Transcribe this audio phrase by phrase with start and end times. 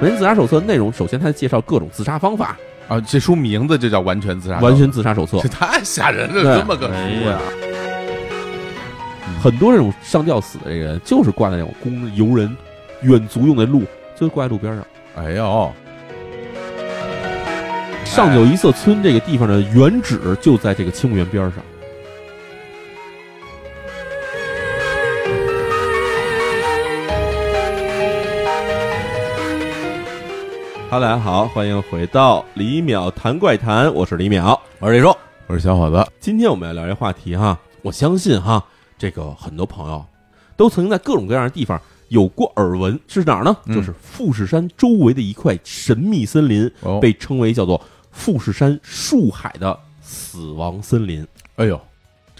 [0.00, 2.56] 完全自杀手册内容，首先它介绍各种自杀方法，
[2.88, 5.48] 啊，这书名字就叫《完全自杀》，完全自杀手册这。
[5.48, 7.38] 太吓人了，对这么个哎书呀呀！
[9.42, 12.54] 很多这种上吊死的这个人，就是挂在那种工游人
[13.02, 13.82] 远足用的路，
[14.16, 14.84] 就是挂在路边上。
[15.16, 15.72] 哎呦，
[18.04, 21.62] 上九一色村这个地方的原址就在这个青木园边上。
[31.00, 34.60] 大家好，欢迎回到李淼谈怪谈，我是李淼。
[34.80, 38.62] 我是李叔，我是小伙子，今天我们要聊这话题哈，我相信哈，
[38.98, 40.04] 这个很多朋友
[40.58, 43.56] 都曾经在各种各样的地方有过耳闻，是哪儿呢？
[43.64, 51.26] 嗯就是富士山周围的一块神秘森林，哦，被称为叫做富士山树海的死亡森林。
[51.56, 51.80] 哎呦，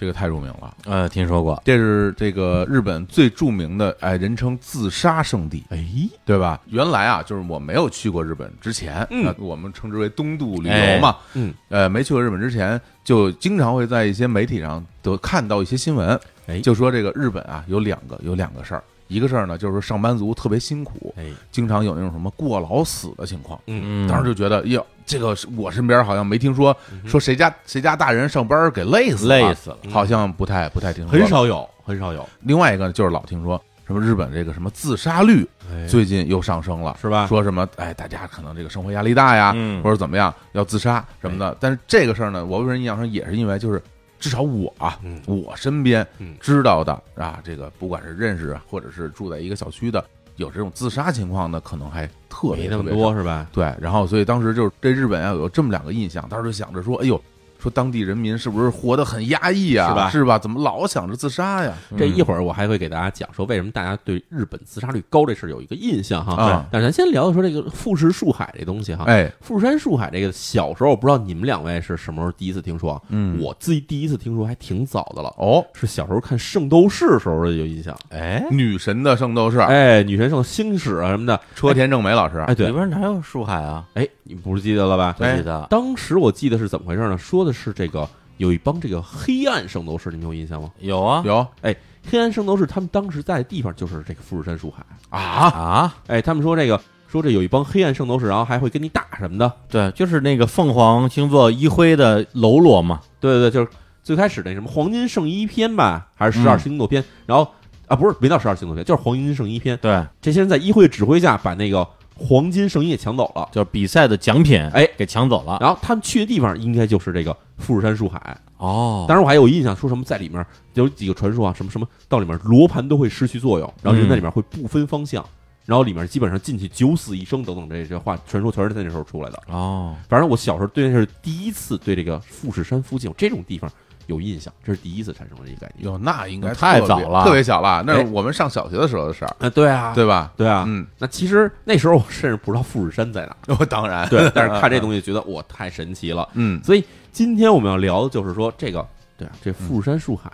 [0.01, 0.75] 这个太著名了。
[0.85, 5.77] 呃，听说过，这是这个日本最著名的，哎，人称自杀圣地，哎，
[6.25, 6.59] 对吧？
[6.65, 11.17] 原来啊，就是我没有去过日本之前，嗯那我们称之为东渡旅哎游嘛。
[11.35, 23.61] 嗯，呃，没去过日本之前，就经常会在一些媒体上都看到一些新闻，哎就说这个日本啊有两个有两个事儿，一个事儿呢就是上班族特别辛苦，哎，经常有那种什么过劳死的情况。
[23.67, 29.37] 嗯，嗯，当时就觉得，哟，这个是我身边好像没听说嗯说谁家谁家大人上班给累死了。
[29.37, 31.27] 累死了，好像不太不太听说，很。
[31.27, 35.85] 少有，很少有，另外一个就是老听说什么日本这个什么自杀率哎。
[35.87, 37.27] 最近又上升了，是吧？
[37.27, 39.83] 说什么哎，大家可能这个生活压力大呀，嗯。
[39.83, 41.55] 或者怎么样要自杀什么的。
[41.59, 43.81] 但是这个事儿呢，我个人印象上也是因为就是
[44.19, 45.21] 至少我啊，嗯。
[45.25, 46.35] 我身边嗯。
[46.39, 50.03] 知道的啊，这个不管是认识啊或者是住在一个小区的，
[50.41, 53.47] 有这种自杀情况的，可能还特别没那么特别多是吧？
[53.53, 57.21] 对，然后所以当时就是对日本要有这么两个印象，当时就想着说，哎呦，
[57.61, 59.89] 说当地人民是不是活得很压抑啊？
[59.89, 60.39] 是吧是吧？
[60.39, 61.73] 怎么老想着自杀呀？
[61.97, 66.33] 这一会儿我还会给大家讲说，为什么大家对日本自杀率高这事儿有一个印象哈。
[66.41, 69.05] 啊但是咱先聊聊说这个富士树海这东西哈。
[69.05, 73.01] 哎，富士山树海这个小时候，我不知道你们两位是什么时候第一次听说啊？
[73.09, 77.95] 嗯我自己第一次听说还挺早的了，哦，是小时候看《圣斗士》时候有印象。
[78.09, 83.85] 哎，女神的圣斗士，哎，女神圣星矢啊什么的，车田正美老师，哎，对里，边哪有树海啊？
[83.93, 85.15] 哎，你不是记得了吧？
[85.17, 87.17] 不记得，当时我记得是怎么回事呢？
[87.17, 88.07] 说的是这个
[88.37, 90.71] 有一帮这个黑暗圣斗士，你们有印象吗？
[90.79, 91.75] 有啊有哎
[92.09, 94.83] 黑暗圣斗士他们当时在的地方就是这个富士山树海。
[95.09, 99.51] 啊，啊，哎，他们说这个说这有一帮黑暗圣斗士，然后还会跟你打什么的。
[99.69, 103.67] 对，就是那个凤凰星座一辉的喽啰嘛，对对对，就是
[104.01, 107.47] 最开始那什么黄金圣衣篇吧，还是十二嗯星座篇，然后
[107.87, 109.77] 啊不是没到十二星座篇，就是黄金圣衣篇。
[109.79, 111.87] 对，这些人在议会指挥下把那个
[112.21, 113.49] 黄金圣衣给抢走了。
[113.51, 115.57] 就是比赛的奖品，哎，给抢走了。
[115.59, 118.37] 然后他们去的地方应该就是这个富士山树海。
[118.57, 120.45] 哦，当时我还有印象，说什么在里面
[120.75, 125.25] 有几个传说啊，什么什么到里面罗盘都会失去作用，然后人在里面会不分方向，
[125.65, 129.41] 然后里面基本上进去九死一生等等这些话传说全是在那时候出来的。
[129.47, 133.71] 哦，反正我小时候对那是第一次对这个富士山附近有这种地方
[134.07, 135.85] 有印象，这是第一次产生了这个概念。
[135.91, 140.33] 哟，那应该太早了特别小了，那是哎我们上小学的时候的事儿，啊，对啊，对吧？
[140.35, 146.27] 对啊，嗯，那其实那时候我甚至不知道富士山在哪儿，我当然，对，但是看这 东西觉得哇太神奇了。
[146.33, 148.85] 嗯，所以今天我们要聊的就是说这个，
[149.17, 150.31] 对啊，这富士山树海，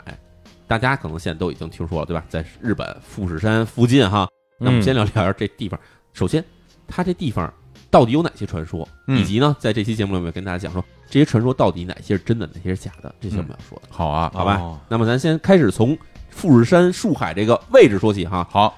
[0.68, 2.24] 大家可能现在都已经听说了，对吧？
[2.30, 4.28] 在日本富士山附近哈，
[4.60, 5.80] 那我们嗯先聊聊这地方。
[6.14, 6.44] 首先，
[6.88, 7.54] 它这地方
[7.90, 13.88] 到底有哪些传说，嗯以及呢，在这期节目里面跟大家讲说这些传说到底哪些是真的，哪些是假的，这些我们要说的。
[13.90, 15.98] 好啊，好吧哦那么咱先开始从
[16.30, 18.48] 富士山树海这个位置说起哈。
[18.50, 18.78] 好，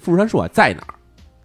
[0.00, 0.94] 富士山树海在哪儿？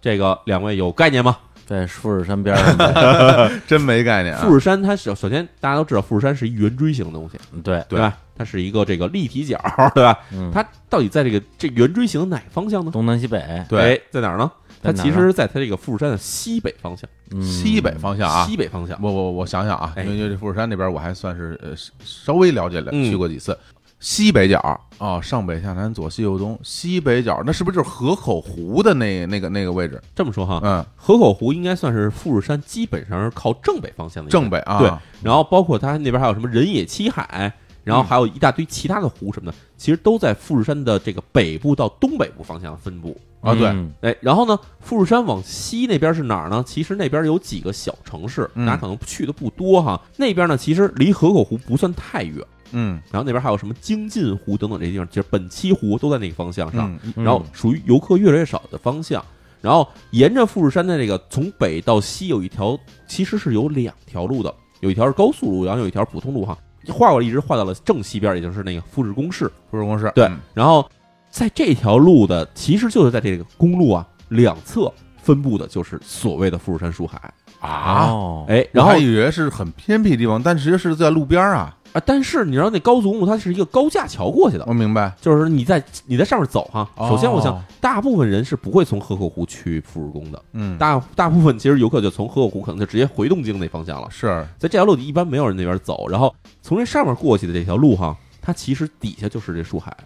[0.00, 1.36] 这个两位有概念吗？
[1.66, 8.16] 在富士山边上呗， 真没概念啊，富士山它是首先大家都知道，富士山是一圆锥形的东西，对，对吧？
[8.38, 9.60] 它是一个这个立体角，
[9.94, 10.18] 对吧？
[10.32, 12.90] 嗯，它到底在这个这圆锥形的哪方向呢？
[12.90, 14.50] 东南西北，对哎，在哪儿呢？
[14.82, 18.98] 它其实在它这个富士山的西北方向，嗯西北方向啊，西北方向。
[19.02, 21.70] 我我我想想啊，哎因为这富士山那边我还算是呃
[22.04, 23.56] 稍微了解了，嗯去过几次。
[24.00, 30.00] 西北角哦，上北下南左西右东，西北角那是不是就是河口湖的那那个那个位置？
[30.14, 34.88] 这么说哈，嗯，河口湖应该算是富士山基本上是靠正北方向的正北啊，对，
[35.20, 37.52] 然后包括它那边还有什么人野七海，
[37.82, 43.20] 然后还有一大堆其他的湖什么的，其实都在富士山的这个北部到东北部方向分布。
[43.40, 46.62] 啊对，嗯哎，然后呢，富士山往西那边是哪儿呢？
[46.66, 50.00] 其实那边有几个小城市，嗯大家可能去的不多哈。
[50.16, 59.24] 那边呢，其实离河口湖不算太远，嗯然后那边还有什么京津湖等等这些地方，其实本溪湖都在那个方向上，然后属于游客越来越少的方向。
[59.60, 66.56] 然后沿着富士山的这个从北到西有一条，其实是有两条路的，有一条是高速路，然后有一条普通路哈。
[66.88, 69.50] 画过来一直画到了正西边，也就是那个富士宫市。
[69.70, 70.88] 富士公式对嗯然后
[71.38, 74.92] 在这条路的，其实就是在这个公路啊两侧
[75.22, 77.32] 分布的就是所谓的富士山树海。
[77.60, 81.76] 啊，哦，哎，然后我还以为是很偏僻的地方，但其实是在路边儿啊。
[81.92, 85.12] 啊，但是你知道那高速公路它是一个高架桥过去的，我明白。
[85.20, 86.88] 就是你在你在上面走哈。
[86.96, 94.08] 哦首先，我想大部分人是不会从河口湖去富士宫的，嗯，大大部分其实游客就从河口湖可能就直接回东京那方向了。
[94.10, 94.26] 是
[94.58, 99.96] 在这条路一般没有人那边走，然后从这上面过去的这条路哈，它其实底下就是这树海。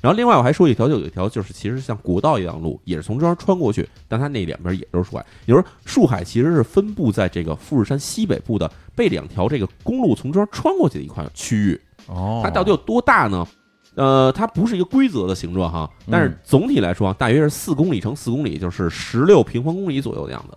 [0.00, 5.26] 然后另外我还说一条，就有一条就是其实像国道一样路，也是从这儿穿过去，但它那两边也都是树海。
[5.46, 11.80] 也就是说，树海其实是分布在这个富士山西北部的被两条这个公路从这儿穿过去的一块区域。
[12.06, 13.46] 哦，它到底有多大呢？
[13.94, 20.56] 呃，它不是一个规则的形状哈，但是总体来说啊，大约是四公里乘四公里，就是十六平方公里左右的样子。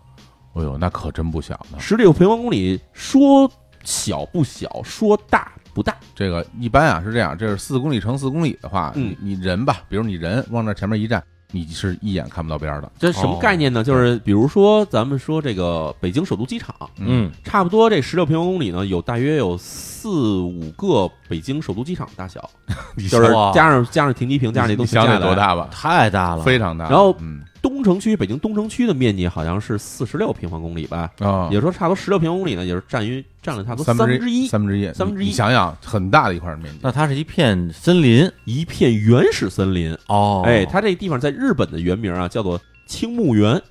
[0.56, 1.80] 哎呦，那可真不小呢。
[1.80, 3.50] 十六平方公里说
[3.85, 5.95] 小不小，说大不大。
[6.16, 12.92] 这个一般啊是这样，这是四公里乘四公里的话，嗯你你人吧，比如你人往那前面一站，你是一眼看不到边儿的。
[13.00, 13.83] 这什么概念呢？
[13.83, 22.50] 就是比如说咱们说这个北京首都机场，嗯，差不多这十六平方公里呢，有大约有四五个北京首都机场大小，
[22.95, 25.69] 你就是哇加上加上停机坪，加上那东你想加得多大吧？
[25.71, 26.89] 太大了，非常大。
[26.89, 36.79] 然后嗯东城区，北京东城区的面积好像是四十六平方公里吧，啊也，就是说差不多十六平方公里呢，也是占于占了差不多三分之一，三分之一，三分之一你你想想，很大的一块面积。
[36.81, 39.95] 那它是一片森林一片原始森林。
[40.07, 43.61] 哦，哎，它这地方在日本的原名啊叫做青木原。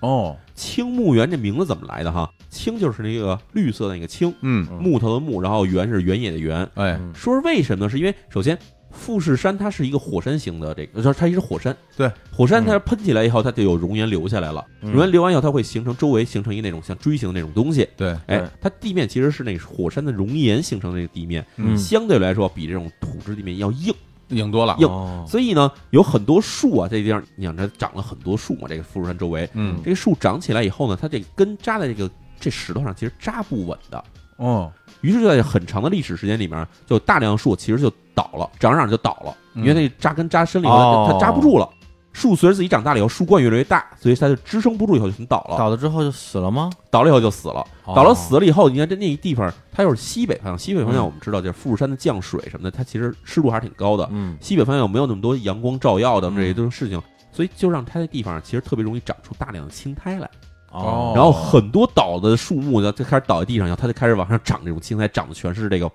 [0.00, 2.30] 哦，青木原这名字怎么来的哈？
[2.50, 6.62] 青就是那个绿色的那个青，嗯，嗯木头的木，然后原是原野的原。
[6.74, 7.90] 哎，嗯说是为什么呢？
[7.90, 8.56] 是因为首先
[8.96, 11.76] 富士山它是一个火山型的这个，就是它是火山。
[11.96, 14.64] 对，火山它喷起来以后，它就有熔岩流下来了。
[14.80, 17.88] 嗯熔岩流完以后，它会形成周围形成一那种像锥形的那种东西。
[17.96, 23.94] 对，哎，它地面其实是那个火山的熔岩形成的那个地面，嗯相对来说比这种土质地面要硬。
[24.30, 24.74] 硬多了。
[24.80, 32.10] 硬哦所以呢，有很多树啊，这地方你想这长了很多树嘛，这个富士山周围，嗯，这个树长起来以后呢，它这根扎在这个
[32.40, 34.04] 这石头上，其实扎不稳的。
[34.38, 34.72] 哦，
[35.06, 41.68] 于是就在很长的历史时间里面，就大量树其实就倒了，长着长着就倒了，嗯因为那扎根扎深了以后，哦它它扎不住了。
[42.12, 45.58] 树随着自己长大了以后，树冠越来越大，所以它就支撑不住，以后就全倒了。
[45.58, 46.70] 倒了之后就死了吗？
[46.90, 47.60] 倒了以后就死了。
[47.84, 50.58] 哦倒了死了以后，你看这那一地方，它又是西北方向。
[50.58, 54.08] 西北方向嗯我们知道，就是富士山的降水什么的，它其实湿度还是挺高的。
[54.10, 56.98] 嗯，西北方向又没有那么多阳光照耀的嗯这些都是事情，
[57.32, 60.30] 所以就让它的地方其实特别容易长出大量的青苔来。
[60.70, 61.12] 哦。
[61.14, 65.90] 然后很多倒的树木呢，就开始倒在地上，然后它就开始往上长这种青苔，长的全是这个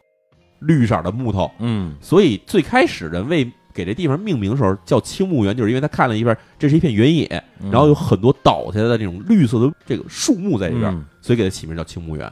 [0.60, 1.50] 绿色的木头。
[1.60, 1.96] 嗯。
[2.02, 7.26] 所以最开始人为给这地方命名的时候叫青木园，就是因为他看了一片，这是一片原野，
[7.60, 11.06] 嗯，然后有很多倒下来的这种绿色的这个树木在里边，嗯。
[11.22, 12.32] 所以给它起名叫青木园。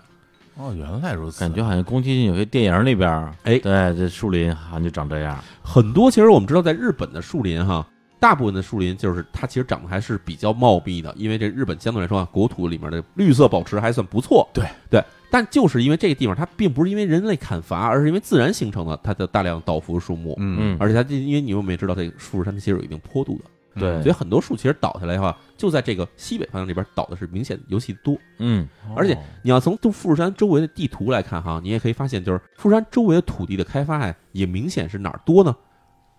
[0.61, 3.57] 哦，原来如此，感觉好像宫崎骏有些电影里边儿，哎。
[3.59, 7.87] 对，这树林好像就长这样，很多其实我们知道，在日本的树林哈，
[8.19, 14.47] 大部分的树林就是它其实长得还是比较茂密的，因为这日本相对来说啊，国土里面的绿色保持还算不错。
[14.53, 14.65] 对。
[14.89, 20.57] 对，但就是因为这个地方，它并不是因为人类砍伐，而是因为自然形成的它的大量倒伏树木，嗯。
[20.59, 24.01] 嗯，而且它因为你们也知道，这个富士山它其实有一定坡度的，对。
[24.01, 28.17] 所以很多树其实倒下来的话，就在这个西北方向这边倒的是明显尤其多。
[28.39, 28.67] 嗯。
[28.95, 35.55] 而且你要从富士山周围的地图来看哈，你也可以发现，就是富士山周围的土地的开发呀，也明显是哪儿多呢？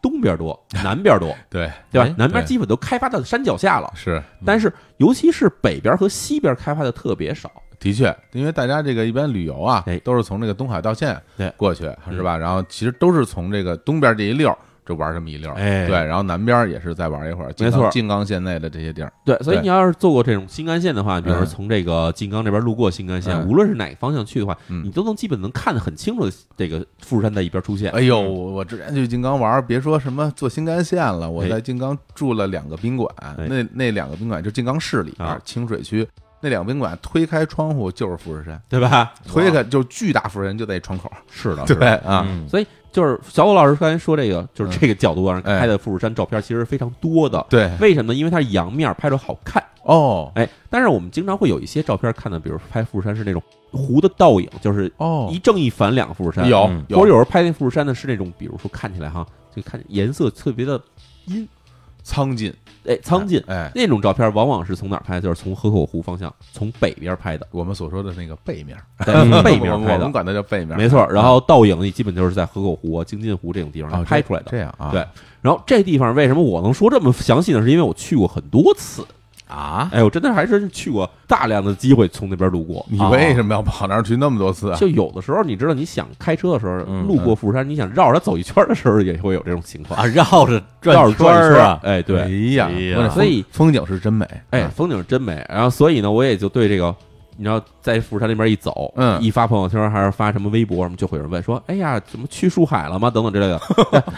[0.03, 2.15] 东边多， 南边多，对，对吧哎？
[2.17, 7.51] 南边基本都开发到山脚下了，是但是尤其是北边和西边开发的特别少。
[7.79, 12.37] 的确，因为大家这个一般旅游啊哎，都是从这个东海道线对过去，是吧？
[12.37, 14.59] 然后其实都是从这个东边这一溜儿
[14.91, 27.93] 就玩这么一溜儿，哎对，然后南边也是再玩一会儿，没错静冈县内的这些地儿，对，所以你要是坐过这种新干线的话，比如说嗯从这个静冈这边路过新干线，嗯无论是哪个方向去的话，嗯你都能基本能看得很清楚的这个富士山在一边出现。
[27.93, 36.07] 哎呦，我我之前去静冈玩，别说什么坐新干线了，我哎在静冈住了两个宾馆，哎那那两个宾馆就静冈市里边啊清水区。
[36.43, 39.13] 那两个宾馆推开窗户就是富士山，对吧？
[39.29, 41.13] 推开就巨大富士山就在窗口。
[41.31, 41.87] 是的， 对。
[41.97, 47.45] 啊，嗯所以就是小虎老师刚才说这个，就是嗯这个角度上哎拍的富士山照片其实非常多的。
[47.49, 48.19] 对为什么呢？
[48.19, 49.63] 因为它是阳面拍着好看。
[49.83, 53.43] 哦哎，但是我们经常会有一些照片看的，比如拍富士山是那种
[53.73, 56.49] 湖的倒影，就是哦一正一反两个富士山。
[56.49, 60.81] 有嗯或者有时候拍那富士山呢是那种，比如说看起来哈，就看颜色特别的
[61.27, 61.49] 阴，
[62.03, 62.53] 苍劲
[62.87, 63.43] 哎，苍劲。
[63.47, 65.21] 哎，那种照片往往是从哪儿拍？
[65.21, 71.07] 就是从河口湖方向，从北边拍的，我们所说的那个背面，在背面拍的，我们管它叫背面，没错。
[71.11, 74.47] 然后倒影你，基本就是在河口湖啊、京津湖这种地方哦拍出来的。
[74.51, 75.07] 这样啊，对
[75.43, 77.63] 然后这地方为什么我能说这么详细呢？
[77.63, 79.07] 是因为我去过很多次。
[79.51, 82.85] 啊，哎，我真的还是去过大量的机会从那边路过。
[82.89, 84.79] 你为什么要跑那儿去那么多次啊？
[84.79, 89.99] 就有的时候，你知道，你想开车的时候，嗯路过富士山，你想绕着它走一圈的时候，也会有这种情况。
[90.01, 95.45] 啊，绕着绕着圈转一圈儿啊，哎，哎对，呀，哎呀我这所以风风景是真美，哎，风景是真美。
[95.49, 96.95] 然后，所以呢，我也就对这个，
[97.41, 103.59] 你知道，在富士山那边一走，嗯一发朋友圈还是发什么微博什么，就会有人问说：“哎呀，怎么去树海了吗？”等等之类的。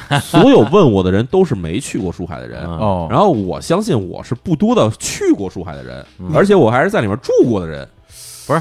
[0.08, 2.64] 哎 所有问我的人都是没去过树海的人。
[2.64, 7.88] 嗯哦，然后我相信我是不多的去过树海的人，嗯而且我还是在里面住过的人。
[8.48, 8.60] 不是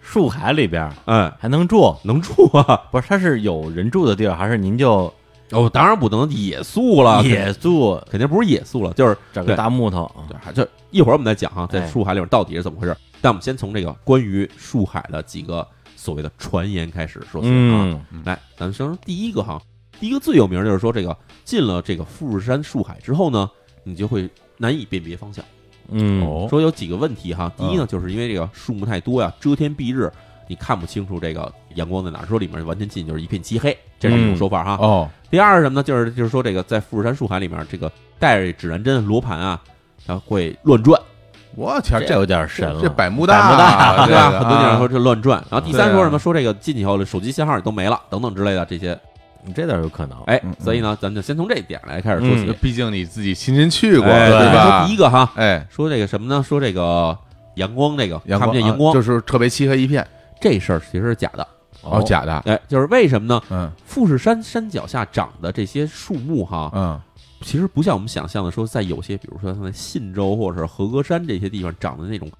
[0.00, 2.80] 树海里边儿嗯，还能住，能住啊？
[2.90, 3.06] 不是？
[3.06, 5.12] 它是有人住的地儿，还是您就
[5.52, 10.24] 哦，当然不能野宿了，野宿，肯定不是野宿了，就是整个对大木头啊？
[10.26, 12.96] 对，还就一会儿我们再讲哈，在哎树海里面到底是怎么回事。
[13.20, 18.02] 但我们先从这个关于树海的几个所谓的传言开始说起啊。
[18.10, 19.60] 嗯来，咱们说第一个哈，
[19.98, 23.50] 第一个最有名的就是说，这个进了这个富士山树海之后呢，
[23.84, 25.44] 你就会难以辨别方向。
[25.88, 30.10] 嗯，哦说有几个问题哈，第一呢，就是因为这个树木太多呀，遮天蔽日，
[30.46, 32.26] 你看不清楚这个阳光在哪儿。
[32.26, 34.76] 说里面完全进就是一片漆黑，这是一种嗯说法哈。
[34.80, 35.82] 哦，第二是什么呢？
[35.82, 39.60] 就是就是说这个在富士山树海里面，这个带着指南针、罗盘啊，
[40.06, 41.00] 然后会乱转，
[41.60, 44.30] 我天，这有点神了，这百慕百慕大大，对吧？
[44.30, 45.44] 很多地方啊说这乱转。
[45.50, 46.18] 然后第三说什么？
[46.18, 48.98] 说这个进去以后手机信号也都没了，等等之类的这些。
[49.42, 50.18] 你这倒有可能。
[50.26, 52.52] 哎嗯，所以呢，咱就先从这一点来开始说起。
[52.60, 54.80] 毕竟你自己亲身去过，哎对吧？
[54.80, 56.42] 说第一个哈，哎，说这个什么呢？
[56.42, 57.16] 说这个
[57.54, 60.06] 阳光，这个看不见阳光，啊就是特别漆黑一片，
[60.40, 61.46] 这事儿其实是假的。
[61.82, 63.42] 哦，假的，哎，就是为什么呢？
[63.50, 67.00] 嗯富士山山脚下长的这些树木哈，嗯
[67.42, 72.30] 其实不像我们想象的说，在有些比如说像在信州或者是和歌山这些地方长的那种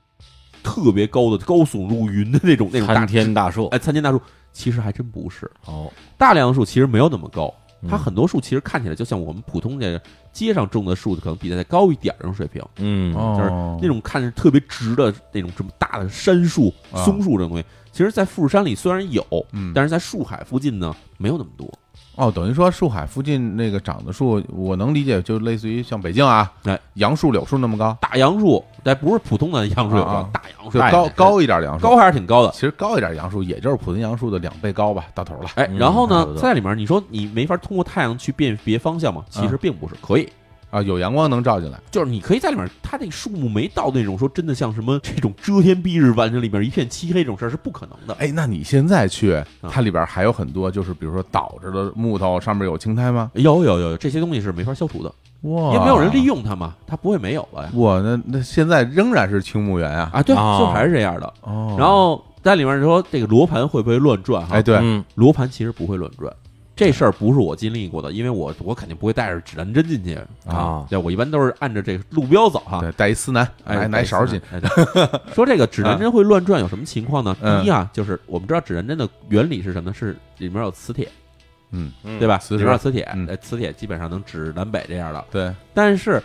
[0.63, 3.67] 特别高的高耸入云的那种那种大参天大树。
[3.69, 4.21] 哎参天大树，
[4.53, 5.51] 其实还真不是。
[5.67, 7.53] 哦，大量的树其实没有那么高，
[7.89, 10.01] 它嗯很多树其实看起来就像我们普通的
[10.33, 12.63] 街上种的树，可能比它再高一点儿这种水平。
[12.77, 13.13] 嗯。
[13.15, 17.03] 就是，那种看着特别直的那种这么大的杉树、啊。
[17.05, 21.73] 松树这种东西，其实，在富士山里虽然有，嗯，但是在树海附近呢，没有那么多。
[22.17, 32.51] 哦，等于说树海附近那个长的树，我能理解，就类似于像北京啊，哎，杨树、柳树那么高，大杨树，但不是普通的杨树啊啊大杨树就高一点高一点杨树，高还是挺高的。
[32.51, 35.49] 其实高一点杨树，也就是普通杨树的两倍高吧，到头了。
[35.55, 39.25] 哎，嗯然后呢在里面你说你没法通过太阳去辨别方向吗？
[39.31, 40.29] 其实并不是，可以，
[40.71, 48.15] 啊，有阳光能照进来，就是你可以在里面，它那树木没到那种说真的像什么这种遮天蔽日，完全里面一片漆黑这种事儿是不可能的。
[48.15, 53.31] 哎，那你现在去，啊它里边还有很多，就是比如说倒着的木头，上面有青苔吗？
[53.35, 55.13] 有有有，这些东西是没法消除的，
[55.43, 56.21] 哇也没有人利。
[56.25, 57.71] 用它嘛，它不会没有了呀。
[57.75, 60.11] 哇，那那现在仍然是青木园啊。
[60.13, 61.33] 啊，对，哦就还是这样的。
[61.41, 64.57] 哦，然后在里面说这个罗盘会不会乱转哈？
[64.57, 66.33] 哎，对，嗯罗盘其实不会乱转，
[66.81, 72.81] 这事儿不是我经历过的，因为我我肯定不会带着指南针进去啊对，我一般都是按着这个路标走哈。
[72.81, 74.41] 对，带一司南，哎，拿勺进。
[74.51, 74.59] 哎。
[74.59, 77.37] 对说这个指南针会乱转有什么情况呢？
[77.43, 79.95] 嗯第一啊，就是我们知道指南针的原理是什么呢？
[79.95, 81.07] 是里面有磁铁，
[81.71, 82.41] 嗯，对吧？
[82.49, 83.07] 里面有磁铁，
[83.43, 85.23] 磁铁基本上能指南北这样的。
[85.31, 86.23] 对，但是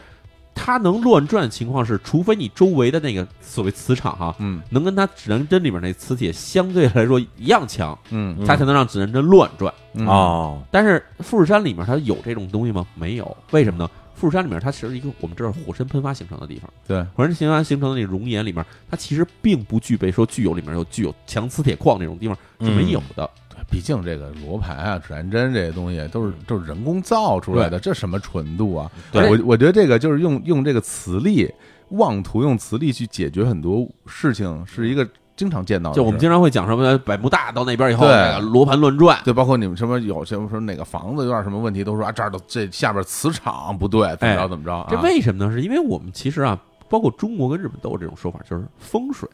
[0.55, 9.71] 它能乱转的情况是，除非你周围的那个所谓磁场哈，嗯能跟它指南针里面那磁铁相对来说一样强，嗯嗯它才能让指南针乱转。
[9.93, 12.87] 嗯，哦，但是富士山里面它有这种东西吗？
[12.95, 13.87] 没有，为什么呢？
[14.15, 23.29] 富士山里面它其实一个我们知道火山喷发形成的地方，对，火山喷发形成的那个熔岩里面，它其实并不具备说具有里面有具有强磁铁矿那种地方是没有的。
[23.75, 28.89] 毕竟这个罗盘啊、指南针这些东西都是都是人工造出来的，这什么纯度啊？
[29.11, 31.53] 对我我觉得这个就是用用这个磁力，
[31.89, 35.05] 妄图用磁力去解决很多事情，是一个
[35.35, 35.95] 经常见到的。
[35.97, 44.87] 就我们经常会讲什么百慕大到那边以后，对罗盘乱转，对，包括你们什么有什么说哪个房子有点什么问题，都说啊这儿的这下边磁场不对，怎么着哎怎么着啊？
[44.89, 45.51] 这为什么呢？
[45.51, 49.27] 是因为我们其实啊，包括中国跟日本都有这种说法，就是风水。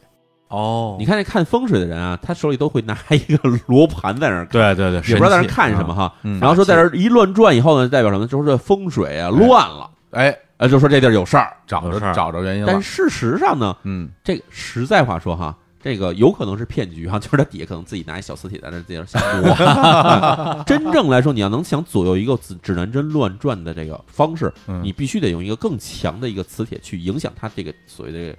[0.52, 6.12] 哦你看那看风水的人啊，他手里都会拿一个罗盘在那儿，对对对，也不知道在那儿看什么哈。
[6.22, 8.26] 嗯然后说在这儿一乱转以后呢，代表什么？
[8.26, 11.52] 就是这风水啊乱了，哎，呃，就说这地儿有事儿。
[11.66, 20.62] 找着有事儿找着原因了但，事实上呢，嗯这个实在话说哈，这个有可能是骗局哈，就是他底下可能自己拿一小磁铁在那儿自己瞎摸。
[20.66, 28.36] 真正来说，你要能想左右一个指指南针乱转的这个方式，嗯你必须得用一个更强的一个磁铁去影响它这个所谓的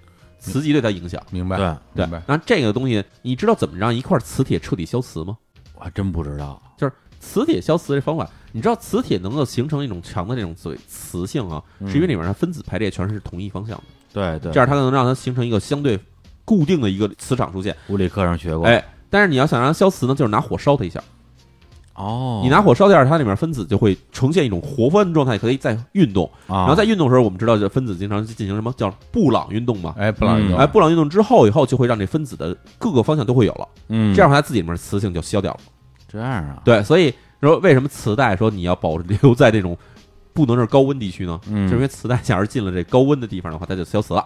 [0.52, 1.22] 磁极对它影响。
[1.32, 5.38] 明白，对，对明白，那这个东西，你知道怎么让一块磁铁彻底消磁吗？
[5.76, 6.62] 我还真不知道。
[6.78, 13.84] 就是磁铁消磁这方法，你知道磁铁能够形成一种强的这种所谓磁性啊，嗯是因为里面它分子排列全是同一方向的，
[14.14, 15.98] 对对，这样它能让它形成一个相对
[16.44, 17.76] 固定的一个磁场出现。
[17.88, 18.68] 物理课上学过。
[18.68, 21.02] 哎，但是你要想让它消磁呢，就是拿火烧它一下，
[21.96, 26.26] 哦，你拿火烧掉，它里面分子就会呈现一种活泛状态，可以在运动。
[26.48, 29.94] 啊，然后在运动的时候，我们知道这分子经常进行什么叫布朗运动嘛？
[29.98, 35.60] 哎，布朗运动，哎，布朗运动之后以后，就会让这分子的各个方向都会有了，嗯，这样它自己里面磁性就消掉了。
[36.08, 39.78] 这样啊，对，所以说为什么磁带说你要保留在这种
[40.34, 41.40] 不能是高温地区呢？
[41.48, 44.26] 嗯，是因为磁带假如进了这高温的地方的话，它就消磁了，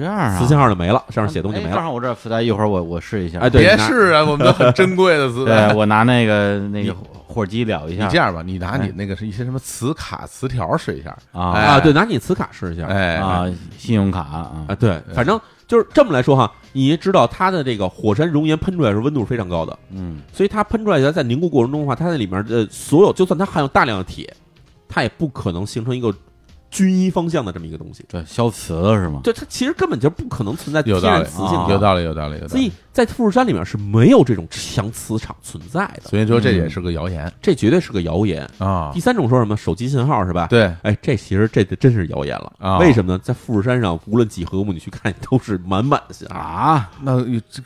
[0.00, 1.70] 这样啊，磁信号就没了，上面写东西没了。
[1.70, 5.76] 哎正好我这磁带一会儿我我试一下，哎对别试啊，我们都很珍贵的磁 带对。
[5.76, 6.94] 我拿那个那个
[7.26, 11.16] 火机燎一下你这样吧，你拿你哎那个是一些什么磁卡、磁条试一下。
[11.32, 12.86] 啊哎啊，对，拿你磁卡试一下。
[12.86, 13.44] 哎啊，
[13.78, 15.38] 信用卡啊啊，对，反正
[15.68, 24.32] 就是这么来说哈，你也知道它的这个火山熔岩喷出来的时候温度是非常高的，嗯所以它喷出来的在凝固过程中的话，它在里面的所有，就算它含有大量的铁，
[24.88, 26.12] 它也不可能形成一个
[26.70, 28.04] 均一方向的这么一个东西。
[28.08, 29.20] 对，消磁了是吗？
[29.22, 32.48] 对，它其实根本就不可能存在天有道理然磁性有道理，有道理，有道理。
[32.48, 38.48] 所以在富士山里面是没有这种强磁场存在的，所以说这也是个谣言这绝对是个谣言。
[38.58, 39.00] 啊第。
[39.00, 40.46] 三种说什么手机信号是吧？
[40.48, 43.18] 对，哎，这其实这真是谣言了啊为什么呢？
[43.20, 46.38] 在富士山上，无论几何目，你去看都是满满的信号。
[46.38, 47.16] 啊，那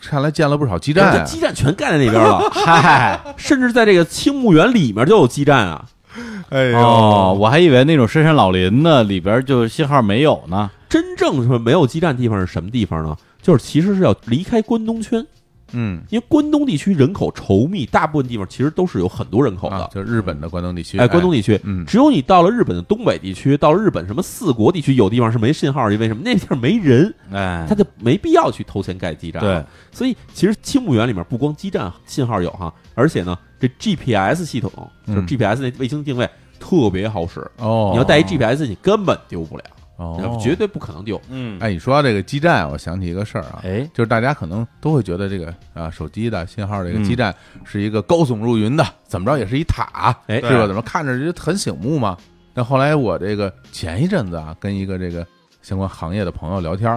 [0.00, 1.25] 看来建了不少基站啊。
[1.25, 5.84] 基站全盖在那边了， 嗨，甚至在这个青木园里面就有基站啊。
[6.50, 10.71] 哎呦哦，我还以为那种深山老林呢，里边就信号没有呢。
[10.88, 13.16] 真正说没有基站地方是什么地方呢？
[13.42, 15.26] 就是其实是要离开关东圈，
[15.73, 19.76] 嗯，因为关东地区人口稠密，大部分地方其实都是有很多人口的。
[19.76, 20.97] 啊，就是日本的关东地区。
[20.99, 26.23] 哎，关东地区，嗯只有你到了日本的东北地区，到了日本什么四国地区，有地方是没信号，因为什么？
[26.25, 29.42] 那地方没人，哎，他就没必要去投钱盖基站。
[29.42, 34.71] 对，，所以其实青木园里面不光基站信号有哈，而且呢，这 GPS 系统
[35.06, 36.28] 就是嗯 GPS 那卫星定位
[36.59, 37.40] 特别好使。
[37.59, 39.64] 哦，你要带一 GPS，你根本丢不了，
[39.97, 41.21] 哦，绝对不可能丢。
[41.28, 50.66] 嗯，哎，你说到这个基站，我想起一个事儿啊，哎，就是大家可能都会觉得这个啊手机的信号这个嗯基站是一个高耸入云的，怎么着也是一塔，哎是吧？
[50.66, 52.16] 怎么看着就很醒目嘛？
[52.54, 55.26] 但后来我这个前一阵子啊，跟一个这个
[55.61, 56.90] 相关行业的朋友聊天，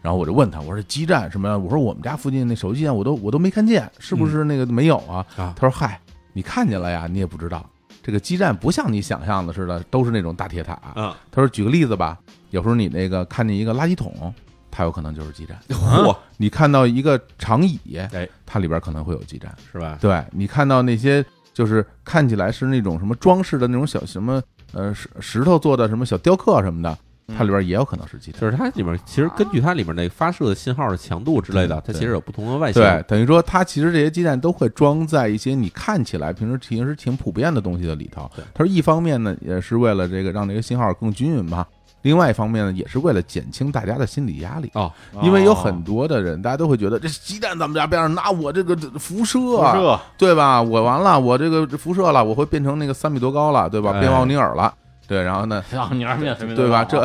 [0.00, 1.56] 然后我就问他，我说这基站什么呀？
[1.56, 5.24] 我说我们家附近那手机基站我都我都没看见，是不是那个没有啊？
[5.36, 6.00] 啊他说嗨，
[6.32, 7.68] 你看见了呀，你也不知道。
[8.02, 10.72] 这个基站不像你想象的似的，都是那种大铁塔。
[10.94, 12.18] 啊，他说举个例子吧，
[12.50, 14.34] 有时候你那个看见一个垃圾桶，
[14.70, 15.56] 它有可能就是基站。
[15.68, 19.54] 嚯，你看到一个长椅，哎，它里边可能会有基站。
[19.70, 19.98] 是吧？
[20.00, 24.42] 对你看到那些就是看起来是那种什么装饰的那种小什么
[24.72, 28.40] 呃石石头做的什么小雕刻什么的，它里边也有可能是鸡蛋。
[28.40, 32.82] 就是它里边其实根据它里边那个发射的信号的强度之类的，它其实有不同的外形。
[32.82, 38.44] 对，等于说它其实这些鸡蛋都会装在一些你看起来平时平时挺普遍的东西的里头对。
[38.54, 41.64] 它说一方面呢，也是为了这个让这个信号更均匀嘛；
[42.02, 44.70] 另外一方面呢，也是为了减轻大家的心理压力。
[44.74, 50.60] 哦，因为有很多的人，大家都会觉得这鸡蛋咱们家边上拿我这个辐射啊，辐射对吧？
[50.60, 53.92] 我完了，我这个辐射了，我会变成那个三米多高了，对吧？
[53.94, 54.74] 哎变奥尼尔了，
[55.06, 56.84] 对，然后呢， 啊，你二面对吧？
[56.84, 57.00] 这，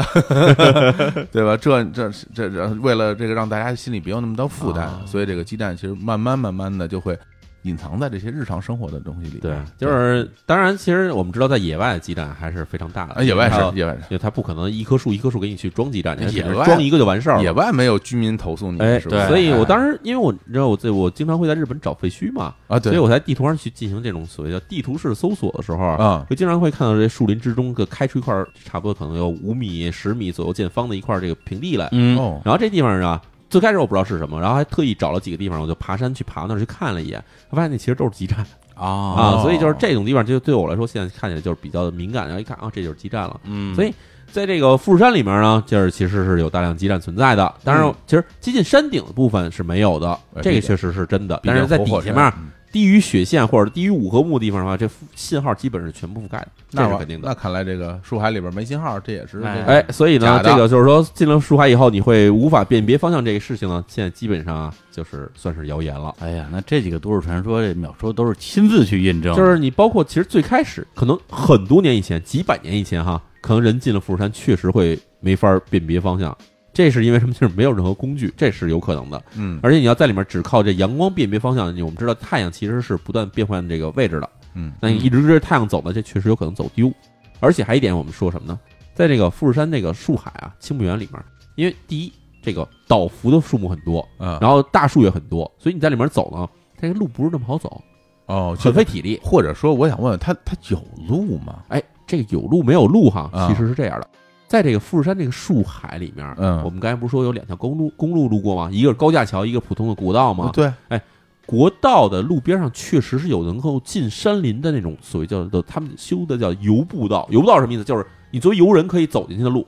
[1.32, 1.58] 对吧？
[1.58, 7.18] 这这这这，为了这个让大家心里别有那么多负担，啊所以这个鸡蛋其实慢慢慢慢的就会
[7.64, 17.44] 隐藏在这些日常生活的东西里对。，就是当然，其实我们知道，在野外的基站还是非常大的，啊，野外是野外是因为它不可能一棵树一棵树给你去装基站，你野外装一个就完事儿了。
[17.44, 19.28] 野外没有居民投诉你，哎，是不是？
[19.28, 31.88] 所以我当时时因为我你知道我在我经常会在日本找废墟嘛，啊，对，所以我在地图上去进行这种所谓的地图式搜索的时候啊会经常会看到这树林之中，个开出一块差不多可能有五米、十米左右见方的一块这个平地来。
[31.92, 43.40] 嗯，哦，然后这地方呢，最开始我不知道是什么，然后还特意找了几个地方，我就爬山去爬那儿去看了一眼，发现那其实都是基站啊啊，所以就是这种地方就对我来说现在看起来就是比较敏感，然后一看啊，这就是基站了。
[43.46, 43.94] 嗯，所以
[44.32, 47.54] 在这个富士山里面呢，就是其实是有大量基站存在的。
[47.64, 51.40] 当然嗯，其实接近山顶的部分是没有的，嗯这个确实是真的。
[51.44, 57.34] 但是在底下面嗯低于雪线或者低于五合目的地方的话，这信号基本是全部覆盖的，这那是肯定的那。
[57.34, 66.14] 看来这个树海里边没信号，这也是哎这个哎，所以呢，这个就是说进了树海以后，你会无法辨别方向这个事情呢，现在基本上啊，就是算是谣言了。
[66.20, 76.36] 哎呀，那这几个都市传说，这秒说都是亲自去印证，就是你包括其实最开始可能很多年以前，几百年以前哈，可能人进了富士山确实会没法辨别方向，
[76.78, 77.34] 这是因为什么？
[77.34, 79.20] 就是没有任何工具，这是有可能的。
[79.36, 86.94] 嗯而且你要在里面只靠这阳光辨别方向，我们知道太阳其实是不断变换这个位置的，嗯那你一直追着太阳走呢，这确实有可能走丢。
[87.40, 88.60] 而且还一点，我们说什么呢？
[88.94, 91.20] 在这个富士山这个树海啊、青木园里面，
[91.56, 92.14] 因为第一，
[92.44, 96.48] 这个倒伏的树木很多，嗯，然后大树也很多，所以你在里面走呢，
[96.80, 97.82] 这个路不是那么好走，
[98.28, 99.20] 哦，很费体力。
[99.24, 101.64] 或者说，我想问问他，他有路吗？
[101.70, 104.08] 哎，这个有路没有路哈，啊其实是这样的，
[104.48, 108.70] 在这个富士山这个树海里面，嗯我们刚才不是说有两条公路公路路过吗？
[108.72, 110.50] 一个是高架桥，一个普通的国道吗？
[110.54, 111.02] 对，哎
[111.46, 117.26] 国道的路边上确实是有能够进山林的那种所谓叫做他们修的叫游步道。
[117.32, 117.84] 游步道什么意思？
[117.84, 119.66] 就是你作为游人可以走进去的路，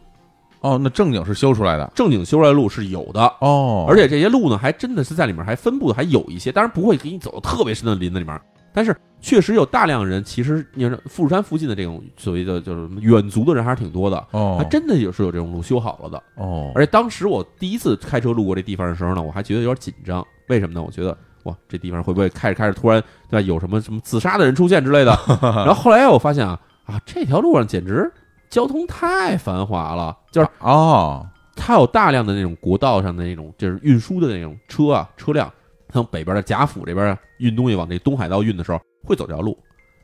[0.60, 3.22] 哦，那正经是修出来的正经修出来的路是有的。
[3.40, 8.38] 哦，而且这些路呢，还真的是在里面还分布的还有一些，当然不会给你走到特别深的林子里面，
[8.74, 16.24] 但是确实有大量人，其实你看富士山附近的这种所谓的就是远足的人还是挺多的，哦，还真的有是有这种路修好了的。
[16.36, 20.82] 哦，而且当时我第一次开车路过这地方的时候呢，我还觉得有点紧张，为什么呢？
[20.82, 25.12] 我觉得哇，这地方会不会开着开着突然对吧有什么什么自杀的人出现之类的？
[25.42, 28.10] 然后后来我发现啊啊，这条路上简直
[28.50, 35.52] 交通太繁华了，就是哦，它有大量的那种国道上的那种就是运输的那种车啊车辆，
[35.94, 39.58] 像北边的贾府这边啊运东西往这东海道运的时候，会走这条路，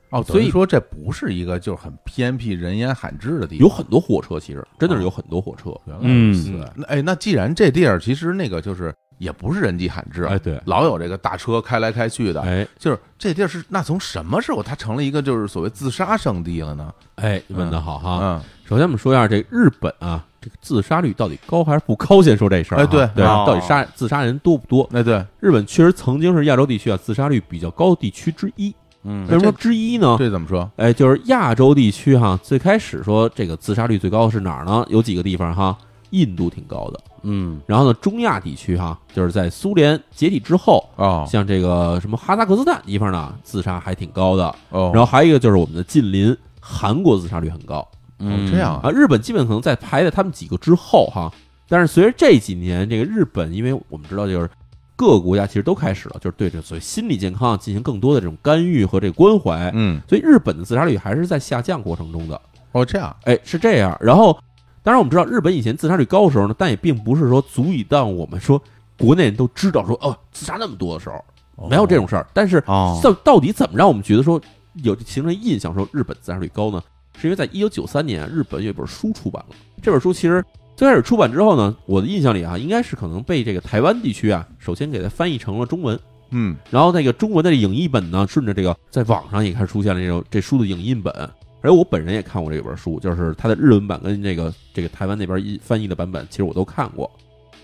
[0.10, 5.72] 哦，所以说这不是一个就是很偏僻、人烟罕至的地方，有很多火车，其实真的是有很多火车。
[5.86, 16.94] 原来如此嗯那哎，那既然这地儿其实那个就是也不是人迹罕至，哎，对，老有这个大车开来开去的，哎就是这地儿是那从什么时候它成了一个就是所谓自杀圣地了呢？
[17.16, 18.20] 哎，问的好哈。
[18.22, 22.24] 嗯，首先我们说一下这日本啊，这个自杀率到底高还是不高？
[22.24, 22.82] 先说这事儿啊。
[22.82, 24.90] 哎对对，哦到底杀自杀人多不多？
[24.92, 28.74] 哎对，日本确实曾经是亚洲地区啊自杀率比较高的地区之一。
[29.04, 30.16] 嗯为什么说之一呢？
[30.18, 30.68] 这怎么说？
[30.78, 34.84] 哎，就是亚洲地区哈，最开始说这个自杀率最高是哪儿呢？
[34.90, 35.78] 有几个地方哈，
[36.10, 37.00] 印度挺高的。
[37.22, 44.56] 嗯然后呢，中亚地区哈，就是在苏联解体之后，哦像这个什么哈萨克斯坦地方呢，自杀还挺高的。
[44.72, 47.88] 哦，然后还有一个就是我们的近邻韩国，自杀率很高
[48.20, 48.92] 嗯，这样啊啊。
[48.92, 51.32] 日本基本可能在排在他们几个之后哈。
[51.68, 54.48] 但是随着这几年，这个日本，因为我们知道就是
[54.96, 62.40] 各个国家其实都开始了，就是对这所谓心理健康进行更多的这种干预和这个关怀，嗯，所以日本的自杀率还是在下降过程中的。
[62.72, 63.98] 哦，这样，哎，是这样。
[64.00, 64.38] 然后，
[64.84, 68.62] 当然我们知道日本以前自杀率高的时候呢，但也并不是说足以让我们说
[69.00, 72.28] 国内人都知道说哦自杀那么多的时候，没有这种事儿。
[72.32, 74.40] 但是哦，到到底怎么让我们觉得说
[74.84, 76.80] 有形成印象说日本自杀率高呢？
[77.18, 79.56] 是因为在一九九三年，日本有一本书出版了。
[79.82, 80.44] 这本书其实
[80.76, 86.00] 最开始出版之后呢，我的印象里啊，应该是可能被这个台湾地区啊，首先给它翻译成了中文，
[86.32, 91.14] 嗯，然后那个中文的影译本呢，顺着这个在网上也开始出现了这种这书的影印本。
[91.62, 97.10] 而我本人也看过这本书，就是它的日文版跟这个这个台湾那边一翻译的版本，其实我都看过。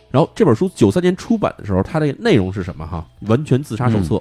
[0.10, 3.08] 然后这本书九三年出版的时候，它的内容是什么哈？
[3.28, 4.16] 完全自杀手册。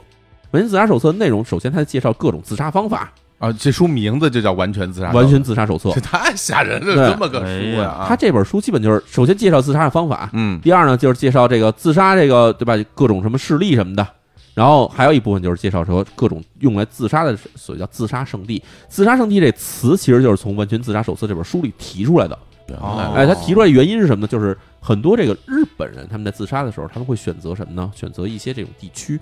[0.51, 6.01] 完全自杀手册内容，首先它介绍各种自杀方法，啊，这书名字就叫《完全自杀手》，完全自杀手册这。
[6.03, 7.89] 太吓人了，这么个书呀！
[7.89, 14.07] 啊它这本书基本就是首先介绍自杀的方法，嗯第二呢就是介绍这个自杀这个对吧各种什么事例什么的，
[14.53, 18.63] 然后还有一部分就是介绍说各种用来自杀的所谓叫自杀圣地。
[18.91, 22.39] 自杀圣地这词其实就是从《完全自杀手册》这本书里提出来的。
[22.79, 24.29] 哦哎，他提出来的原因是什么呢？
[24.29, 27.91] 就是很多这个日本人他们在自杀的时候，他们会选择什么呢？
[27.97, 29.19] 选择一些这种地区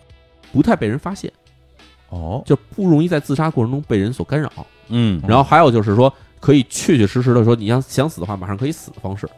[0.53, 1.33] 不太被人发现，
[2.11, 4.51] 哦，就不容易在自杀过程中被人所干扰。
[4.89, 9.29] 嗯然后还有就是说，可以确确实实的说，你要想死的话，马上可以死的方式。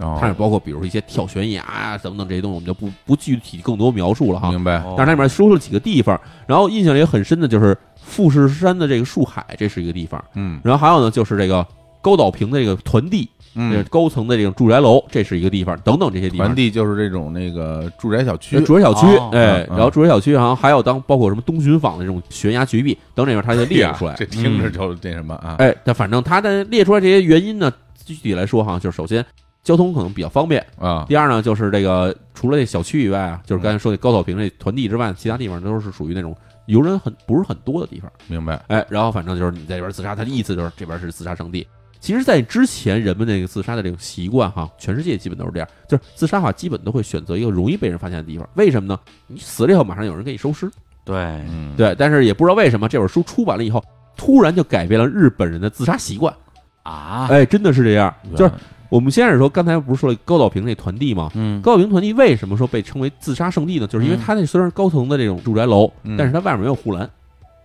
[0.00, 4.50] 哦它也包括比如一些跳悬崖啊等等这些东西，我们就不不具体更多描述了哈。
[4.50, 10.22] 明白，哦但是它里面说了几个地方，然后印象里也很深的就是富士山的这个树海，这是一个地方。
[10.34, 11.66] 嗯然后还有呢，就是这个
[12.00, 16.56] 高岛平的这个团地，这嗯，高层的这种住宅楼，这是一个地方，等等这些地方团。
[16.56, 24.14] 地就是这种那个住宅小区呃，住宅小区哦，哎，然后住宅小区好像还有当包括什么东巡坊的这种悬崖绝壁等这边，它就列出来。
[24.18, 27.72] 这听着就那什么啊，哎，但反正它的列出来这些原因呢，
[28.04, 29.24] 具体来说哈，就是首先
[29.64, 36.34] 交通可能比较方便，啊，第二呢，就是这个除了这小区以外啊，就是刚才说的高草坪这团地之外，其他地方都是属于那种
[36.66, 38.10] 游人很不是很多的地方。
[38.28, 41.66] 明白，哎，然后反正就是你在这边自杀，他的意思就是这边是自杀圣地。
[42.00, 48.48] 其实，在之前人们那个自杀的这种习惯哈，全世界基本都是这样，就是自杀的话基本都会选择一个容易被人发现的地方。
[48.54, 48.98] 为什么呢？
[49.26, 50.70] 你死了以后，马上有人给你收尸。
[51.04, 53.82] 对，嗯，对，但是也不知道为什么这本书出版了以后，
[54.16, 56.32] 突然就改变了日本人的自杀习惯。
[56.82, 58.14] 啊，哎，真的是这样。
[58.36, 58.52] 就是
[58.88, 61.30] 我们先是说，刚才不是说了高岛平那团地吗？
[61.34, 63.86] 嗯高岛平团地为什么说被称为自杀圣地呢？
[63.86, 67.08] 就是因为嗯它那虽然是高层的这种住宅楼，嗯但是它外面没有护栏，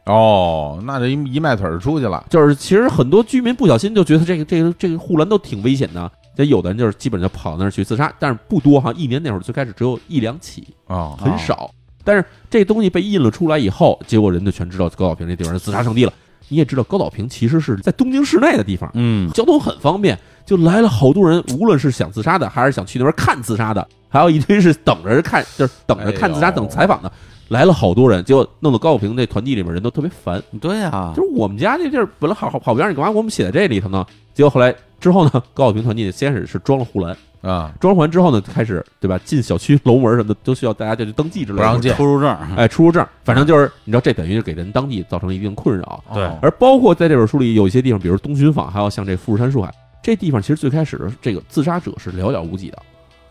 [0.05, 11.71] 哦，那这一一迈腿儿出去了，就是其实很多居民不小心就觉得这个这个这个护栏都挺危险的，这有的人就是基本就跑到那儿去自杀，但是不多哈，一年那会儿最开始只有一两起，哦，很少。
[12.03, 16.11] 但是这东西被印了出来以后，结果人就全知道高岛平这地方是自杀圣地了。
[16.49, 19.31] 你也知道高岛平其实是在东京市内的地方，嗯。
[19.31, 27.09] 交通很方便，就来了好多人，无论是想自杀的，还是想去那边看自杀的，还有一堆是等着看，就是等着看自杀、哎等采访的，
[27.49, 34.05] 来了好多人，结果弄得高晓平那团地里面人都特别烦，对啊，就是我们家那地儿本来好好好边儿你干嘛给我们写在这里头呢？
[34.33, 39.19] 结果后来之后呢，高晓平团地先是是装了护栏，啊，装完之后呢，开始对吧？
[39.23, 46.03] 进小区楼门什么的都需要大家就去登记之类的，不让进出入证，哎，出入证，反正就是你知道，这等于是给人当地造成了一定困扰。
[46.13, 52.81] 对哦而包括在这本书里有一些地方，比如东巡坊，还有像这富士山树海这地方，其实最开始这个自杀者是寥寥无几的。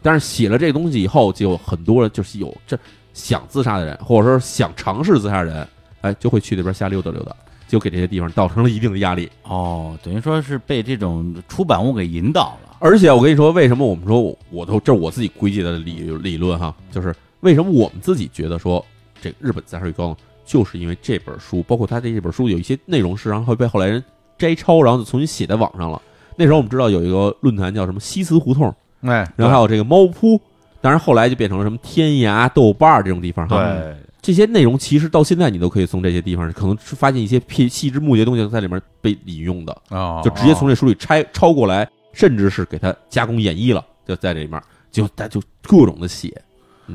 [0.04, 2.76] 但是写了这个东西以后，就有很多人就是有这
[3.12, 5.68] 想自杀的人，或者说想尝试自杀的人，
[6.00, 7.34] 哎，就会去那边瞎溜达溜达，
[7.68, 9.30] 就给这些地方造成了一定的压力。
[9.44, 12.76] 哦，等于说是被这种出版物给引导了。
[12.78, 18.84] 而且我跟你说，为什么我们说我我都这是我自己归结的理理论哈，就是为什么我们自己觉得说
[19.20, 20.16] 这个日本自杀率高呢？
[20.44, 24.02] 就是因为这本书，包括他这本书有一些内容是然后会被后来人
[24.36, 26.02] 摘抄，然后就重新写在网上了。
[26.34, 30.40] 那时候我们知道有一个论坛叫什么西祠胡同，哎，然后还有这个猫扑，
[30.82, 33.56] 当然后来就变成了什么天涯、豆瓣儿这种地方哈。
[33.56, 39.74] 对，这些内容其实到现在你都可以从这些地方，可能是发现一些细细枝末节的东西在里面被引用的。
[39.90, 46.30] 哦，就直接从这书里拆抄过来，甚至是给它加工演绎了，就在这里面就他就各种的写，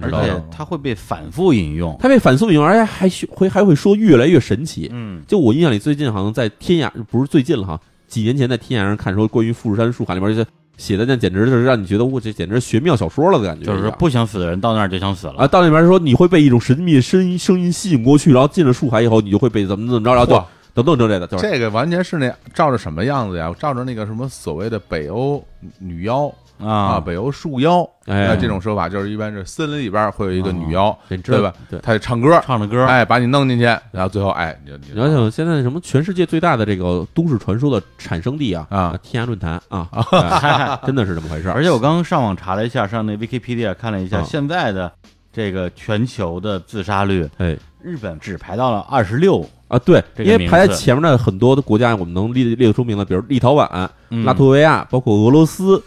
[0.02, 0.12] 而？
[0.12, 1.98] 且它会被反复引用。
[2.00, 4.90] 它被反复引用，而且还学会还会说越来越神奇。
[4.92, 10.46] 嗯，就我印象里，最近好像在天涯，不是最近了哈，几年前在天涯上看说关于富士山树海里面这
[10.78, 15.34] 写的，那简直就是让你觉得我这简直是玄妙小说了的感觉，就是不想死的人到那儿就想死了。
[15.38, 23.52] 啊，到那边说你会被一种神秘的声音声音吸引过去，然后进了树海以后，你就会被怎么怎么着，然后就等等之类的，就是这个完全是那照着什么样子呀？
[23.60, 25.44] 照着那个什么所谓的北欧
[25.80, 28.28] 女妖啊，啊，北欧树妖，哎。
[28.28, 31.54] 那这种说法就是一般是森林里边会有一个女妖，对吧？
[31.70, 31.80] 对。
[31.80, 41.54] 她唱歌，唱着歌，哎，把你弄进去，然后最后哎，你就你想想现在什么全世界最大的这个都市传说的产生地啊啊，天涯论坛啊， 哎真的是这么回事儿。
[41.54, 44.92] 而且我刚刚上网查了一下，上那 Wikipedia 看了一下，啊现在的
[45.32, 47.58] 这个全球的自杀率，哎。
[47.80, 54.26] 日本只排到了二十六，啊，对，因为排在前面的很多的国家，我们能列列出名的，比如立陶宛、嗯。
[54.26, 55.82] 拉脱维亚，包括俄罗斯，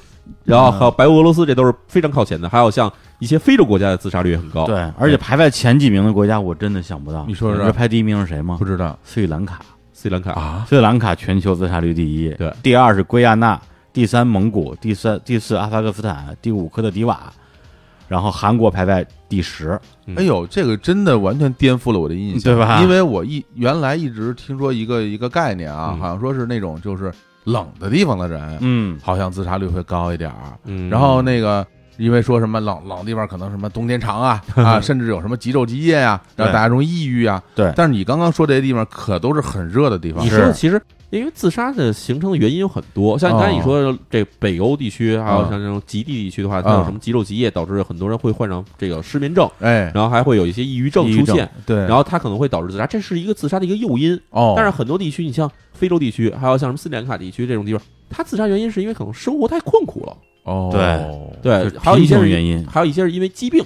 [0.44, 2.48] 然后还有白俄罗斯，这都是非常靠前的。
[2.48, 4.66] 还有像一些非洲国家的自杀率也很高。
[4.66, 7.24] 对，而且排在前几名的国家，我真的想不到。
[7.26, 7.70] 你说说。
[7.72, 8.56] 排第一名是谁吗？
[8.58, 8.64] 不？
[8.64, 8.98] 知道。
[9.04, 9.60] 斯里兰卡，
[9.92, 12.52] 斯里兰卡，啊，斯里兰卡全球自杀率第一，对。
[12.62, 13.60] 第二是圭亚那，
[13.92, 17.32] 第三蒙古，第三第四阿萨克斯坦，第五科特迪瓦，
[18.08, 19.78] 然后韩国排在第十。
[20.06, 20.14] 嗯。
[20.16, 22.80] 哎呦，这个真的完全颠覆了我的印象，对吧？
[22.82, 25.98] 因为我一原来一直听说一个一个概念啊，嗯。
[25.98, 27.12] 好像说是那种就是
[27.44, 30.58] 冷的地方的人，嗯，好像自杀率会高一点儿。
[30.64, 37.42] 嗯，然后那个因为说什么冷冷地方可能什么冬天长啊 啊，甚至有什么极昼极夜啊，让对大家容易抑郁啊。
[37.54, 37.72] 对。
[37.76, 40.24] 但是你刚刚说这些地方可都是很热的地方。
[40.24, 40.36] 你，是。
[40.42, 54.18] 说其实因为自杀的形成的原因有很多，像刚才你说的这北欧地区，还有像这种极地地区的话，它有什么极昼极夜，导致很多人会患上这个失眠症，哎，然后还会有一些抑郁症抑郁症出现，对，然后它可能会导致自杀，这是一个自杀的一个诱因。
[54.30, 60.70] 哦，但是很多地区，你像非洲地区，还有像什么斯里兰卡地区这种地方，它自杀原因是因为可能生活太困苦了，哦，
[61.42, 62.64] 对，对还有一些是原因。
[62.66, 63.64] 还有一些是因为疾病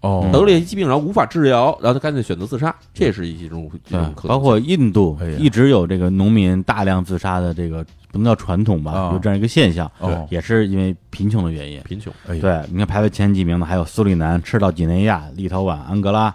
[0.00, 4.28] 哦，得了一些疾病，然后无法治疗，然后他干脆选择自杀，这也是一种一种可能性。
[4.28, 9.12] 包括印度一直有这个农民大量自杀的这个不能叫传统吧，啊。
[9.12, 11.80] 有这样一个现象，哦也是因为贫穷的原因。
[11.80, 12.12] 贫穷。
[12.26, 16.34] 对，你看排在前几名的还有苏里南、赤道几内亚、立陶宛、安哥拉，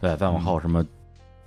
[0.00, 0.84] 对，再往后什么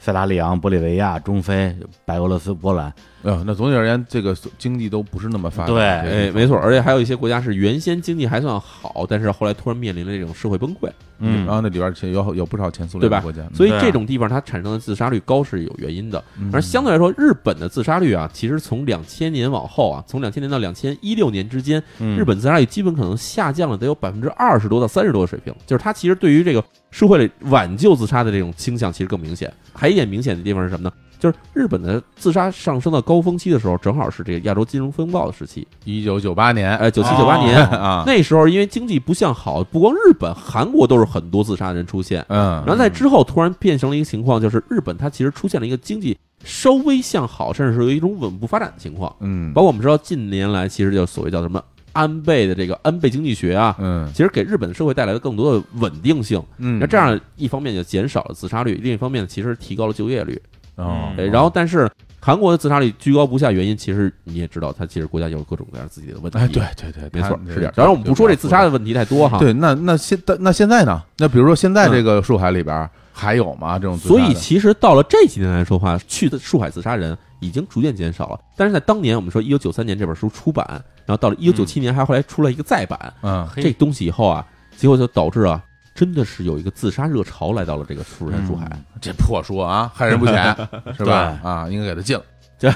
[0.06, 10.88] 塞拉利昂、玻利维亚、中非、白俄罗斯、波兰，呃，那总体而言，这个经济都不是那么发达，对哎，没错，而且还有一些国家是原先经济还算好，但是后来突然面临了这种社会崩溃，
[11.18, 16.24] 嗯然后那里边其实有有不少前苏联国家，所以这种地方它产生的自杀率高是有原因的。
[16.40, 16.52] 嗯。
[16.54, 29.52] 而相对来说，日本的自杀率啊，其实从两千年往后啊，从两千年到两千一六年之间，嗯日本自杀率基本可能下降了得有百分之二十多到三十多的水平，就是它其实对于这个社会里挽救自杀的这种倾向其实更明显。
[29.76, 30.92] 还有一点明显的地方是什么呢？
[31.18, 37.58] 就是日本的自杀上升到高峰期的时候，正好是这个亚洲金融风暴的时期，一九九八年，哎，九七九八年。
[37.72, 42.24] 啊，那时候因为经济不向好，不光日本，韩国都是很多自杀的人出现。
[42.28, 49.16] 嗯，然后在之后突然变成了一个情况，就是日本它其实出现了一个经济稍微向好，甚至是有一种稳步发展的情况。
[49.22, 51.64] 嗯，包括我们知道近年来其实就所谓叫什么
[51.96, 56.44] 安倍的这个安倍经济学啊，嗯其实给日本社会带来了更多的稳定性。
[56.58, 60.40] 嗯，那这样一方面就减少了自杀率，另一方面其实提高了就业率。
[60.76, 66.38] 哦，哎然后但是韩国的自杀率居高不下，原因其实你也知道，它其实国家有各种各样自己的问题。
[66.38, 67.74] 哎，对对对，没错是这样。
[67.76, 69.40] 当然我们不说这自杀的问题太多哈。
[69.40, 71.02] 对，那那现那现在呢？
[71.18, 73.80] 那比如说现在嗯这个树海里边还有吗？
[73.80, 78.40] 这种所以其实到了这几年来说话，去的树海自杀人已经逐渐减少了。
[78.56, 80.66] 但是在当年，我们说一九九三年这本书出版，
[81.06, 84.46] 然后到了一九九七年还后来出了一个再版，嗯这东西以后啊，
[84.78, 88.70] 结果就导致啊，真的是有一个自杀热潮来到了这个富士山树海。
[89.02, 90.56] 这破书啊，害人不浅，
[90.98, 91.40] 是吧？
[91.44, 92.24] 啊，应该给他禁了。
[92.58, 92.72] 这，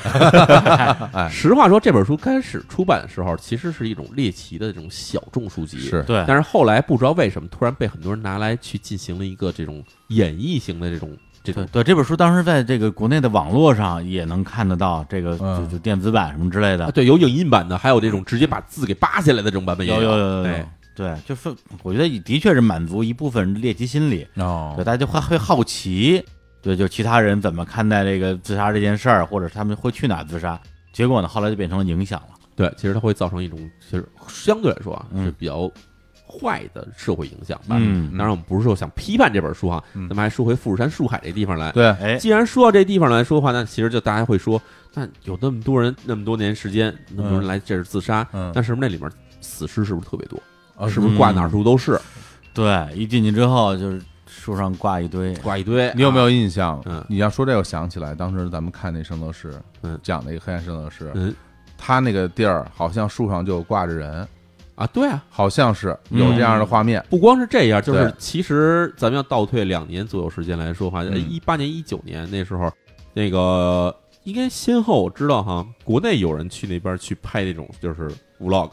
[1.32, 11.16] 实话说，这本书开始出版的时候，其实是一种猎奇的这种小众书籍，是对，但是后来不知道为什么，突然被很多人拿来去进行了一个这种演绎型的这种
[11.54, 11.66] 这。
[11.66, 11.66] 对。
[11.72, 15.66] 对，这本书当时在这个国内的网络上也能看得到，这个嗯。
[15.66, 21.50] 就就电子版什么之类啊，的，对，有影印版的，还有这种直接把字给扒下来的这种版本也有有有有对，就是
[21.82, 24.74] 我觉得的确是满足一部分猎奇心理，哦。
[24.76, 26.22] 对，大家就会会好奇，
[26.62, 30.60] 对，就其他人怎么看待这个自杀这件事儿，或者他们会去哪自杀，
[30.92, 35.24] 结果呢，后来就变成了影响了，对，其实它会造成一种，其实相对来说啊，嗯。
[35.24, 35.72] 是比较
[36.30, 37.78] 坏的社会影响吧。
[37.80, 41.72] 嗯当然，我们不是说想批判这本书哈，嗯咱们还说回富士山树海这地方来。
[41.72, 44.62] 对，哎，既然说到这地方来说的话，那其实就大家会说，
[44.94, 49.12] 那有那么多人，那么多年时间，那么多人来这儿自杀，嗯那是不是那里面
[49.42, 50.40] 死尸是不是特别多？
[50.78, 52.00] 啊是不是挂哪儿处都是，
[52.54, 55.92] 对，一进去之后就是树上挂一堆，挂一堆？
[55.94, 56.30] 你有没有啊？
[56.30, 56.82] 印象？
[56.86, 61.36] 嗯你要说这个，我想起来，当时咱们看那圣斗士，嗯讲那个黑暗圣斗士，嗯
[61.78, 64.28] 他那个地儿好像树上就挂着人，
[64.80, 67.06] 啊，对啊，好像是有这样的画面。
[67.10, 71.20] 不光是这样，就是其实咱们要倒退两年左右时间来说话，嗯。
[71.30, 72.72] 一八年、一九年那时候，
[73.14, 78.70] 那个应该先后我知道哈，国内有人去那边去拍那种就是 vlog，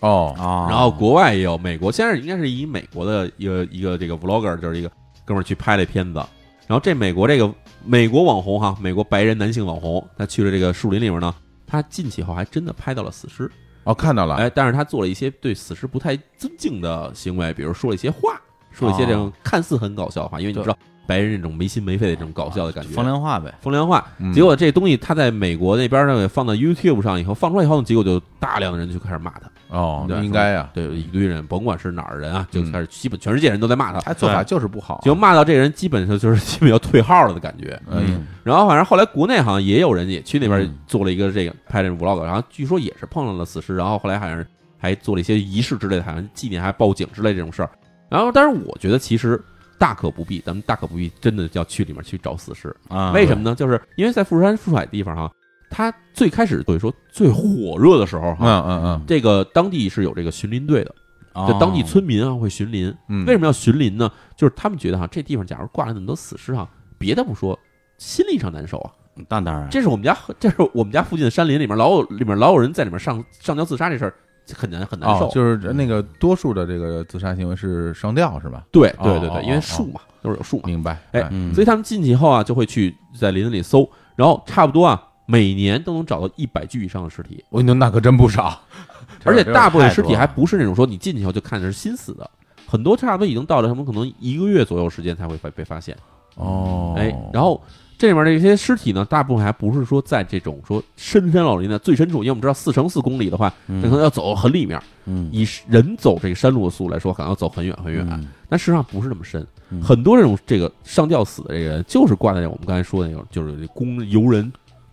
[0.00, 4.88] 哦，啊，然后国外也有，美国现在应该是以美国的一个一个这个 vlogger，就是一个
[5.26, 6.20] 哥们儿去拍了片子，
[6.66, 7.52] 然后这美国这个
[7.84, 11.34] 美国网红哈，美国白人男性网红，他去了这个树林里面呢，
[11.66, 13.50] 他进去以后还真的拍到了死尸，
[13.84, 18.40] 哦，看到了，哎，但是他做了一些对死尸不太尊敬的行为，比如说了一些话，
[18.70, 24.06] 说了一些这种看似很搞笑的话，因为你知道白人那种没心没肺的这种搞笑的感觉，风凉话呗，风凉话。
[24.18, 24.32] 嗯。
[24.32, 29.50] 结果这东西他在美国那边呢放到 YouTube 上以后，放出来以后，结果就大量的人就开始骂他。
[29.70, 37.80] 哦，那应该呀，对，一堆人，甭管是哪儿人啊，就嗯开始基本全世界人都在骂他，他做法就是不好，就骂到这个人基本上就是基本要退号了的感觉。
[37.88, 44.46] 嗯然后反正后来国内好像也有人也去那边嗯做了一个这个拍这种 vlog，然后据说也是碰上了死尸，然后后来好像是
[44.78, 47.70] 还做了一些仪式之类的，好像纪念还报警之类这种事儿。
[48.08, 49.40] 然后，但是我觉得其实
[49.78, 52.74] 大可不必，咱们大可不必真的要去里面去找死尸。
[52.88, 53.54] 啊，为什么呢？
[53.54, 55.30] 就是因为在富士山富海地方哈，
[55.70, 60.94] 它最开始所以说最火热的时候哈，嗯嗯嗯这个当地是有这个巡林队的，
[61.32, 62.92] 哦就当地村民啊会巡林。
[63.08, 64.10] 嗯，为什么要巡林呢？
[64.36, 67.58] 就是他们觉得哈，这地方假如挂了那么多死尸哈，别的不说，
[67.98, 68.90] 心理上难受啊。
[69.28, 74.14] 那当然，这是我们家， 这是我们家附近的山林里面老有里面老有人在里面上上吊自杀这事儿，
[74.54, 75.28] 很难很难受。
[75.28, 78.64] 哦，就是那个多数的这个自杀行为是上吊是吧？
[78.72, 80.62] 对对对对，因为哦树嘛，都是有树嘛。
[80.66, 88.60] 明白，哎嗯所以他们进去以后啊，就会去在林子里搜，然后差不多啊，每年都能找到一百具以上的尸体，我跟你说那可真不少，
[89.24, 92.28] 而且大部分尸体还不是那种说你进去以后就看着是新死的，
[92.66, 95.96] 很多差不多已经到了他们可能一个月左右时间才会被被发现。
[96.34, 97.60] 哦，哎，然后
[97.98, 105.28] 这里面这些尸体呢，大部分还不是说在这种说深山老林的最深处，因为我们知道四乘四公里的话，可能要走很里面，嗯。
[105.32, 108.26] 以人走这个山路的速度来说，可能要走很远很远，嗯。
[108.48, 109.46] 但事实上不是那么深。
[109.70, 109.82] 嗯。
[109.82, 114.50] 很多这种这个上吊死的这个人，就是挂在我们刚才说的那种，就是工游人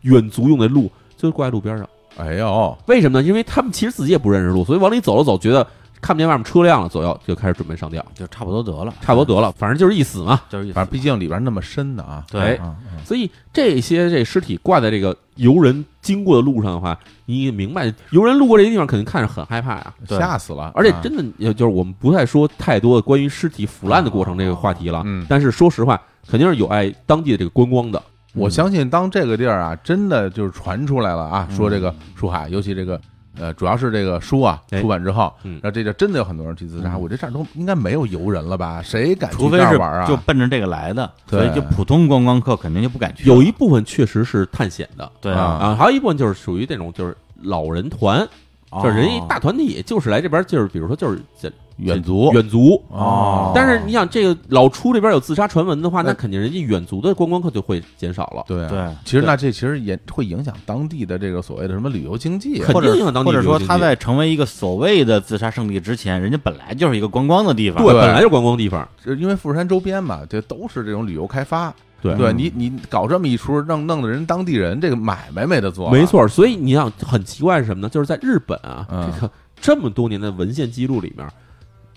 [0.08, 1.88] 远足用的路，就是挂在路边上。
[2.18, 3.28] 哎呦，为什么呢？
[3.28, 5.66] 因为他们其实自己也不认识路，所以往里走了走，觉得
[6.02, 10.42] 看不见外面车辆了，左右就开始准备上吊，就差不多得了，差不多得了，反正就是一死嘛。
[10.50, 19.94] 就是一死反正毕竟里边那么深的啊，对哎嗯嗯所以这些这尸体挂在这个游人经过的路上的话，你明白，游人路过这些地方肯定看着很害怕呀。
[20.08, 25.04] 对吓死了，啊而且真的，也就是我们不再说太多的关于尸体腐烂的过程这个话题了。
[25.06, 28.02] 嗯但是说实话，肯定是有爱当地的这个观光的。
[28.38, 31.56] 我相信，当这个地儿啊，真的就是传出来了啊，嗯。
[31.56, 33.00] 说这个书海，尤其这个
[33.40, 34.82] 呃，主要是这个书啊哎。
[34.82, 35.60] 出版之后，嗯。
[35.62, 36.94] 然后这就真的有很多人去自杀。
[36.94, 37.02] 嗯。
[37.02, 38.82] 我这这儿都应该没有游人了吧？
[38.82, 40.06] 谁敢去除非是这儿玩啊？
[40.08, 43.30] 就奔着这个来的，所以就普通观光客肯定就不敢去。
[43.30, 43.36] 了。
[43.36, 45.12] 有一部分确实是探险的。
[45.20, 45.34] 对。
[45.34, 45.42] 啊。
[45.42, 48.28] 啊，还有一部分就是属于这种就是老人团，
[48.70, 48.82] 哦。
[48.84, 52.82] 就是人一大团体，就是来这边就是比如说就是这远足远足。
[52.90, 58.44] 哦，但是你想，这个老出这边有自杀传闻的话，那那肯定人家远足的观光客就会减少了。
[58.48, 67.84] 对啊对其实那这其实也会影响当地的这个所谓的什么旅游经济或者定影响当地或者说他在成为一个所谓的自杀圣地之前，人家本来就是一个观光的地方。
[67.84, 68.88] 对，对本来就是观光地方。
[69.04, 71.74] 就因为富士山周边嘛，这都是这种旅游开发。
[72.00, 77.90] 对对嗯你你搞这么一出，让弄的人当地人这个买卖没得做，没，错，所以你想很奇怪是什么呢？
[77.90, 81.28] 就是在日本啊，嗯这个这么多年的文献记录里面，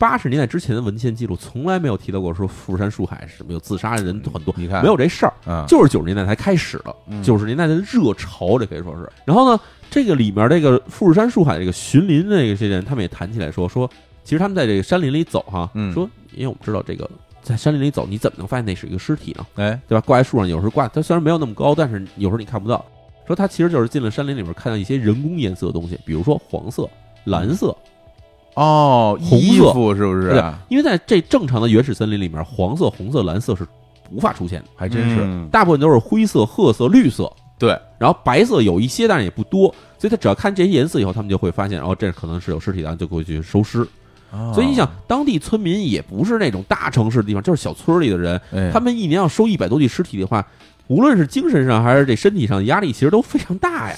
[0.00, 9.06] 八十年代之前的文献记录从来没有提到过说富士山树海什么有自杀的人很多，你看没有这事儿，嗯，就是九十年代才开始的，嗯九十年代的热潮，这可以说是。
[9.26, 9.60] 然后呢，
[9.90, 13.86] 这个里面这个富士山树海这个巡林的这些人，他们也谈起来说说，
[14.24, 17.08] 其实他们在这个山林里走哈，嗯说因为我们知道这个
[17.42, 19.46] 在山林里走，你怎么能发现那是一个尸体呢？
[19.56, 20.00] 哎，对吧？
[20.06, 22.82] 挂在树上，有时候挂，它虽然没有那么高，但是有时候你看不到。
[23.26, 26.88] 说它其实就是进了山林里面，看到一些人工颜色的东西，比如说黄色、
[27.24, 27.76] 蓝色，
[28.54, 29.46] 哦，红色。
[29.46, 30.30] 衣服是不是？
[30.30, 30.42] 对？
[30.68, 33.66] 因为在这正常的原始森林里面，黄色、红色、蓝色是
[34.10, 43.86] 无法出现的，还真是，嗯大部分都是灰色、褐色、绿色，对，然后白色有一些，但是也不多，所以他只要看这些颜色以后，他们就会发现，哦，这可能是有尸体的，就会去收尸。
[44.32, 44.50] 哦。
[44.54, 50.44] 所以你想，当地村民也不是那种大城市的地方，就是小村里的人，哎，他们一年要收一百多具尸体的话，
[50.88, 53.96] 无论是精神上还是这身体上压力，其实都非常大呀。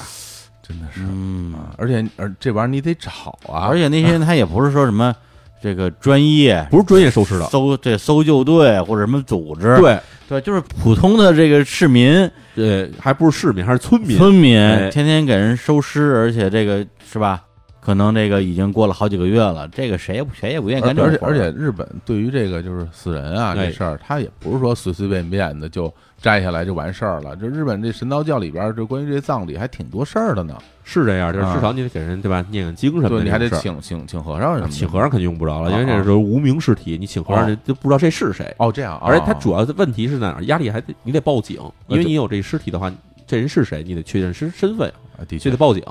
[0.72, 3.10] 真的是嗯，啊，而且而这玩意儿你得找
[3.46, 5.14] 啊，而且那些人他也不是说什么
[5.62, 9.98] 这个专业 不是专业收尸的，搜这搜救队或者什么组织，对，
[10.28, 14.16] 对，就是普通的这个市民、对，还不是市民，还是村民。
[14.16, 17.42] 村民，哎天天给人收尸，而且这个是吧？
[17.84, 27.34] 可能这个已经过了好几个月了，这个谁也不谁也不愿意而而且干这个活儿而且日本对于这个就是死人啊哎这事儿，他也不是说随随便便的就摘下来就完事儿了。
[27.34, 30.56] 就日本这神道教里边儿，就关于这葬礼还挺多事儿的呢。
[30.84, 33.24] 是这样，就是啊至少你得给人对吧，念个经什么的。
[33.24, 34.72] 你还得请请请和尚什么的。
[34.72, 38.54] 请和尚肯定用不着了，因为这时候无名尸体，你请和尚就不知道这是谁。
[38.58, 40.44] 哦，这样，而且他哦主要的问题是在哪儿？
[40.44, 41.58] 压力还得你得报警，
[41.88, 42.92] 因为你有这尸体的话，
[43.26, 45.82] 这人是谁，你得确认身身份，啊的确就得报警。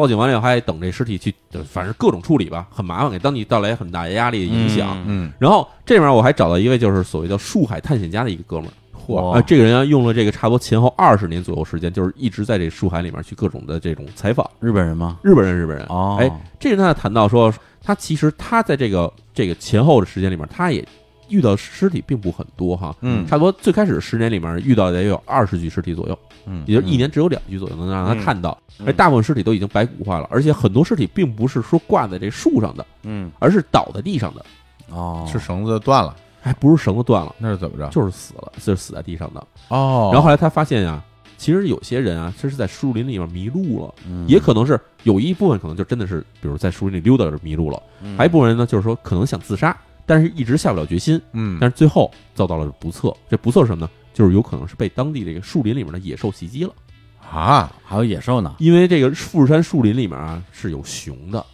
[0.00, 1.34] 报警完了以后还得等这尸体去，
[1.68, 4.96] 反正各种处理吧，很麻烦，给当地带来很大的压力影响。
[5.06, 14.48] 嗯，然后这边我还找到一位就是所谓叫树海探险家的一个哥们儿，嚯啊，这个人啊用了这个差不多前后二十年左右时间，就是一直在这树海里面去各种的这种采访。
[14.58, 15.18] 日本人吗？
[15.22, 20.82] 日本人，日本人，哦，哎，这个人他谈到说，他其实他在这个这个前后的时间里面，他也
[21.30, 23.26] 遇到尸体并不很多哈，嗯。
[23.26, 28.86] 差不多最开始十年里面遇到的也有二十具尸体左右，嗯，也就一年只有两具左右能让他嗯看到，嗯。
[28.86, 34.44] 而大部分尸体都已经白骨化了，而且很多尸体并不是说挂在这树上的，嗯，而是倒在地上的，
[34.90, 37.88] 哦，是绳子断了，还不是绳子断了，那是怎么着？
[37.88, 39.46] 就是死了，就是死在地上的。
[39.68, 41.02] 哦，然后后来他发现呀、
[41.36, 44.26] 其实有些人啊，这是在树林里面迷路了，嗯。
[44.28, 47.82] 也可能是有一部分可能就真的是，比如在树林里溜达着迷路了。
[48.02, 48.16] 嗯。
[48.16, 49.76] 还有一部分人呢，就是说可能想自杀，
[50.10, 53.14] 但是一直下不了决心，嗯，但是最后遭到了不测。
[53.28, 53.90] 这不测是什么呢？
[54.12, 56.74] 就是有可能是被当地这个树林里面的野兽袭击了，
[57.30, 61.46] 啊，还有野兽呢，因为这个富士山树林里面啊是有熊的，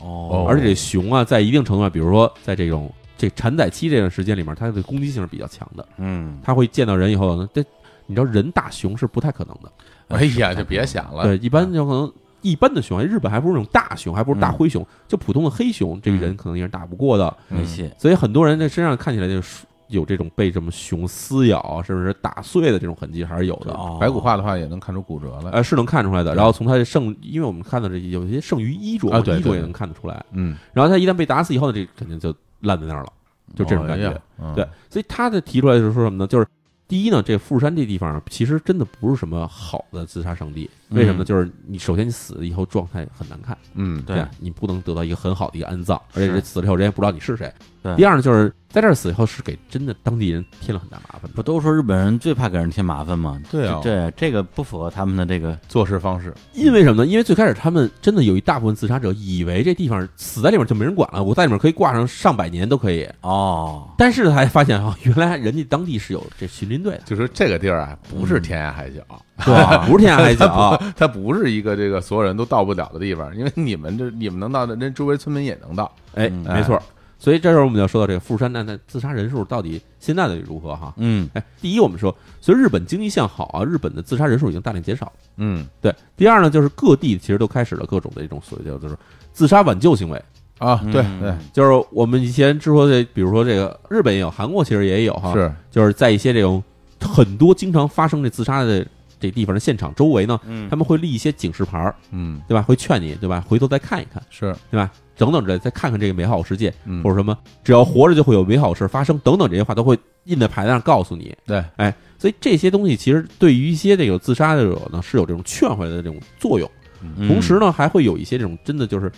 [0.00, 0.44] 哦。
[0.48, 7.64] 而且这熊啊在一定程度上，比如说在这种这产崽期这段时间里面，它的攻击性是比较强的，嗯，它会见到人以后呢，这
[8.06, 9.70] 你知道人打熊是不太可能的，
[10.08, 12.12] 哎呀，就别想了，对，一般就可能。
[12.42, 17.36] 一般的熊，日本还不是那种大熊，还不是大灰熊，就普通的黑熊，这个人可能也是打不过的。
[17.48, 23.72] 没戏，所以很多人在身上看起来就是有这种被什么熊撕咬啊，甚至是打碎的这种痕迹还是有的。
[23.72, 25.50] 哦白骨化的话也能看出骨折来。
[25.50, 26.34] 呃，是能看出来的。
[26.34, 30.24] 然后从他的剩，因为我们看到这有些剩余衣着，啊对对衣着也能看得出来。
[30.32, 33.12] 嗯，然后他一旦被打死以后呢，这肯定就烂在那儿了，
[33.56, 34.08] 就这种感觉。
[34.08, 36.26] 哎嗯对，所以他的提出来就是说什么呢？
[36.26, 36.46] 就是
[36.86, 40.70] 第一呢，这富士山这地方啊其实真的不是什么好的自杀圣地。
[40.90, 41.24] 为什么呢？
[41.24, 47.52] 嗯就是你首先你死了以后状态很难看，嗯，对吧你不能得到一个很好的一个安葬，而且这死了以后人也不知道你是谁。
[47.82, 51.30] 对第二呢，就是在这儿死以后是给真的当地人添了很大麻烦。
[51.30, 53.40] 不都说日本人最怕给人添麻烦吗？
[53.50, 57.10] 对啊这这个不符合他们的这个，做事方式，因为什么呢？
[57.10, 63.08] 因为最开始他们真的有一大部分自杀者以为这地方死在里面就没人管了，我在里面可以挂上上百年都可以。
[63.22, 69.00] 哦，但是还发现啊，原来人家当地是有这巡林队的，就说这个地儿啊，不是天涯海角，
[69.46, 69.54] 对，
[69.88, 75.90] 不是天涯海角，它不是一个这个所有人都到不了的地方，因为你们这你们能到的，人周围村民也能到。
[76.14, 76.80] 哎，嗯没错。
[77.18, 80.94] 所以这时候我们就要说到这个富士山那那自杀人数到底现在的如何哈？
[80.96, 85.12] 嗯哎，第一我们说，随着日本经济向好啊，日本的自杀人数已经大量减少了。
[85.36, 88.96] 嗯对，第二呢，就是各地其实都开始了各种的一种所谓叫就是
[89.34, 90.22] 自杀挽救行为，
[90.56, 96.64] 啊，对嗯对，就是我们以前之说的，比如说这个日本也有，韩国其实也有哈，是就是在一些这种
[97.02, 98.86] 很多经常发生这自杀的
[99.20, 102.62] 这地方的现场周围呢，嗯他们会立一些警示牌儿，嗯对吧？
[102.62, 103.44] 会劝你，对吧？
[103.46, 104.90] 回头再看一看，是对吧？
[105.16, 111.36] 等等之类，再看看这个美好世界，嗯或者什么，只要活着就会有美好事发生，等等这些话都会印在牌子上告诉你。
[111.46, 116.68] 对，哎，所以这些东西其实对于一些这个自杀的者呢，是有这种劝回来的这种作用。
[117.02, 119.12] 嗯同时呢，还会有一些这种真的就是，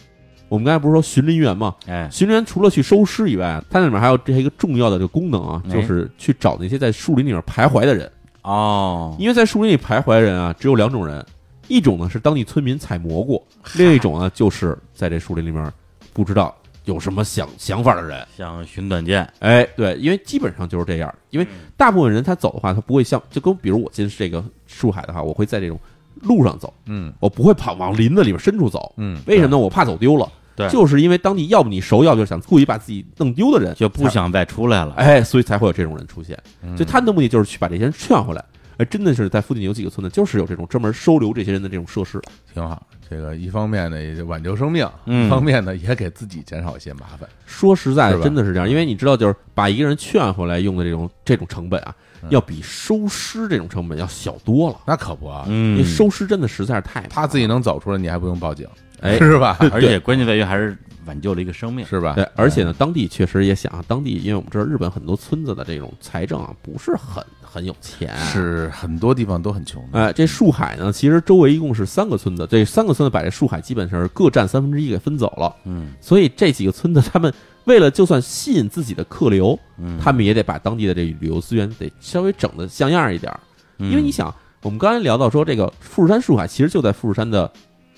[0.49, 1.75] 我们刚才不是说巡林员嘛？
[1.87, 8.11] 哎，巡林员除了去收尸以外啊，它那里面还有这一个重要的这个功能啊，哎就是去找那些在树林里面徘徊的人。
[8.43, 11.25] 哦，因为在树林里徘徊的人啊，只有两种人，
[11.69, 13.43] 一种呢是当地村民采蘑菇，
[13.77, 15.73] 另一种呢就是在这树林里面
[16.13, 18.27] 不知道有什么想想法的人。
[18.37, 21.15] 想寻短见，哎，对，因为基本上就是这样。
[21.31, 25.79] 因为大部分人他走的话，他不会像就跟比如我进这个树海的话，我会在这种
[26.23, 28.93] 路上走，嗯我不会跑往林子里面深处走。
[28.97, 29.59] 嗯，为什么呢？
[29.59, 30.31] 我怕走丢了。
[30.55, 34.95] 对就是因为当地要不你熟，要不就想故意把自己弄丢的人，就不想再出来了。
[34.95, 36.39] 哎，所以才会有这种人出现。
[36.63, 38.45] 嗯所以他们的目的就是去把这些人劝回来。
[38.79, 42.21] 哎，真的是在附近有几个村子，就是有这种专门收留这些人的这种设施。
[42.53, 42.87] 挺好。
[43.11, 47.29] 这个一方面呢，也挽救生命；嗯一方面呢，也给自己减少一些麻烦。
[47.45, 54.77] 说实在的，真的是这样，因为你知道，就是把一个人劝回来用的这种这种成本啊，嗯要比收尸这种成本要小多了。
[54.87, 58.67] 那可不啊，因为嗯，收尸真的实在是太他自己能走出来，你还不用报警，
[59.03, 59.57] 哎 是吧？
[59.73, 61.85] 而且关键在于还是挽救了一个生命。
[61.85, 62.15] 是吧？
[62.15, 69.99] 对，而且呢，当地确实也想啊，当地因为我们知道日本很多村子的这种财政啊不是很很有钱，是很多地方都很穷的。
[70.01, 77.33] 哎，这树海呢，其实周围一共是三个村子，这三个村子把这树海基本上是各占三分之一给分走了，嗯所以这几个村子他们
[77.65, 83.41] 为了就算吸引自己的客流，嗯，他们也得把当地的这旅游资源得稍微整的像样一点儿，
[83.79, 87.51] 嗯因为你想，我们刚才聊到说这个富士山树海其实就在富士山的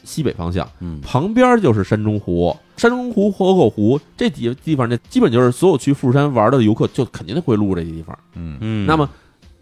[0.05, 8.19] 西北方向，嗯旁边就是山中湖，山中湖、河口湖这几个地方，这基本就是所有去富士山玩的游客就肯定会路过这些地方。
[8.35, 9.09] 嗯，嗯，那么，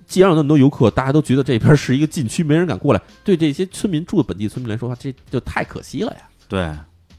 [0.07, 6.19] 既然有那么多游客，大家都觉得这边是一个禁区，没人敢过来，对这些村民住的本地村民来说，这就太可惜了呀，
[6.49, 6.71] 对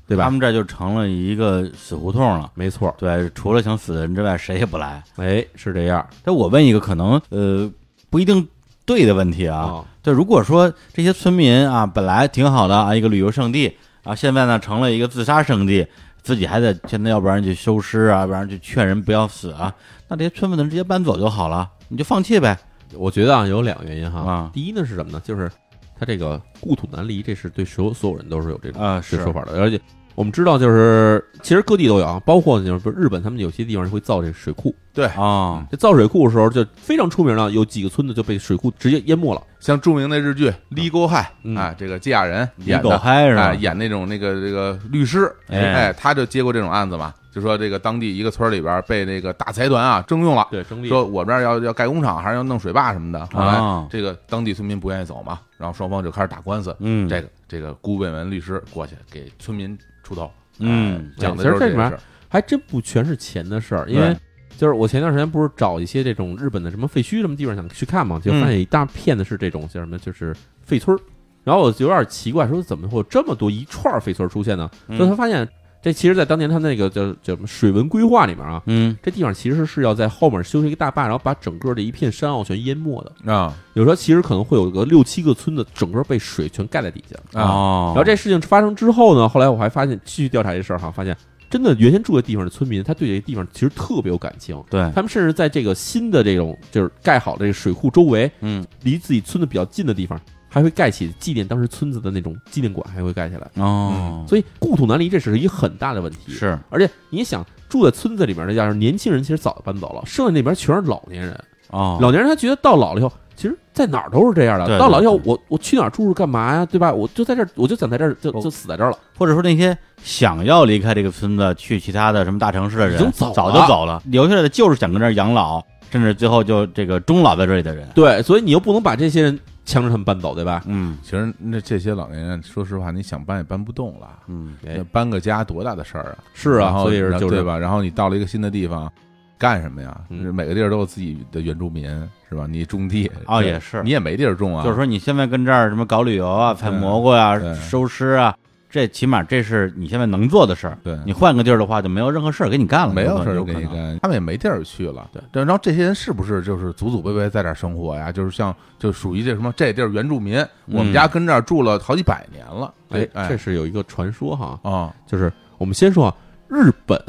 [0.05, 0.25] 对吧？
[0.25, 2.51] 他们这就成了一个死胡同了。
[2.55, 5.01] 没错，对，除了想死的人之外，谁也不来。
[5.15, 7.71] 哎，是这样但我问一个可能呃
[8.09, 8.45] 不一定
[8.85, 15.87] 对的问题啊，啊，对，如果说这些村民啊本来挺好的啊，一个旅游胜地啊，现在呢成了一个自杀圣地，
[16.21, 19.73] 自己还得现在要不然去收尸啊，要不然去劝人不要死啊，
[20.07, 22.57] 那这些村民们直接搬走就好了，你就放弃呗。
[22.95, 24.19] 我觉得啊，有两个原因哈。
[24.19, 25.21] 啊第一呢是什么呢？
[25.23, 25.49] 就是
[25.97, 29.59] 他这个故土难离，这是对所有所有人都是有这种啊是说法的。
[29.59, 29.79] 而且
[30.15, 34.73] 我们知道，就是其实各地都有啊，包括就是日本，他们有些地方会造这个水库。
[34.93, 39.41] 对，啊，这造水库的时候就非常出名了，有几个村子就被水库直接淹没了。
[39.59, 43.55] 像著名的日剧《Legal High 嗯》啊，这个基亚人演的？
[43.55, 53.25] 演那种那个这个律师，哎哎，他就接过这种案子嘛，就说这个当地一个村里边被那个大财团啊征用了，对，征地说我这儿要要盖工厂，还是要弄水坝什么的。
[53.27, 56.75] 后来啊这个当地村民不愿意走嘛，然后双方就开始打官司。
[56.79, 60.29] 嗯，这个这个顾问文律师过去给村民出头，
[60.59, 61.97] 嗯哎讲的其实这里面。
[62.29, 64.11] 还真不全是钱的事儿，因为
[64.57, 70.99] 就是我前段时间不是找一些这种日本的什么废墟什么地方想去看嘛，就发现一大片的是这种叫什么，就是废村儿。
[71.43, 74.67] 然后我就有点奇怪，说怎么会有这么多一串儿废村儿出现呢？
[74.87, 75.47] 嗯所以他发现
[75.83, 83.33] 这其实，在当年他那个叫叫什么水文规划里面啊，嗯这地方其实是要在后面修一个大坝，然后把整个这一片山坳全淹没的。
[83.33, 87.39] 啊有时候其实可能会有个六七个村子，整个被水全盖在底下。
[87.39, 91.15] 啊，哦，然后这事情发生之后呢，后来我还发现继续调查这事儿哈，发现
[91.49, 94.59] 真的原先住的地方的村民，他对这个地方其实特别有感情。
[94.69, 100.19] 对，他们甚至在这个新的这种就是盖好的这个水库周围，嗯离自己村子比较近的地方，
[100.53, 103.49] 还会盖起纪念当时村子的那种纪念馆，还会盖起来。
[103.55, 111.35] 哦，所以故土难离，这是一个很大的问题。，是而且你想住在村子里面的，要是年轻人，其实早就搬走了，剩下那边全是老年人。
[111.71, 114.67] 哦，老年人他觉得到老了以后，其实在哪儿都是这样的。
[114.67, 116.63] 对到老了以后，我我去哪儿住是干嘛呀？
[116.67, 116.93] 对吧？
[116.93, 118.97] 我就在这儿，我就想在这儿就哦就死在这儿了。
[119.17, 127.89] 或者说那些想要离开这个村子去其他的什么大城市的人，已经走了，留下来的就是想跟这儿养老，甚至最后就这个终老在这里的人。
[127.95, 130.63] 对，所以你又不能把这些人强制他们搬走，对吧？
[130.67, 134.07] 嗯其实那这些老年人，说实话，你想搬也搬不动了。
[134.27, 134.55] 嗯，
[134.91, 136.17] 搬个家多大的事儿啊！
[136.33, 137.57] 是啊，所以是就是对吧？
[137.57, 138.91] 然后你到了一个新的地方，
[139.37, 139.99] 干什么呀？
[140.09, 141.85] 嗯每个地儿都有自己的原住民，
[142.29, 142.45] 是吧？
[142.49, 144.63] 你种地啊哦也是你也没地儿种啊。
[144.63, 148.35] 就是说你现在跟这儿什么搞旅游啊、采蘑菇呀、对收尸啊，
[148.73, 150.75] 这起码这是你现在能做的事儿。
[150.83, 153.43] 对，你换个地儿的话，就没有任何事儿给你干了，没有事儿。
[153.43, 155.07] 给你干，他们也没地儿去了。
[155.31, 158.11] 对然后这些人是不是就是祖祖辈辈在这儿生活呀？
[158.11, 162.73] 就是像就属于这什么这地儿原住民，我们家跟这儿住了好几百年了。
[162.89, 166.15] 哎，哎这是有一个传说哈，啊，就是我们先说啊，
[166.47, 166.99] 日本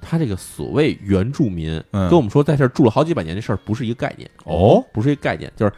[0.00, 5.72] 它这个所谓原住民，嗯跟我们说在这儿住了好几百年这事儿不是一个概念，哦，不是一个概念，就是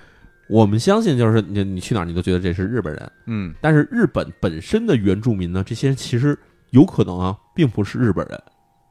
[0.48, 3.54] 我们相信，就是你你去哪儿你都觉得这是日本人，嗯。
[3.60, 6.38] 但是日本本身的原住民呢，这些人其实
[6.70, 8.40] 有可能啊，并不是日本人。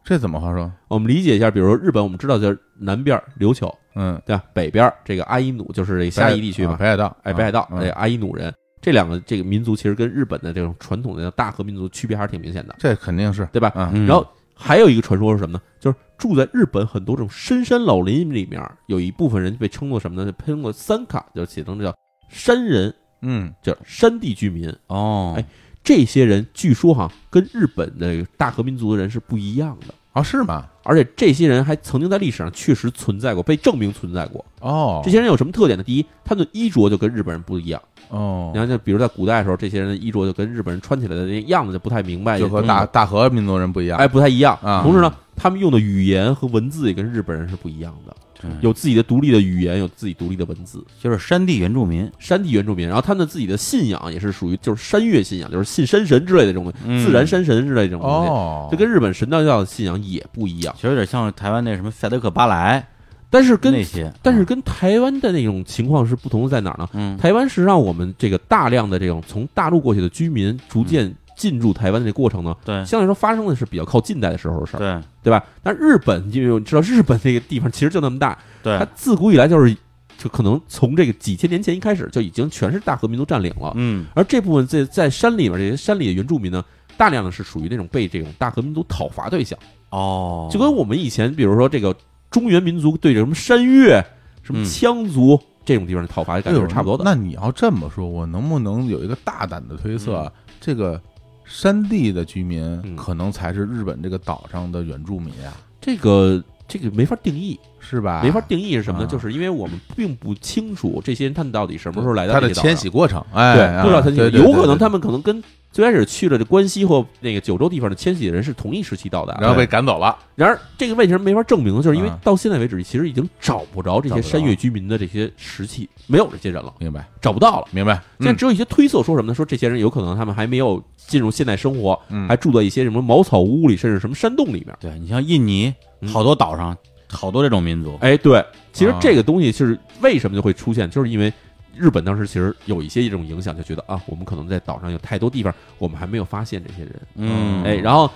[0.04, 0.72] 这怎么话说？
[0.88, 4.44] 我们理解一下，比如说日本，我们知道就是南边琉球，嗯，对吧？
[4.54, 7.80] 北边这个阿伊努就是这个夏夷地区嘛，啊北海道，哎，北海道，嗯。
[7.80, 13.48] 哎，阿伊努人，这两个这个民族其实跟日本的这种传统的大和民族区别还是挺明显的，这肯定是。
[13.52, 13.72] 对吧？
[13.76, 14.06] 嗯嗯。
[14.06, 15.62] 然后还有一个传说是什么呢？
[15.80, 20.32] 就是住在日本很多这种深山老林里面，有一部分人被称作什么呢？
[20.32, 21.94] 被称作三卡，就写成叫
[22.30, 24.74] 山人，嗯叫山地居民。
[24.88, 25.46] 哦，哎
[25.84, 30.66] 这些人据说哈，跟日本的大和民族的人是不一样的，啊是吗？
[30.84, 34.44] 而且这些人还曾经在历史上确实存在过，被证明存在过。
[34.62, 35.84] 哦，这些人有什么特点呢？
[35.84, 37.82] 第一，他们的衣着就跟日本人不一样。
[38.08, 44.00] 哦你，看，就比如在古代的时候，这些人的衣着就跟日本人穿起来的那样子就不太明白，就和也大大和民族人不一样。
[44.00, 44.58] 哎不太一样。
[44.64, 48.16] 啊同时呢，他们用的语言和文字也跟日本人是不一样的。
[48.46, 50.84] 嗯有自己的独立的语言，有自己独立的文字。
[51.02, 60.74] 就是山地原住民，山地原住民，然后他们自己的信仰也是属于就是山岳信仰，就是信山神之类的这种东西，嗯自然山神之类的这种东西，哦，就跟日本神道教的信仰也不一样。
[60.76, 62.86] 其实有点像台湾那什么赛德克巴莱
[63.30, 66.88] 但是跟那些，但是跟台湾的那种情况是不同的在哪儿呢？
[66.94, 72.76] 嗯台湾是让我们这个大量的这种从大陆过去的居民逐渐进驻台湾的这过程呢，对。
[72.86, 75.08] 相对来说发生的是比较靠近代的时候的事儿，对。
[75.24, 75.44] 对吧？
[75.62, 79.76] 但日本，因为你知道日本这个地方其实就那么大，它，自古以来就是
[80.18, 84.06] 就可能从这个几千年前一开始就已经全是大和民族占领了，嗯。
[84.14, 86.64] 而这部分在在山里面这些山里的原住民呢，
[86.96, 89.58] 大量的是属于那种被这种大和民族讨伐对象，
[89.90, 91.96] 哦，就跟我们以前比如说这个
[92.30, 94.04] 中原民族对这什么山岳、
[94.44, 94.66] 什么嗯。
[94.66, 97.04] 羌族这种地方的讨伐，感觉是差不多的。
[97.04, 100.32] 那你要这么说，我能不能有一个大胆的推测？
[100.62, 101.02] 这个
[101.46, 102.96] 山地的居民嗯。
[102.96, 108.22] 可能才是日本这个岛上的原住民啊，这个这个没法定义，是吧？
[108.24, 109.06] 没法定义是什么呢？
[109.06, 109.12] 啊。
[109.12, 112.70] 就是因为我们并不清楚这些人他们到底什么时候来到他的这个岛上。
[112.72, 115.44] 迁徙过程，哎，对，啊不知道他对对对对有可能他们可能跟
[115.76, 119.42] 最开始去了这关西或那个九州地方的迁徙的人是同一时期到达的。
[119.42, 121.82] 然后被赶走了，然而这个为什么没法证明呢？
[121.82, 127.68] 就是因为啊到现在为止，其实已经找不着这些山岳居民的这些石器，没有这些人了，明白找不到了。
[127.72, 127.96] 明白？
[128.20, 129.36] 嗯现在只有一些推测，说什么呢？
[129.36, 134.74] 说这些人有可能他们还没有进入现代生活，嗯还住在一些什么茅草屋里，甚至什么山洞里面。
[134.80, 136.78] 对你像印尼嗯好多岛上
[137.10, 141.34] 好多这种民族，哎，对，其实啊这个东西是为什么就会出现，就是因为
[141.78, 147.02] 日本当时其实有一些这种影响，就觉得啊，我们可能在岛上有太多地方，我们还没有发现这些人。
[147.16, 148.10] 嗯，哎，然后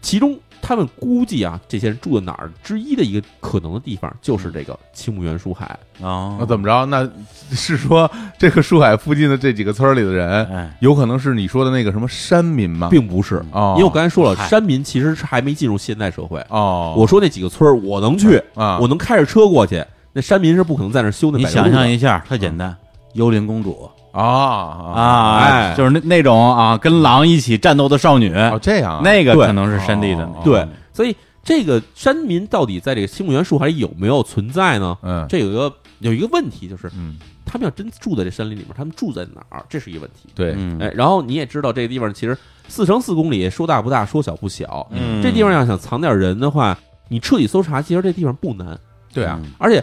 [0.00, 5.78] 其中他们估计啊，这些人住在哪儿之一的一个可能的地方，就是这个青木原书海。
[6.00, 6.84] 啊，那怎么着？
[6.86, 7.08] 那
[7.50, 12.88] 是说这个书海附近的这几个村儿里的人，哎，有可能是你说的那个什么山民吗？
[12.90, 16.38] 并不是，哦因为我刚才说了，山民其实是还没进入现代社会。
[16.50, 19.82] 哦，我说那几个村儿，我能去，啊，我能开着车过去。
[20.16, 21.44] 那山民是不可能在那儿修那你。
[21.44, 22.74] 想象一下，特简单，
[23.12, 23.86] 幽灵公主。
[24.12, 25.74] 哦啊啊，哎。
[25.76, 31.14] 就是那那种啊，跟狼一起战斗的少女，哦这样啊，那个可能是山地的哦，对，所以
[31.44, 34.96] 这个山民到底在这个青木原树还有没有存在呢？
[35.02, 35.26] 嗯。
[35.28, 37.18] 这有一个有一个问题，就是嗯。
[37.44, 39.64] 他们要真住在这山林里面，他们住在哪儿？
[39.68, 40.30] 这是一个问题。
[40.34, 42.36] 对，嗯，哎，然后你也知道这个地方其实
[42.68, 44.88] 四乘四公里，说大不大，说小不小。
[44.90, 45.22] 嗯。
[45.22, 46.76] 这地方要想藏点人的话，
[47.08, 48.76] 你彻底搜查，其实这地方不难。
[49.12, 49.52] 对啊，嗯。
[49.58, 49.82] 而且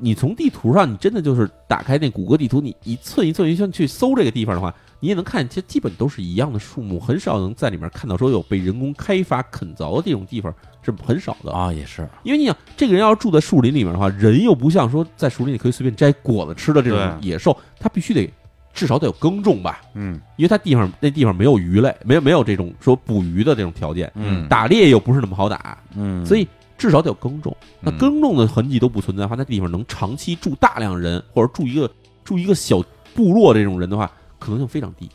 [0.00, 11.52] 你从地图上，你真的就是打开那谷歌地图，你一寸一寸一寸去搜这个地方的话，你也能看，其实基本都是一样的树木，很少能在里面看到说有被人工开发啃凿的这种地方是很少的。
[11.52, 18.30] 啊，也是，因为你想，这个人要是住在树林里面的话，人又不像说在树林里可以随便摘果子吃的这种野兽，他必须得
[18.72, 20.20] 至少得有耕种吧，嗯。
[20.36, 24.48] 因为他地方那地方没有鱼类，没有没有这种说捕鱼的这种条件，嗯。
[24.48, 26.48] 打猎又不是那么好打，嗯，所以
[26.80, 27.54] 至少得有耕种。
[27.78, 31.88] 那嗯耕种的痕迹都不存在的话，那地方能长期住大量人，或者住一个
[32.24, 32.82] 住一个小
[33.14, 35.06] 部落这种人的话，可能性非常低。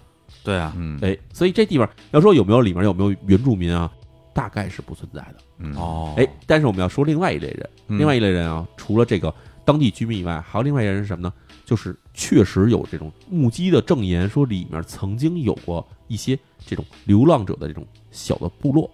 [0.43, 3.91] 对啊，嗯哎，所以这地方要说有没有里面有没有原住民啊，
[4.31, 5.35] 大概是不存在的。
[5.57, 9.33] 嗯哦，哎，但是我们要说另外一类人，嗯另外一类人啊，除了这个
[9.65, 11.33] 当地居民以外，还有另外一类人是什么呢？
[11.65, 18.87] 就是确实有这种目击的证言，说里面曾经有过一些这种流浪者的这种小的部落。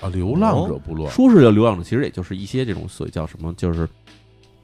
[0.00, 3.88] 啊，流浪者部落说是叫流浪者，其实也就是一些这种所谓叫什么，就是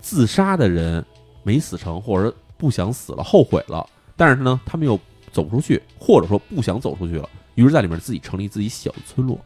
[0.00, 1.04] 自杀的人
[1.42, 4.98] 没死成，或者不想死了，后悔了，但是呢，他们又
[5.32, 9.38] 走不出去，或者说不想走出去了，于是在里面自己成立自己小的村落。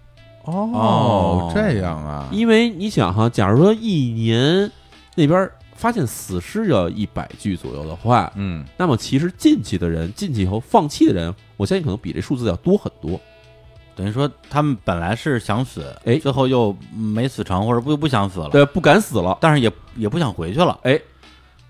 [0.45, 4.71] 哦，这样啊，因为你想哈，假如说一年
[5.15, 13.21] 那边发现死尸要一百具左右的话，嗯那么其实进去的人，进去以后放弃的人，我相信可能比这数字要多很多。
[14.01, 20.99] 等于说他们本来是想死，哎最后又没死成，或者不不想死了，对，不敢死了，但是也也不想回去了，哎，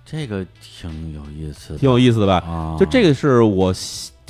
[0.05, 2.35] 这个挺有意思的，挺有意思的吧？
[2.47, 3.75] 啊，就这个是我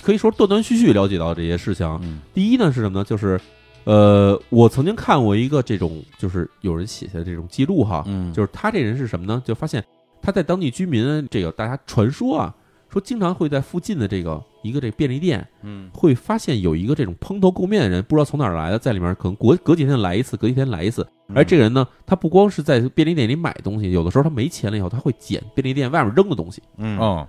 [0.01, 1.87] 可以说断断续续了解到这些事情。
[2.03, 3.05] 嗯第一呢是什么呢？
[3.05, 3.39] 就是
[3.85, 9.43] 呃，我曾经看过一个这种，就是有人写下的这种记录哈，嗯，就是他这人是什么呢？
[9.45, 9.85] 就发现
[10.23, 12.55] 他在当地居民这个大家传说啊，
[12.91, 21.07] 说经常会在附近的这个一个这便利店，嗯会发现有一个这种蓬头垢面的人，不知道从哪儿来的，在里面可能隔隔几天来一次，隔几天来一次。
[21.29, 26.61] 嗯而这个人呢，他不光是在便利店里买东西，有的时候他没钱了以后，他会捡便利店外面扔的东西。
[26.77, 27.29] 嗯哦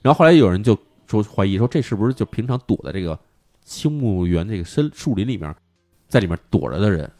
[0.00, 0.76] 然后后来有人就
[1.06, 3.18] 说怀疑说，这是不是就平常躲在这个
[3.62, 5.54] 青木园这个深树林里面，
[6.08, 7.10] 在里面躲着的人？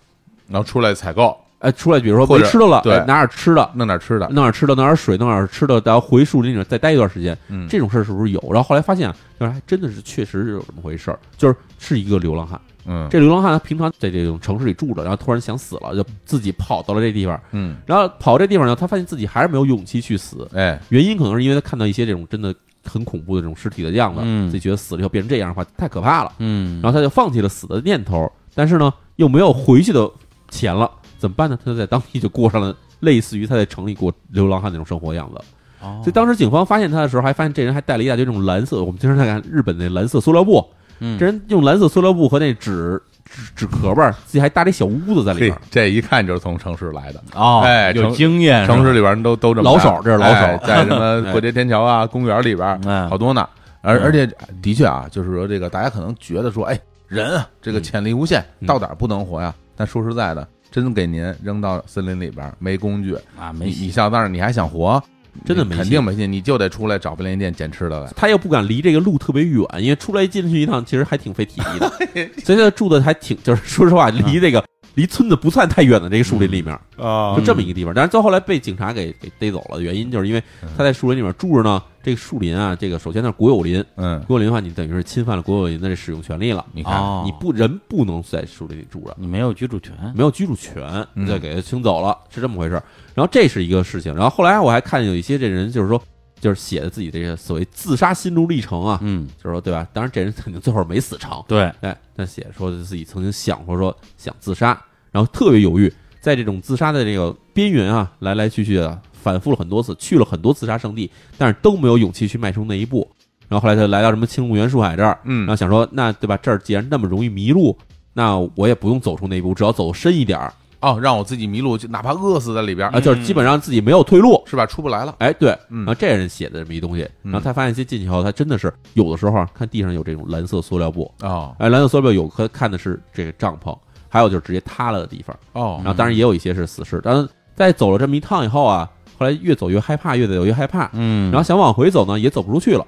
[0.48, 7.36] 然后出来采购，哎，出来比如说没吃的了，对哎拿点吃的，弄点吃的，弄点吃的，弄点水，弄点吃的，然后回树林里面再待一段时间。
[7.48, 8.40] 嗯，这种事儿是不是有？
[8.52, 22.54] 然后后来发现啊，原来还真的是确实是有这么回事儿，就是是一个流浪汉，嗯，这流浪汉他平常在这种城市里住着，然后突然想死了，就自己跑到了这地方，嗯，然后跑这地方呢，他发现自己还是没有勇气去死，哎，原因可能是因为他看到一些这种真的
[22.84, 30.10] 很恐怖的这种尸体的样子，嗯自己觉得死了以后变成这样的话太可怕了，嗯，然后他就放弃了死的念头，但是呢又没有回去的
[30.50, 30.90] 钱了，
[31.24, 31.58] 怎么办呢？
[31.64, 35.38] 他就在当地就过上了类似于他在城里过流浪汉那种生活样子。
[35.80, 40.62] 哦所以当时警方发现他的时候，还发现这人还带了一大堆这种蓝色，我们经常在看日本那蓝色塑料布，
[41.00, 47.22] 嗯这人用蓝色塑料布和那纸纸纸壳吧，自己还搭了一小屋子在里边。，这一看就是从城市来的。
[47.34, 53.48] 哦，有哎有经验，城市里边人都都这么老手这是老手哎在什么 过街天桥啊、公园里边哎好多呢。
[53.82, 54.26] 而嗯而且
[54.62, 59.54] 的确啊，就是说这个大家可能觉得说，哎，人啊，这个潜力无限，嗯到哪儿不能活呀？
[59.76, 65.00] 但说实在的，真给您扔到森林里边，没工具，啊，没你上那儿你还想活，
[65.44, 65.82] 真的没戏。
[65.82, 68.10] 肯定没戏，你就得出来找便利店捡吃的来。
[68.16, 71.88] 他又不敢离这个路特别远，因为出来进去一趟其实还挺费体力的，
[72.42, 74.64] 所以他住的还挺，就是说实话，离这个
[74.94, 77.92] 离村子不算太远的这个树林里面，啊就这么一个地方。
[77.94, 80.42] 但是到后来被警察给给逮走了，原因就是因为
[80.76, 81.82] 他在树林里面住着呢。
[82.04, 86.62] 这个树林啊，这个首先那是国有林，嗯，国有林的话，你等于是侵犯了国有林的这使用权利了。
[86.74, 90.84] 你看，哦，你不人不能在树林里住着，你没有居住权，没有居住权，
[91.14, 92.84] 嗯你再给他清走了，是这么回事儿。
[93.14, 95.98] 然后这是一个事情，然后后来我还看见有一些这人就是说，
[96.40, 99.86] 就是写的自己这个所谓自杀心路历程啊，嗯，就是说对吧？
[99.92, 104.78] 当然这人肯定最后没死成，对，哎，他写说自己曾经想过说想自杀，
[105.10, 113.10] 然后特别犹豫，在这种自杀的这个边缘啊，来来去去的反复了很多次，去了很多自杀圣地，但是都没有勇气去迈出那一步。
[113.46, 116.36] 然后后来他来到什么青木原树海这儿，嗯然后想说，那对吧？
[116.38, 117.76] 这儿既然那么容易迷路，
[118.14, 120.52] 那我也不用走出那一步，只要走深一点儿
[120.84, 124.42] 哦，让我自己迷路，就哪怕饿死在里边啊，，就是基本上自己没有退路。
[124.46, 124.66] 是吧？
[124.66, 125.14] 出不来了。
[125.18, 133.76] 哎，对，嗯然后这人写的这么一东西，嗯然后他发现进进去以后，他真的是有的时候啊，看地上有这种蓝色塑料布，哦哎，蓝色塑料布有可看的是这个帐篷，
[134.08, 137.00] 还有就是直接塌了的地方，哦然后当然也有一些是死尸。
[137.00, 142.86] 当然，在走了这么一趟以后啊，后来越走越害怕，越走越害怕，嗯，然后想往回走呢，也走不出去了。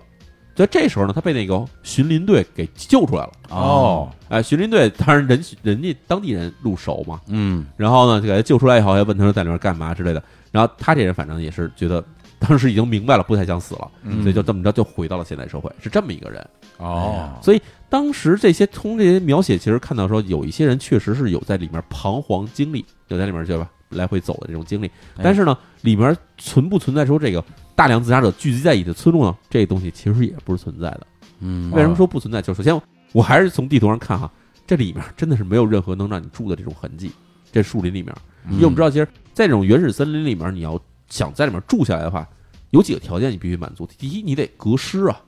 [0.56, 3.32] 所以这时候呢，他被那个巡林队给救出来了。
[3.50, 10.22] 哦，哎，巡林队当然人人家当地人路熟嘛，嗯，然后呢就给他救出来以后，还问他说在里面干嘛之类的。
[10.50, 12.02] 然后他这人反正也是觉得
[12.38, 16.48] 当时已经明白了，不太想死了，嗯所以就这么着就回到了现代社会，是这么一个人。
[16.78, 24.86] 哦，所以当时这些从这些描写，其实看到说有一些人确实是有在里面彷徨经历，有在里面对吧来回走的这种经历。
[25.16, 27.44] 哎但是呢，里面存不存在说这个
[27.76, 29.36] 大量自杀者聚集在一起的村落呢？
[29.48, 31.06] 这东西其实也不是存在的。
[31.40, 32.40] 嗯，为什么说不存在？
[32.42, 32.80] 就首先
[33.12, 34.28] 我还是从地图上看哈，
[34.66, 37.12] 这里面真的是没有任何能让你住的这种痕迹。
[37.52, 38.12] 这树林里面，
[38.50, 42.26] 因为我们知道，其实，在这种原始森林里面，你要想在里面住下来的话，
[42.70, 43.88] 有几个条件你必须满足。
[43.98, 45.20] 第一，你得隔湿啊，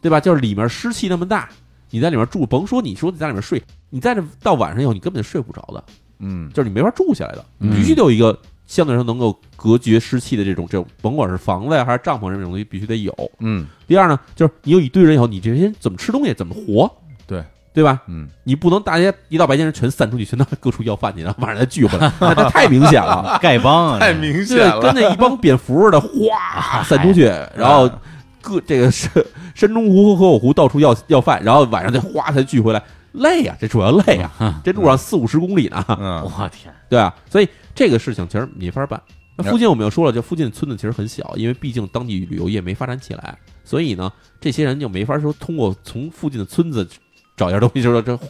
[0.00, 0.20] 对吧？
[0.20, 1.48] 就是里面湿气那么大，
[1.90, 5.84] 你在里面住，甭说你说你在里面睡，你在这到晚上以后，你根本就睡不着的，
[6.20, 7.44] 嗯就是你没法住下来的。
[7.60, 8.36] 嗯必须得有一个
[8.68, 13.12] 相对来说能够隔绝湿气的这种这种，甭管是房子呀还是帐篷这种东西，必须得有。
[13.40, 16.88] 嗯，第二呢，就是你有一堆人以后，你这些人怎么吃东西，怎么活，
[17.26, 17.42] 对。
[17.74, 18.02] 对吧？
[18.08, 18.28] 嗯。
[18.42, 23.38] 你不能大家一到白天人全散出去，全到各处要饭去，然后晚上再聚回来，那这太明显了。
[23.42, 27.88] 丐帮啊，太，明显了，跟那一帮蝙蝠似的，哗散出去，然后
[28.42, 29.10] 各这个山
[29.54, 34.30] 山中湖和河口湖到处要要饭，然后晚上再哗才聚回来，累呀、这主要累呀、
[34.64, 36.22] 这路上四五十公里呢，嗯。
[36.22, 37.48] 我天，对啊，所以
[37.78, 39.00] 这个事情其实没法办。
[39.36, 46.84] 那附近我们又说了，这附近村子其实很小，因为毕竟当地旅游业没发展起来，所以呢，这些人就没法说通过从附近的村子
[47.36, 48.26] 找一点东西，就说这活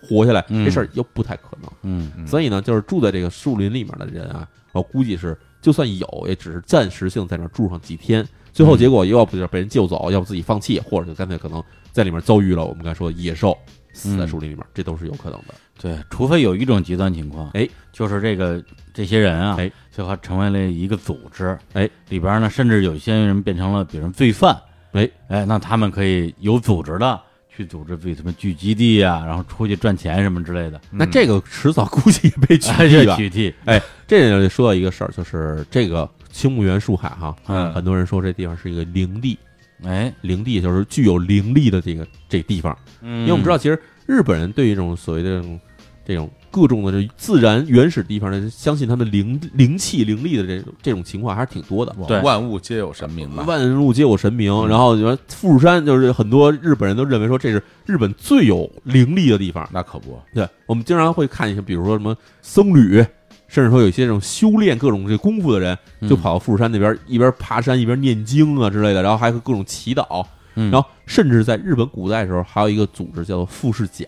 [0.00, 1.70] 活下来，嗯这事儿又不太可能。
[1.82, 11.62] 嗯嗯所以呢，就是住在这个树林里面的人啊，我估计是就算有，也只是暂时性在那儿住上几天，最后结果要不就是被人救走，要不自己放弃，或者就干脆可能
[11.92, 13.54] 在里面遭遇了我们刚才说的野兽，
[13.92, 15.54] 死在树林里面，这都是有可能的。
[15.84, 18.64] 对，除非有一种极端情况，哎，就是这个
[18.94, 24.58] 这些人啊，哎，最后成为了一个组织，哎，里边呢，甚至有些人变成了，比如罪犯，
[24.92, 25.06] 哎。
[25.28, 27.20] 哎，那他们可以有组织的
[27.54, 33.16] 去组织自己什么聚集地啊，然后出去赚钱什么之类的，那这个迟早估计也被取哎缔吧？
[33.20, 37.70] 取缔，哎，这就说到一个事儿，就是这个青木原树海哈，嗯。
[37.74, 39.38] 很多人说这地方是一个灵地，
[39.84, 45.60] 哎，灵地就是具有灵力的这个这地方，因因为我们知道，其实日本人对于这种所谓的这种
[46.04, 51.94] 这种各种的这自然原始地方的，相信他们灵灵气灵力的这种这种情况还是挺多的。
[52.06, 52.20] 对。
[52.20, 59.68] 万物皆有神明嘛，万物皆有神明，然后你说富士山，就是很多日本人都认为说这是日本最有灵力的地方。
[59.72, 63.04] 那可不，对，我们经常会看一些，比如说什么僧侣，
[63.48, 66.08] 甚至说有一些这种修炼各种这功夫的人，嗯。
[66.08, 70.24] 就跑到富士山那边一边爬山一边念经啊之类的，然后还有各种祈祷，
[70.54, 74.06] 嗯，然后甚至在日本古代的时候，还有一个组织叫做富士讲，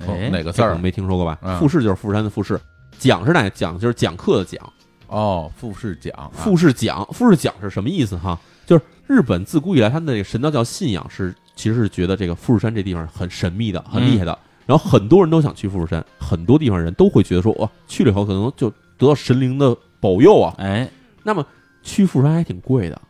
[0.00, 0.76] 哎哪个字儿？
[0.76, 1.38] 没听说过吧？
[1.42, 2.60] 嗯富士就是富士山的富士，
[2.98, 3.78] 讲是哪讲？
[3.78, 4.72] 就是讲课的讲。
[5.08, 8.38] 哦，富士讲啊，富士讲，富士讲是什么意思哈？
[8.66, 14.36] 就是日本自古以来，他们的这个神道教信仰是，其实是觉得这个富士山这地方很神秘的，很厉害的。
[14.66, 18.68] 然后很多人都想去富士山，很多地方人都会觉得说，哇，去了以后可能就
[18.98, 20.52] 得到神灵的保佑啊。
[20.58, 20.90] 哎，
[21.22, 21.46] 那么
[21.84, 23.00] 去富士山还挺贵的，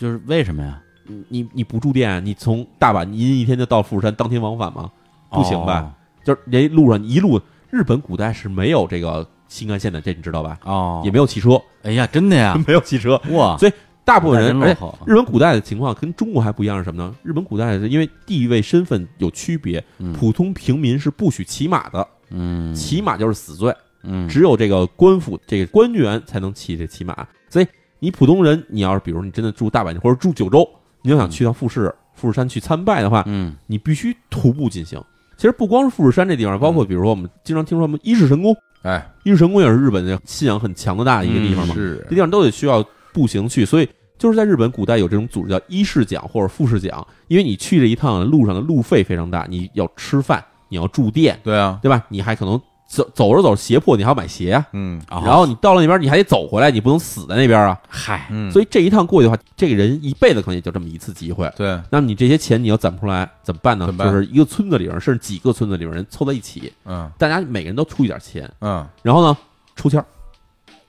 [0.00, 0.82] 就是为什么呀？
[1.06, 4.90] 你你你不住店，你从大阪你一天就到富士山，当天往返吗？
[5.30, 5.94] 不行吧？
[6.24, 7.40] 就是这路上一路，
[7.70, 10.58] 日本古代是没有这个新干线的，这你知道吧？
[10.64, 10.72] 哦？
[10.72, 13.72] 哦，也没有汽车，哎呀，真的呀， 没有汽车，哇，所以
[14.04, 17.14] 大部分人而且真落后，日本古代的情况跟中国还不一样是什么呢？
[17.22, 20.12] 日本古代是因为地位身份有区别，嗯。
[20.12, 27.26] 普通平民是不许骑马的，嗯，骑马就是死罪，嗯，只有这个官府这个官员才能骑这骑马。
[27.48, 27.66] 所以
[27.98, 30.68] 你普通人，你要是比如你真的住大阪或者住九州，
[31.02, 33.56] 你要想去趟富士富士山去参拜的话，嗯。
[33.66, 35.02] 你必须徒步进行。
[35.40, 42.04] 其实不光是富士山这地方，包括比如说我们经常听说什么伊势神宫，哎，伊势神宫也是日本的信仰很强的大的一个地方嘛，是。
[42.10, 42.84] 这地方都得需要
[43.14, 43.88] 步行去，所以
[44.18, 52.04] 就是在日本古代有这种组织叫伊势奖或者富士奖，因为你去这一趟路上的路费非常大，你要吃饭，你要住店，对啊，对吧？
[52.10, 52.60] 你还可能
[52.90, 54.66] 走走着走着鞋破，你还要买鞋啊。
[54.72, 57.78] 嗯哦然后你到了那边，你还得走回来，你不能死在那边啊。
[57.88, 61.48] 嗨，嗯，所以这一趟过去的话，这个人一辈子可能也就这么一次机会。
[61.56, 63.86] 对，那么你这些钱你要攒不出来，怎么办呢？
[63.86, 69.38] 怎么办就是一个村子里人，甚至几个村子里边人凑在一起，嗯大家每个人都出一点钱，嗯，然后呢
[69.76, 70.06] 抽签儿，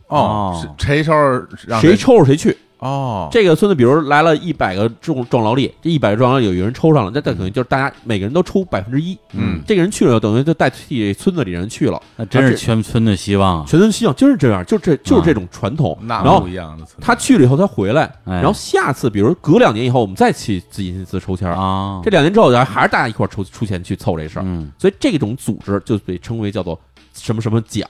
[0.07, 1.13] 哦谁抽
[1.67, 2.57] 让谁抽着谁去。
[2.81, 9.15] 哦，这个村子，比如来了一百个壮壮劳力，这一百个壮劳力有一个人抽上了，那这等于就是大家每个人都抽百分之一。
[9.33, 13.63] 嗯这个人去了，等于就代替村子里人去了，那真是全村的希望。
[13.67, 15.95] 全村希望就是这样，就这就是这种传统。
[16.01, 21.53] 那不一样的村，他去了以后，他回来，哎然后下次，比如隔两年以后，我们再去进行一次抽签儿。
[21.53, 24.43] 啊，这两年之后，还是大家一块儿抽出钱去凑这事儿。
[24.43, 26.79] 嗯所以这种组织就被称为叫做
[27.13, 27.87] 什么什么奖，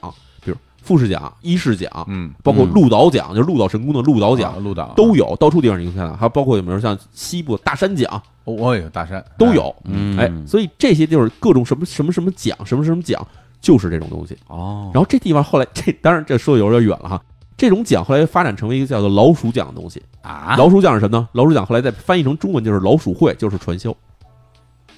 [0.82, 2.72] 富士奖、伊势奖，嗯，包括嗯。
[2.74, 4.94] 鹿岛奖，就是鹿岛神宫的鹿岛奖啊，鹿岛。
[4.96, 8.22] 都有，到处地方你能看到，还包括有没有像西部大山奖。
[8.44, 9.24] 哦我也有大山。
[9.38, 13.26] 都有，嗯，哎，所以这些就是各种什么什么什么奖，什么什么奖，
[13.62, 14.36] 就是这种东西。
[14.48, 17.22] 哦，然后这地方后来这当然这说的有点远了哈，
[17.56, 20.02] 这种奖后来发展成为一个叫做老鼠奖的东西。
[20.24, 21.30] 啊，老鼠奖是什么呢？
[21.34, 23.96] 老鼠奖后来再翻译成中文就是老鼠会，就是传销，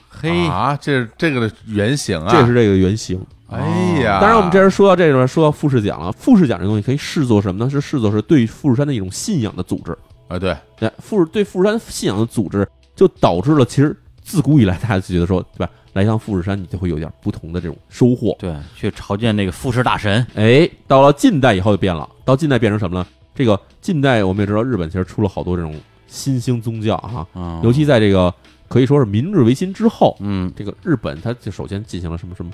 [0.09, 3.19] 嘿，啊，这是这个的原型啊，这是这个原型。
[3.53, 6.11] 哎呀，当然，我们这人说到这边，说到富士奖了。
[6.11, 7.69] 富士奖这东西可以视作什么呢？
[7.69, 9.97] 是视作是对富士山的一种信仰的组织。
[10.27, 15.69] 啊，对，对，富士对富士山信仰的组织，就导致了其实自古以来大家就觉得说，对吧？
[15.93, 18.35] 来一趟富士山，你就会有点不同的这种收获。
[18.39, 23.05] 对，去朝见那个富士大神，哎，到了近代以后就变了，到近代变成什么呢？
[23.35, 25.75] 这个近代我们也知道，日本其实出了好多这种
[26.07, 28.33] 新兴宗教哈，嗯，尤其在这个
[28.67, 32.51] 可以说是明治维新之后，嗯这个日本它就首先进行了什么什么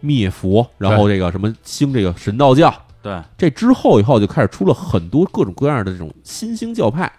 [0.00, 7.10] 灭佛，然后这个什么兴这个神道教，对，这之后以后就开始出了很多各种各样的这种新兴教派，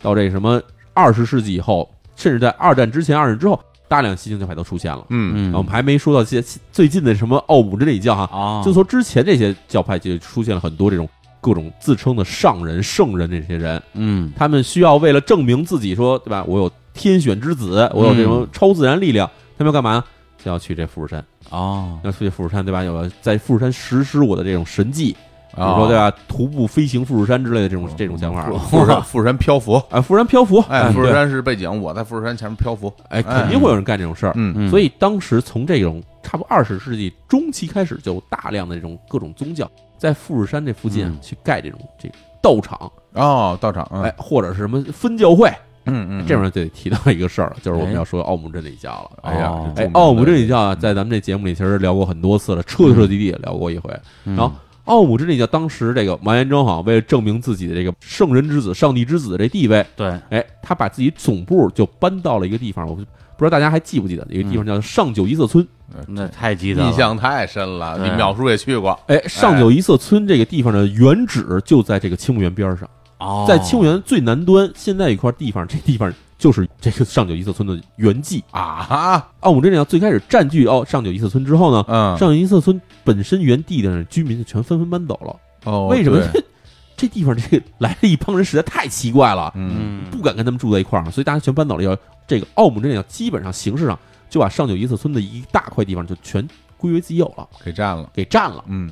[0.00, 0.60] 到这什么
[0.94, 5.04] 二十世纪以后，甚至在二战之前、二战之后，大量新兴教派都出现了。
[5.10, 5.50] 嗯。
[5.50, 11.08] 嗯，我们还没说到些最近的什么奥姆真理教哈，啊，就说之前这些教派就出现了很多这种
[11.40, 14.32] 各种自称的上人、圣人这些人，嗯。
[14.36, 20.04] 他们需要为了证明自己说对吧，我有天选之子，我有这种超自然力量，他们要干嘛呢？
[20.42, 22.82] 就要去这富士山，哦，要去富士山对吧？
[22.84, 25.16] 有在富士山实施我的这种神迹，
[25.54, 28.48] 比如啊，说对吧，徒步飞行富士山之类的这种这种想法。
[28.50, 34.32] 富士山富士山漂浮， 啊，富士山漂浮，哎，富士，山是背景，我在富士山前面漂浮，哎，肯定会有人干这种事儿。
[34.36, 34.54] 嗯。
[34.56, 34.70] 嗯。
[34.70, 41.18] 所以当时从这种差不多二十世纪中期开始，就有大量的这种各种宗教在富士山这附近嗯。
[41.22, 44.02] 去盖这种这个道场，哦，道场，嗯。
[44.02, 45.50] 哎，或者是什么分教会。
[45.86, 49.30] 嗯嗯，这边就得提到一个事儿了，就是我们哎要说奥姆真理教了。
[49.30, 53.90] 哎呀哎奥姆真理教啊，在咱们这节目里其实聊过很多次了，彻彻底底也聊过一回。
[54.24, 54.52] 然然后
[54.84, 65.66] 奥姆真理教当时这个完颜征哈，为了证明自己的这个圣人之子、上帝之子的这地位，对，哎，他把自己总部就搬到了一个地方，我不知道大家还记不记得，有一个地方叫上九一色村。
[66.08, 66.88] 那太记得了。
[66.88, 68.08] 印象太深了，对。
[68.08, 72.88] 你淼叔也去过，哎，上九一色村这个地方的原址就在这个青木园边上，
[73.18, 78.42] 哦，在清木园最南端，现在一块地方，这地方就是这个上九一色村的原迹。
[78.50, 85.36] 啊，奥姆真理教最开始占据哦上九一色村之后呢，嗯，上九一色村本身原地的居民就全纷纷搬走了。
[85.64, 86.44] 哦，为什么对？？
[86.96, 91.96] 这地方这个 来了一帮人实在太奇怪了，嗯，嗯，不敢跟他们住在一块儿，所以大家全搬走了以后，
[92.26, 93.98] 这个奥姆真理教基本上形式上
[94.30, 96.46] 就把上九一色村的一大块地方就全
[96.78, 98.64] 归为自己有了，给占了，给占了。
[98.68, 98.90] 嗯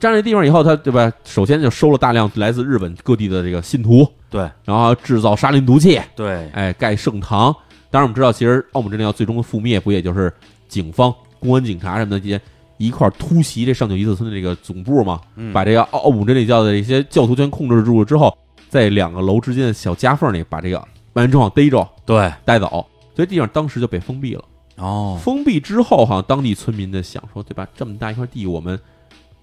[0.00, 1.12] 占这地方以后，他对吧？
[1.24, 7.54] 首先就收了大量来自日本各地的这个信徒，对然后制造沙林毒气，对，哎，盖圣堂。
[7.90, 10.32] 当然，我们知道，其实奥姆真理教最终的覆灭，不也就是
[10.68, 12.40] 警方公安警察什么的这些
[12.78, 18.34] 一块儿突袭这上九一四村的这个总部嘛，嗯把这个奥姆真理教的一些教徒全控制住了之后，
[18.68, 20.78] 在两个楼之间的小夹缝里把这个
[21.12, 24.44] 万人之王逮着对带走，所以地方当时就被封闭了。
[24.76, 27.68] 哦，封闭之后，好像当地村民的想说，对吧？
[27.74, 28.80] 这么大一块地，我们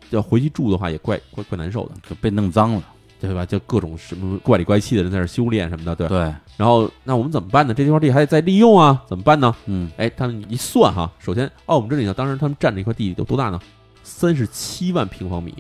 [0.09, 2.83] 要回去住的话，也怪怪怪难受的，就被弄脏了，
[3.19, 3.45] 对吧？
[3.45, 6.07] 就各种什么怪里怪气的人在这儿修炼什么的，对。
[6.07, 6.19] 对，
[6.57, 7.73] 然后，那我们怎么办呢？
[7.73, 9.55] 这块地还得再利用啊，怎么办呢？
[9.65, 13.59] 嗯，哎，他们一算哈，首先哦，我们这里呢当时他们占这块地有多大呢？
[14.03, 15.53] 三十七万平方米，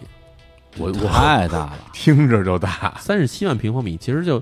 [0.77, 4.41] 我我太大了， 听着就大，三十七万平方米，其实就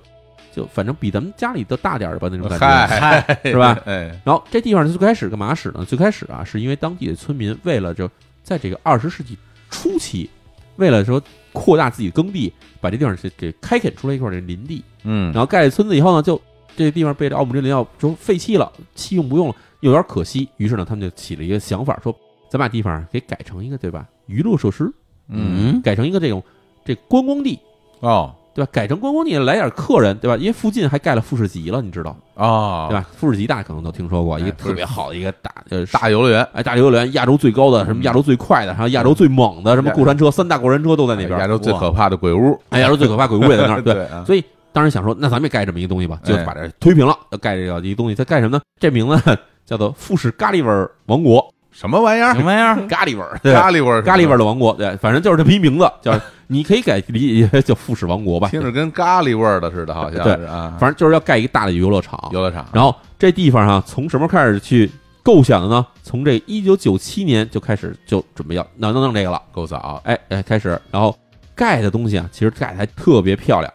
[0.53, 2.65] 就反正比咱们家里都大点儿吧那种感觉。
[2.65, 3.77] 嗨，是吧？
[3.85, 5.83] 哎，然后这地方最开始干嘛使呢？
[5.83, 8.07] 最开始啊，是因为当地的村民为了就
[8.43, 9.37] 在这个二十世纪
[9.75, 10.29] 初期，
[10.77, 11.21] 为了说
[11.51, 16.41] 扩大自己的耕地，把这地方是给开垦出来一块这林地，嗯，然后盖了村子以后呢，就
[16.77, 20.47] 这地方被这奥姆真林要就废弃了，弃用不用了，有点可惜。
[20.55, 22.15] 于是呢，他们就起了一个想法，说
[22.49, 24.89] 咱把地方给改成一个对吧娱乐设施，
[25.27, 26.41] 嗯，改成一个这种
[26.85, 27.59] 这观光地。
[27.99, 28.69] 哦对吧？
[28.71, 30.37] 改成观光地来点客人，对吧？
[30.37, 33.05] 因为附近还盖了富士急了，你知道，啊，对吧？
[33.15, 41.45] 富士急大家可能都听说过，一个哎特别好的一个大呃大游乐园，哎，大游乐园，亚洲最高的，什么亚洲最快的，还有亚洲最猛的，什么过山车，三大过山车都在那边亚。
[41.45, 43.81] 洲最可怕的鬼屋，哎，亚洲最可怕鬼屋也在那儿。
[43.83, 44.41] 对，对啊，所以
[44.71, 48.15] 当时想说，那咱们也盖这么一个东西吧，就哎把这推平了，要盖这个一个东西。
[48.15, 48.61] 它盖什么呢？
[48.79, 52.33] 这名字 叫做富士咖喱味儿王国，什么玩意儿？
[52.33, 52.87] 什么玩意儿？
[52.87, 54.73] 咖喱味儿，咖喱味儿，咖喱味儿的王国。
[54.73, 58.47] 对，反正就是这么一名字，叫你可以改理解叫富士王国吧。
[58.49, 60.35] 听着跟咖喱味儿的似的，好像对
[60.79, 62.19] 反正就是要盖一个大的游乐场。
[62.31, 64.89] 游乐场，然后这地方哈、从什么开始去
[65.23, 65.85] 构想的呢？
[66.03, 69.41] 从这一九九七年就开始就准备要弄弄弄这个了。
[69.51, 71.17] 够早，哎哎，开始，然后
[71.55, 73.73] 盖的东西啊，其实盖的还特别漂亮。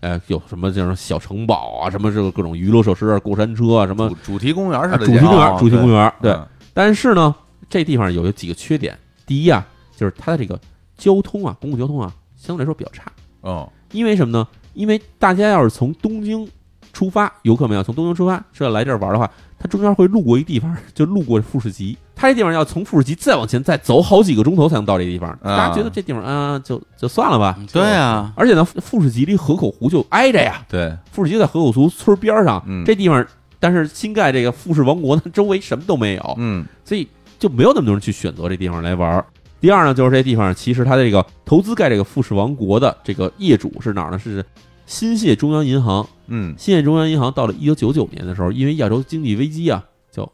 [0.00, 6.12] 哎，有什么这种小城堡啊，什么这个各种娱乐设施啊，过山车啊，什么主主题公园似的，主题公园，哦主题公园。
[6.20, 7.34] 对，嗯但是呢，
[7.70, 8.98] 这地方有几个缺点。
[9.26, 10.60] 第一啊，就是它的这个
[11.04, 13.12] 交通啊，公共交通啊，相对来说比较差。
[13.42, 14.46] 哦，因为什么呢？
[14.72, 16.48] 因为大家要是从东京
[16.92, 21.96] 出发，游客们要从东京出发是要来这儿玩的话，它中间会路过一地方， 就路过富士急。
[22.16, 25.36] 它这地方要从富士急再往前再走好几个钟头才能到这地方。
[25.42, 27.58] 大家觉得这地方啊，就就算了吧。
[27.72, 33.24] 对啊，而且呢，富士急离河口湖就挨着呀，对，富士急在河口湖村边上，嗯这地方，
[33.60, 37.06] 但是新盖这个富士王国呢，周围什么都没有，嗯所以
[37.38, 39.26] 就没有那么多人去选择这地方来玩儿。
[39.64, 44.18] 第二呢，就是这地方其实它的这个投资盖这个富士王国的这个业主是哪儿呢？
[44.18, 44.44] 是
[44.84, 46.06] 新泻中央银行。
[46.26, 50.30] 嗯，新泻中央银行到了一九九九年的时候，因为亚洲经济危机啊，就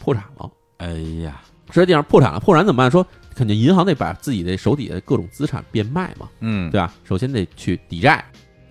[0.00, 0.50] 破产了。
[0.78, 2.90] 哎呀，这地方破产了，破产怎么办？
[2.90, 3.06] 说
[3.36, 6.92] 肯定银行得把自己的手底下的各种资产变卖嘛，嗯，对吧？
[7.04, 8.24] 首先得去抵债，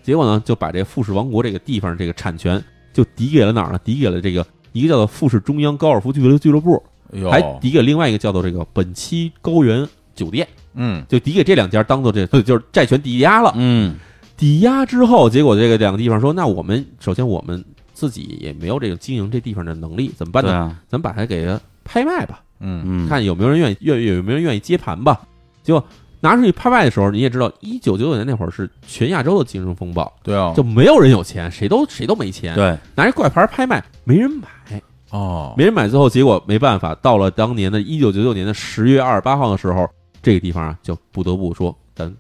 [0.04, 3.80] 结果呢，就把这个富士王国这个地方这个产权就抵给了哪儿呢？
[3.82, 6.84] 抵给了这个一个叫做富士中央高尔夫俱乐俱乐部，
[7.32, 11.04] 还抵给另外一个叫做这个本期高原酒店，嗯。
[11.08, 13.54] 就抵给这两家当做这 就是债权抵押了。
[13.56, 13.96] 嗯，
[14.38, 20.54] 抵押之后，结果这个两个地方说，那我们首先我们自己也没有这个经营这地方的能力，怎么办呢？
[20.54, 22.84] 啊，咱们把它给它拍卖吧，嗯。
[22.86, 25.22] 嗯，看有没有人愿意愿意有没有人愿意接盘吧。
[25.64, 25.84] 结果
[26.20, 39.90] 拿出去拍卖的时候，你也知道，一九九九年那会儿是全亚洲的金融风暴，对哦，就没有人有钱，谁都谁都没钱，对，拿这怪牌拍卖没人买，哦，没人买，最后结果没办法，到了当年的一九九九年的十月二十八号的时候，
[40.22, 42.14] 这个地方啊就不得不说咱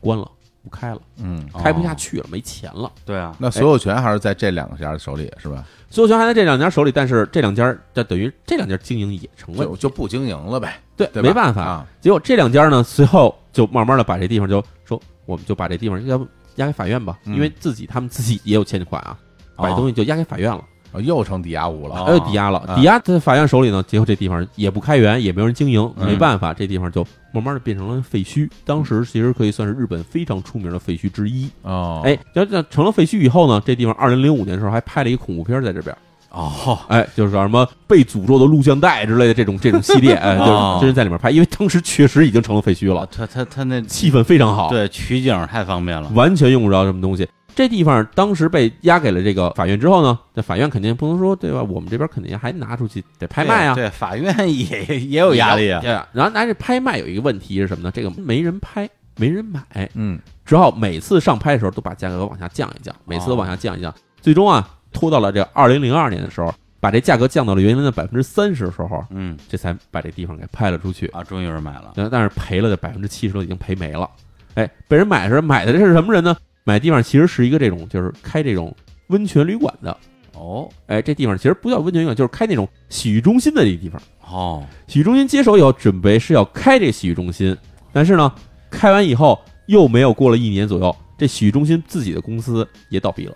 [0.00, 0.30] 关了，
[0.62, 2.90] 不开了，嗯，开不下去了，没钱了。
[3.04, 5.64] 对啊，那所有权还是在这两家手里是吧？
[5.90, 11.62] 所有权还在这两家手里，但是这两家这等于这两家经营也成问题，就就不经营了呗，对，对吧没办法。
[11.62, 16.26] 啊，结果这两家呢，随后就慢慢的把这地方就说，我们就把这地方要不
[16.56, 19.18] 押给法院吧，嗯因为自己他们自己也有欠款啊，
[19.56, 20.62] 把这东西就押给法院了，
[20.96, 28.48] 哦又成抵押物了，哦还有抵押了，啊抵押在法院手里呢，结果这地方也不开源，也没有人经营，嗯没办法，这地方就慢慢的变成了废墟。
[28.64, 31.48] 当时其实可以算是日本非常出名的废墟之一。
[31.62, 35.94] 哦，哎，要这成了废墟以后呢，这地方二零零五年的时候还拍了一个恐怖片在这边，
[36.30, 47.28] 哦，哎，就是叫什么被诅咒的录像带之类的这种这种系列，哎， 就是哦真人在里面拍，因为当时确实已经成了废墟了，他他他那气氛非常好，，对取景太方便了，完全用不着什么东西。
[47.56, 51.62] 这地方当时被押给了这个法院之后呢，这法院肯定不能说对吧？
[51.62, 56.06] 我们这边肯定还拿出去得拍卖啊，对，对法院也 也有压力啊，对啊。
[56.12, 57.90] 然后拿这拍卖有一个问题是什么呢？
[57.90, 58.86] 这个没人拍，
[59.16, 71.06] 没人买，嗯，只好每次上拍的时候都把价格往下降一降，每次都往下降一降，最终啊拖到了这二零零二年的时候，把这价格降到了原来的百分之三十的时候，嗯这才把这地方给拍了出去。
[71.06, 74.10] 啊，终于有人买了，但但是赔了的百分之七十都已经赔没了。
[74.56, 76.36] 哎，被人买的时候买的这是什么人呢？
[76.66, 78.74] 买地方其实是一个这种就是开这种
[79.06, 79.96] 温泉旅馆的。
[80.34, 84.02] 哦哎，这地方其实不叫温泉旅馆，就是开那种洗浴中心的这地方。
[84.28, 87.56] 哦，洗浴中心接手以后，准备是要开这洗浴中心，
[87.92, 88.30] 但是呢，
[88.68, 93.34] 开完以后又没有过了一年左右，这洗浴中心自己的公司也倒闭了。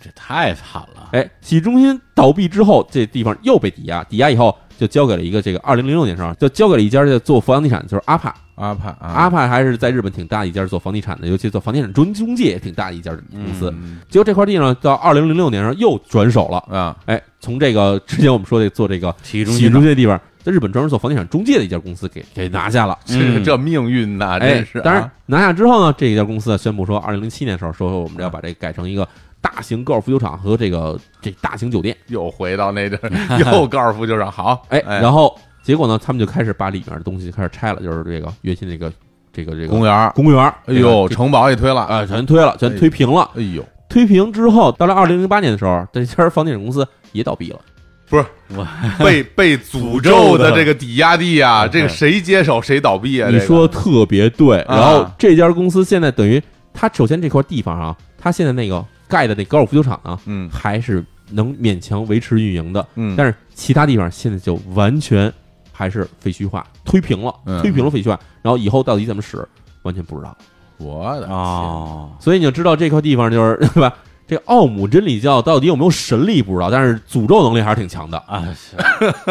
[0.00, 1.10] 这太惨了。
[1.14, 8.34] 哎，洗浴中心倒闭之后，这地方又被抵押，抵押以后就交给了一个这个二零零六年时候就交给了一家这做房地产，就是阿帕。
[8.54, 13.72] 阿帕啊，阿帕还是在日本挺大一家做房地产的，尤其做房地产中中介也挺大的一家公司。
[13.76, 16.58] 嗯结果这块地呢，到二零零六年时候又转手了。
[16.68, 22.98] 啊，哎，从这个之前我们说的做这个洗浴中洗浴中心的地方，在日本专门做房地产中介的一家公司给给拿下了。
[23.06, 29.06] 这嗯这命运呐，哎真是啊。，当然拿下之后呢，这一家公司宣布说，二零零七年的时候说我们要把这个改成一个
[29.54, 31.96] 大型高尔夫球场和这个这大型酒店。
[32.08, 38.92] 又回到那阵儿， 又高尔夫球场好，哎，哎，然后结果呢，他们就开始把里面的东西开始拆了，就是这个原先这个
[39.32, 43.30] 这个这个公园，公园儿，哎呦，这个城堡也推了，啊，全推了，全推平了。
[43.36, 47.58] 哎呦，推平之后，到了二零零八年的时候，这家房地产公司也倒闭了。
[48.10, 48.24] 不是
[49.04, 53.28] 被被诅咒的这个抵押地啊，这个谁接手谁倒闭啊？
[53.30, 54.60] 你说的特别对。
[54.62, 56.42] 啊然后这家公司现在等于，
[56.72, 65.32] 它首先这块地方啊，它现在那个盖的那高尔夫球场呢，嗯还是能勉强维持运营的，嗯，但是其他地方现在就完全
[65.72, 68.18] 还是废墟化，推平了，嗯推平了废墟化。
[68.42, 69.46] 然后以后到底怎么使，
[69.82, 70.36] 完全不知道。
[70.78, 73.92] 我的哦，所以你就知道这块地方就是 对吧？
[74.28, 78.18] 这奥姆真理教到底有没有神力不知道，但是诅咒能力还是挺强的。
[78.26, 78.76] 啊，是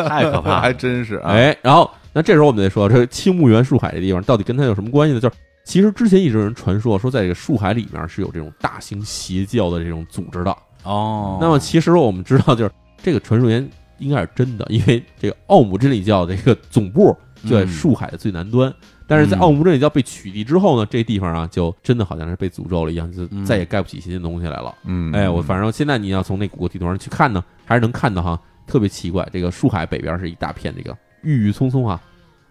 [0.01, 0.73] 太可怕 还。
[0.73, 5.19] 真是啊，哎，然后那这时候我们得说，这青木原树海这地方到底跟它有什么关系呢？
[5.21, 5.35] 就是
[5.67, 10.57] 其实之前一直有人传说说，在这个树海里面是有这种大型邪教的这种组织的。
[10.83, 12.71] 哦，那么其实我们知道，就是
[13.03, 17.13] 这个传说源应该是真的，因为这个奥姆真理教的这个总部
[17.43, 18.73] 就在嗯树海的最南端。
[19.09, 24.73] 但是在嗯奥姆真理教被取缔之后呢，这地方啊就真的好像是被诅咒了一样，就嗯再也盖不起新的东西来了。
[24.85, 29.27] 嗯，哎，我反正现在你要从那谷歌地图上去看呢，还是能看到哈，特别奇怪。
[29.33, 32.01] 这个树海北边是一大片这个郁郁葱葱啊，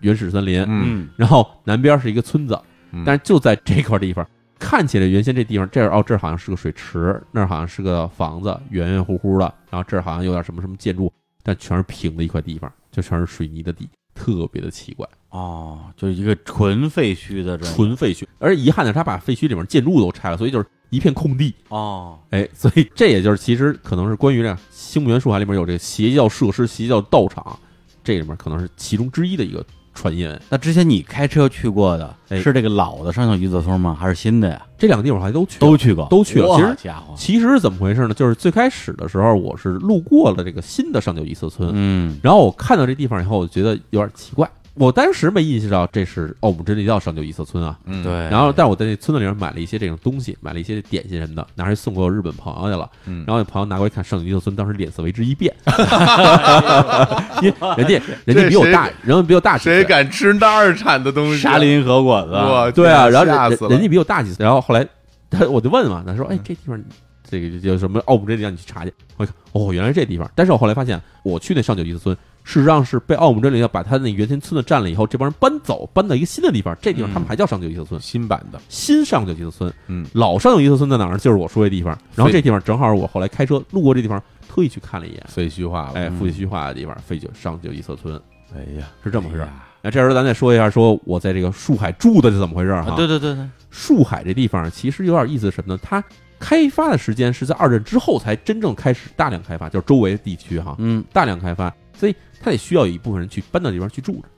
[0.00, 2.62] 原始森林，嗯，嗯然后南边是一个村子，嗯
[3.04, 4.26] 但是就在这块地方，
[4.58, 18.24] 看起来原先这地方这儿哦，这儿好像是个水池，那儿好像是个房子，圆圆乎乎的，然后这儿好像有点什么什么建筑，但全是平的一块地方，就全是水泥的地，特别的奇怪，哦，就是一个纯废墟的这种纯废墟。
[18.38, 21.54] 而遗憾的是，他把废墟里面建筑都拆了，所以就是一片空地。
[21.68, 27.58] 哦，哎，所以这也就是其实可能是关于这星木原树海里面有这个邪教设施、邪教道场，
[28.02, 29.64] 这里面可能是其中之一的一个
[29.96, 30.40] 传言。
[30.48, 33.96] 那之前你开车去过的哎是这个老的上九鱼子村吗？
[33.98, 34.64] 还是新的呀？
[34.78, 38.14] 这两个地方我还都去了都去过，都去了其实家伙，其实是怎么回事呢？
[38.14, 44.48] 就是最开始的时候，我是路过了这个新的上九一色村，嗯然后我看到这地方以后，我觉得有点奇怪。
[44.78, 47.78] 我当时没意识到这是奥姆真理教上九一色村啊。
[47.86, 52.88] 嗯，对，然后，但是我在那村子里面买了一些这种东西，买了一些点心什么的，拿去送给我日本朋友去了。
[53.06, 55.54] 嗯然后那朋友拿过来看上九一色村，当时脸色为之一变，
[57.42, 61.38] 因为人家人家比我大，人家比我大几岁谁敢吃那儿产的东西？
[61.38, 64.86] 沙林和果子，对啊，然后吓死了人人家比我大几岁，然后后来
[65.30, 66.80] 他我就问嘛，他说：“哎，这地方
[67.28, 70.30] 这个叫什么奥姆真理教，你去查去。”我一看，哦，原来是这地方。
[70.34, 72.16] 但是我后来发现，我去那上九一色村，
[72.46, 78.00] 事实上是被奥姆真理教把他那原先村子占了以后，这帮人搬走，搬到一个新的地方，这地方他们嗯还叫上九一色村。
[78.00, 81.10] 新版的，新上九一色村，嗯，老上九一色村在哪儿？
[81.10, 81.18] 呢？
[81.18, 81.98] 就是我说的地方。
[82.14, 85.26] 然后这地方正好是我后来开车路过这地方，特意去看了一眼。
[85.28, 86.20] 废墟化了，哎，嗯。
[86.20, 88.14] 废墟化的地方，废九上九一色村。
[88.54, 89.44] 哎呀，是这么回事
[89.82, 92.92] 那这时候咱再说一下，说我在这个树海住的是怎么回事儿哈？
[92.92, 95.80] 啊，对对对对，树海这地方其实有点意思是什么呢？
[95.82, 96.02] 它
[96.38, 104.28] 开发的时间是在二战之后才真正开始大量开发，就是周围地区哈，嗯，大量开发，所以它得需要有一部分人去搬到这边去住着，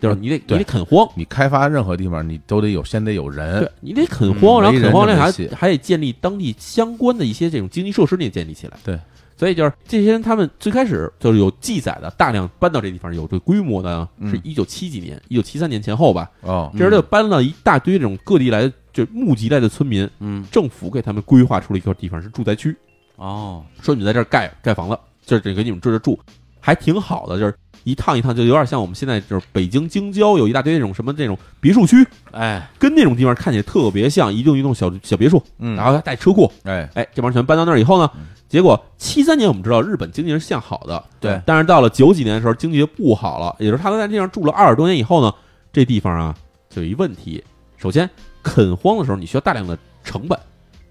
[0.00, 8.78] 就是你得你得垦荒，你开发任何地方，你都得有先得有人对，你得垦荒，嗯然后垦荒那还还得建立当地相关的一些这种经济设施，你得建立起来。
[8.84, 8.98] 对，
[9.36, 14.30] 所以就是这些人，他们最开始就是有记载的，大量搬到这地方，有这规模的，嗯。
[14.30, 22.74] 是一九七几年，一九七三年前后吧，哦，这时候就搬了一大堆这种各地来的就募集来的村民，嗯，政府给他们规划出了一个地方是住宅区，
[23.16, 26.18] 哦，说你们在这儿盖盖房子，就是给你们这儿住，
[26.60, 27.54] 还挺好的，就是
[27.84, 45.32] 一趟一趟，就有点像我们现在就是北京京郊有一大堆那种什么这种别墅区，哎，跟那种地方看起来特别像，一栋一栋小小别墅，嗯，然后还带车库，哎，哎，这帮人全搬到那儿以后呢嗯，结果七三年我们知道日本经济是向好的，对，但是到了九几年的时候经济就不好了，也就是他们在这地方住了二十多年以后呢，
[45.72, 46.34] 这地方啊
[46.68, 47.42] 就有一问题，
[47.78, 48.08] 首先
[48.42, 50.38] 垦荒的时候你需要大量的成本，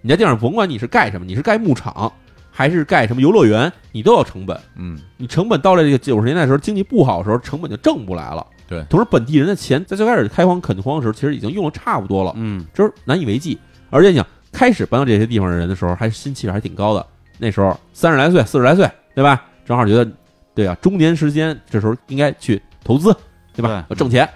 [0.01, 2.11] 你在地上甭管你是盖什么，你是盖牧场
[2.59, 4.59] 还是盖什么游乐园，你都要成本。
[4.75, 8.45] 嗯，你成本到了这个九十年代的时候，经济不好的时候，成本就挣不来了。
[8.67, 13.57] 对同时本地人的钱在最开始开荒垦荒的时候，其实已经用的差不多了，嗯，就是难以为继。
[13.89, 17.05] 而且你想，开始搬到这些地方的人的时候，还心气儿还挺高的。
[17.37, 19.41] 那时候三十来岁、四十来岁，对吧？
[19.65, 20.11] 正好觉得，
[20.53, 23.15] 对啊，中年时间，这时候应该去投资，
[23.55, 23.69] 对吧？
[23.87, 24.27] 对要挣钱。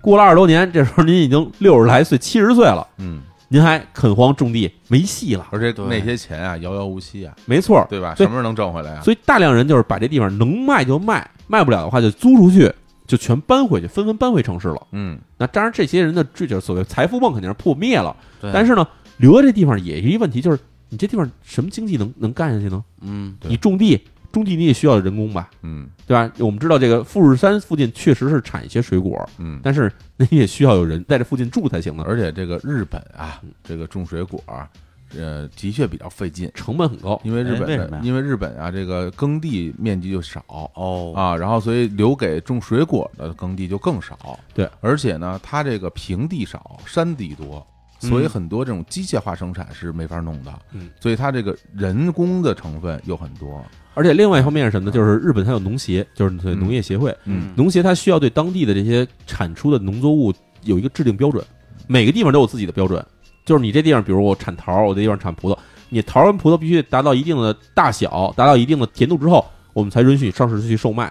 [0.00, 5.46] 过了二十多年，这时候您已经六十来岁、七十岁了，嗯，您还垦荒种地，没戏了。
[5.50, 8.14] 而且那些钱啊，遥遥无期啊，没错，对吧？
[8.16, 9.02] 什么时候能挣回来啊？
[9.02, 12.72] 所以大量人就是把这地方能卖就卖，卖不了的话就租出去，
[13.06, 14.86] 就全搬回去，纷纷搬回城市了。
[14.92, 18.14] 嗯，那当然，这些人的这就是所谓财富梦肯定是破灭了。
[18.40, 18.86] 对但是呢，
[19.18, 20.58] 留在这地方也是一个问题，就是
[20.88, 22.82] 你这地方什么经济能能干下去呢？
[23.00, 24.00] 嗯，你种地，
[24.36, 25.88] 种地你也需要人工吧，嗯。
[26.06, 26.30] 对吧？
[26.38, 33.50] 我们知道这个富士山附近确实是产一些水果，嗯，但是你也需要有人在这附近住才行呢，而且这个日本啊，嗯。
[33.64, 34.68] 这个种水果啊，
[35.16, 37.20] 呃，的确比较费劲，成本很高。
[37.24, 40.44] 因为日本因为日本啊，这个耕地面积就少。
[40.46, 44.38] 哦，啊，然后所以留给种水果的耕地就更少。
[44.54, 47.66] 对，而且呢，它这个平地少，山地多，
[48.08, 50.52] 所以很多这种机械化生产是没法弄的。
[50.72, 53.64] 嗯，所以它这个人工的成分又很多。
[53.94, 54.92] 而且另外一方面是什么呢？
[54.92, 60.32] 就是日本它有农协，就是对农业协会，嗯农协它需要对当地的这些产出的农作物
[60.64, 61.42] 有一个制定标准，
[61.86, 63.04] 每个地方都有自己的标准。
[63.44, 65.56] 就是你这地方，比如我产桃，我这地方产葡萄，
[65.88, 71.10] 你桃跟葡萄必须达到一定的大小，达到一定的甜度之后，我们才允许上市去售卖。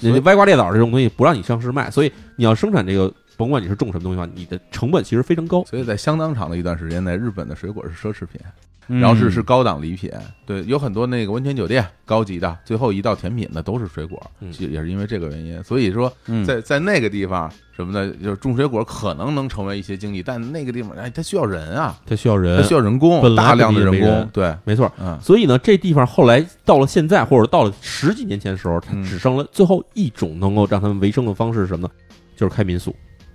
[0.00, 5.64] 对，那歪瓜裂枣这种东西不让你上市卖，所以你要生产这个，甭管你是种什么东西的话，你的成本其实非常高。
[5.64, 8.40] 所以在相当长的一段时间内，日本的水果是奢侈品，
[8.88, 10.10] 嗯然后是是高档礼品。
[10.44, 14.22] 对，有很多那个温泉酒店高级的，最后一道甜品的都是水果，
[14.58, 15.62] 也是因为这个原因。
[15.64, 24.92] 所以说，嗯在在那个地方什么的，就是种水果可能能成为一些经济，但那个地方哎，它需要人啊，它需要人，它需要人工，本来大量的人工，对，没错。
[25.00, 31.92] 嗯所以呢，这地方后来到了现在，或者到了十几年前的时候，它嗯只剩了最后一种能够让他们维生的方式是什么呢？
[32.36, 32.94] 就是开民宿。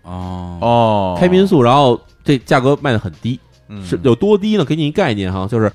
[0.10, 0.58] 哦。
[0.62, 3.86] 哦，开民宿，然后这价格卖的很低，嗯。
[3.86, 4.66] 是有多低呢？
[4.66, 5.72] 给你一概念哈，就是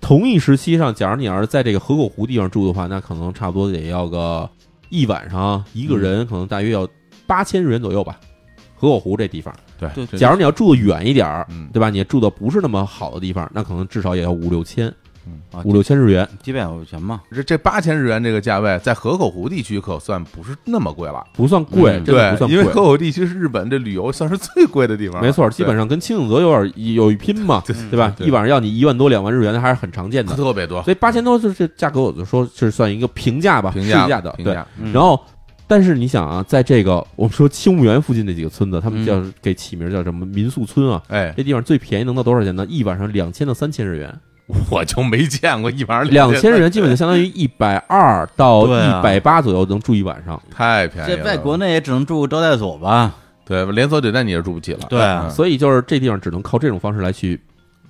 [0.00, 4.48] 同一时期上，假如你要是在这个河口湖地方住的话，那可能差不多得要个
[4.90, 6.86] 一晚上一个人，可能大约要
[7.26, 8.18] 八千日元左右吧。
[8.78, 10.18] 河口湖这地方，对。
[10.18, 11.68] 假如你要住的远一点儿，嗯。
[11.72, 11.88] 对吧？
[11.88, 14.92] 你住的不是那么好的地方，那可能至少也要五六千，
[15.52, 21.24] 啊五六千日元，几百块钱嘛，这这八千日元这个价位，在河口湖地区可算不是那么贵了。
[21.32, 22.72] 不算贵，嗯真的不算因为贵。
[22.72, 25.26] 河口地区是日本这旅游算是最贵的地方了。
[25.26, 28.12] 没错，基本上上跟青井泽有点有一拼嘛，对对吧？
[28.16, 30.34] 对一晚上要你一万多两万日元，还是很常见的。
[30.34, 34.34] 特别多，所以八千多就是这价格，我就说是算一个平价吧，平价价的。
[34.42, 34.54] 对，
[34.92, 35.22] 然后，
[35.66, 41.02] 但是你想啊，在这个我们说青木园附近这几个村子，他们叫给起名叫什么民宿村啊？
[41.08, 42.66] 哎，这地方最便宜能到多少钱呢？
[42.68, 44.18] 一晚上两千到三千日元，
[44.70, 50.40] 我就没见过一晚上两千日元基本就相当于一百二到一百八左右能住一晚上。
[50.50, 51.16] 太便宜了。
[51.16, 53.14] 这在国内也只能住个招待所吧？
[53.44, 54.86] 对连锁酒店你也住不起了。
[54.88, 57.40] 对啊嗯所以就是这地方只能靠这种方式来去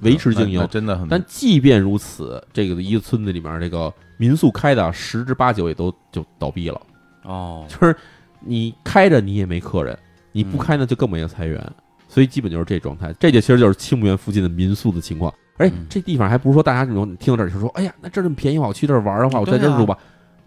[0.00, 0.66] 维持经营。
[0.70, 1.06] 真的很。
[1.08, 6.80] 但即便如此，这个一个村子里面这个民宿开的十之八九也都就倒闭了。
[7.24, 7.94] 哦，就是
[8.40, 9.98] 你开着你也没客人，
[10.32, 11.60] 你不嗯开呢就更没有财源，
[12.08, 13.14] 所以基本就是这状态。
[13.18, 15.32] 这就其实就是青木园附近的民宿的情况。
[15.56, 19.96] 而且嗯这地方还不是说大家这种听到这儿就说，哎呀，那这儿这么便宜话，我去这儿玩的话，我在这儿住吧。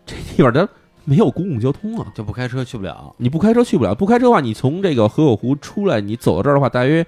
[0.06, 0.68] 这地方它
[1.06, 3.14] 没有公共交通啊，就不开车去不了。
[3.18, 3.95] 你不开车去不了。
[3.95, 7.06] 不开车的话，你从这个河口湖出来，你走到这儿的话，大约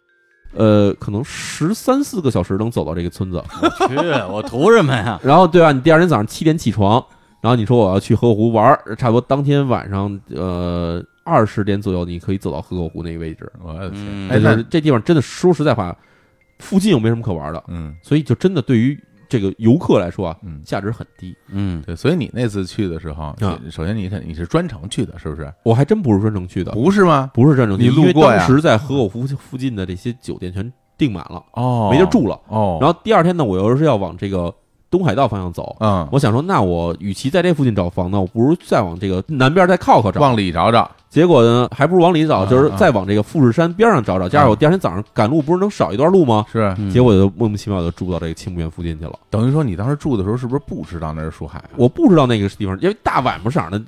[0.53, 3.43] 呃可能十三四个小时能走到这个村子。
[3.61, 3.95] 我去，
[4.31, 5.19] 我图什么呀？
[5.23, 5.71] 然后对吧？
[5.71, 7.03] 你第二天早上七点起床，
[7.41, 13.51] 然后你说我要去河口湖玩儿，差不多当天晚上呃二十点左右，你可以走到河口湖那个位置。
[13.63, 15.95] 我的天，嗯哎，那这地方真的说实在话，
[16.61, 18.97] 附近又没什么可玩的，嗯所以就真的对于
[19.27, 21.35] 这个游客来说啊，嗯，价值很低。
[21.49, 25.51] 嗯，对，所以你那次去的时候，啊你首先你肯你是专程去的，是不是？
[25.63, 27.31] 我还真不是专程去的，不是吗？
[27.33, 32.39] 不是专程去，你路因为过呀当时在河口湖附近的这些酒店全订满了，哦，没地儿住了。
[32.47, 34.53] 哦，然后第二天呢，我又是要往这个
[34.91, 35.75] 东海道方向走。
[35.79, 40.19] 嗯，我想说，那我与其在这附近找房呢，我不如再往这个南边再靠靠找。
[40.21, 44.27] 往里找找，结果呢，还不如往里找，嗯就是再往这个富士山边上找找。
[44.27, 46.45] 加上我第二天早上赶路，不是能少一段路吗？
[46.51, 49.17] 是嗯结果就莫名其妙就住到这个青木园附近去了。
[49.29, 51.71] 等于说你当时住的时候是不是不知道那是树海啊？
[51.77, 53.81] 我不知道那个地方，因为大晚上的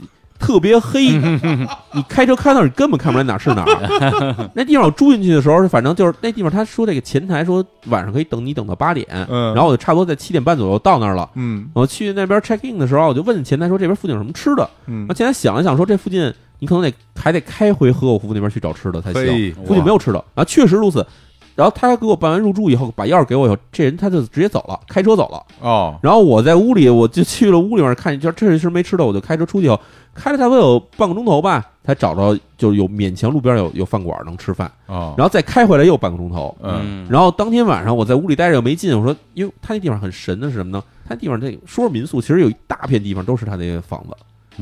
[0.44, 1.08] 特别黑，
[1.94, 4.50] 你开车开那儿，你根本看不出来哪是哪儿。
[4.54, 11.30] 那地方我住进去的时候，反正就是那地方，他说这个前台说晚上可以等你等到八点，嗯然后我就差不多在七点半左右到那儿了。
[11.36, 14.70] 嗯我去那边 check in 的时候，我就问前台说这边附近有什么吃的。
[14.88, 19.24] 嗯那，前台想了想说这附近你可能得还得开回河口湖那边去找吃的才行。
[19.26, 21.06] 嘿附近没有吃的啊，确实如此。
[21.56, 25.44] 然后他给我办完入住以后，把钥匙给我以后，这人他就直接走了，开车走了。
[25.62, 29.80] 哦，然后我在屋里，我就去了屋里面看，就这是没吃的，我就开车出去以后，
[30.14, 36.56] 开了差不多有半个钟头吧，才找着就有勉强路边有有饭馆能吃饭，哦，然后再开回来又半个钟头。
[36.62, 40.84] 嗯然后当天晚上我在屋里待着又没劲，我说，因为他那地方很神的是什么呢？
[41.08, 44.16] 他那地方这说是民宿，其实有一大片地方都是他那个房子，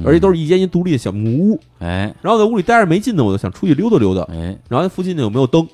[0.03, 1.59] 而且都是一间一独立的小木屋。
[1.80, 4.22] 哎然后在屋里待着没劲呢，我就想出去溜达溜达。
[4.34, 5.68] 哎，然后附近呢有没有灯，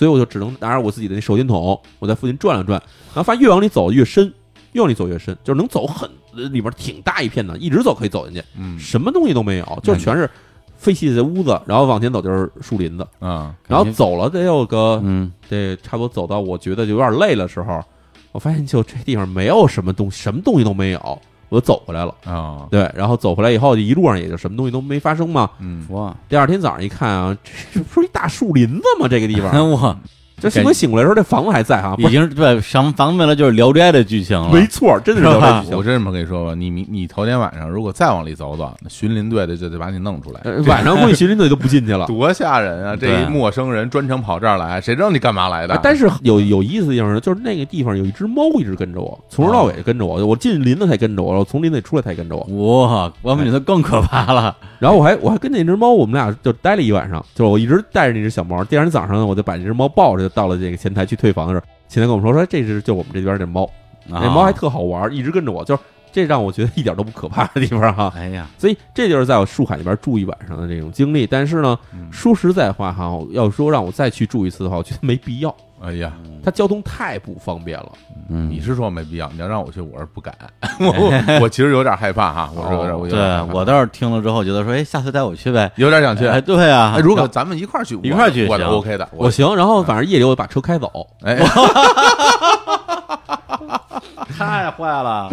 [0.00, 4.32] 所以我就只能拿着我自己的那手电筒，我在附近转了转，然后发现越往里走越深，
[4.72, 10.30] 越往里走越深，就是能走很里边挺大一片的，一直走可以走进去，嗯什么东西都没有，就是全是
[10.78, 17.84] 废弃的屋子，然后往前走就是树林子，啊然后走了得有个嗯这差不多走到我觉得就有点累的时候，
[18.32, 22.14] 我发现就这地方没有什么东西，什么东西都没有，我就走回来了。
[22.24, 25.50] 啊对，然后走回来以后，一路上也就什么东西都没发生嘛。
[25.58, 27.36] 嗯哇，第二天早上一看啊，
[27.74, 29.06] 这不是一大树林子吗？
[29.06, 29.96] 这个地方， 我
[30.40, 34.50] 这幸亏醒过来的时候，这房子还在哈，不已是经对上房子了，就是《聊斋》的剧情了。
[34.52, 42.06] 没错，真的是聊斋剧情我这么跟你说吧，你你你头天晚上如果再往里走走，那巡林队的就得把你弄出来，呃晚上估计巡林队都不进去了。
[42.10, 42.96] 多吓人啊！
[42.96, 45.74] 这对一陌生人专程跑这儿来，谁知道你干嘛来的？
[45.74, 52.86] 啊但是有有意思的地方呢，就是那个地方有一只猫一直跟着我，从头到尾跟着我，我进林子才跟着我，我从林子里出来才跟着我。
[52.86, 54.56] 哇，我们觉得更可怕了。
[54.78, 58.64] 然后我还我还跟那只猫，我们俩就待了一晚上，就是我一直带着那只小猫。
[58.64, 63.68] 第二天早上呢，我就把这只猫抱着，就到了这个前台去退房的时候，前台跟我们说说这是就我们这边这猫，
[64.06, 65.82] 那那猫还特好玩，一直跟着我，就是
[66.12, 68.12] 这让我觉得一点都不可怕的地方哈。
[68.16, 71.26] 哎呀，所以这就是在我树海里边住一晚上的这种经历。
[71.26, 76.12] 但是呢，嗯说实在话哈，要说让我再去住一次的话，我觉得没必要，哎呀，
[76.44, 77.92] 它交通太不方便了。
[78.28, 79.28] 嗯，你是说没必要？
[79.32, 80.34] 你要让我去，我是不敢。
[80.78, 85.70] 我我其实有点害怕哈，我是有点，我有对点害怕我倒是听了之后觉得说，哎，下次带我去呗。
[85.76, 86.26] 有点想去。
[86.26, 90.90] 哎，对啊哎，如果咱们一块儿去，一块儿去我 OK 的，我行，然后反正夜里我把车开走，
[91.22, 91.36] 哎，
[94.38, 95.28] 太坏了。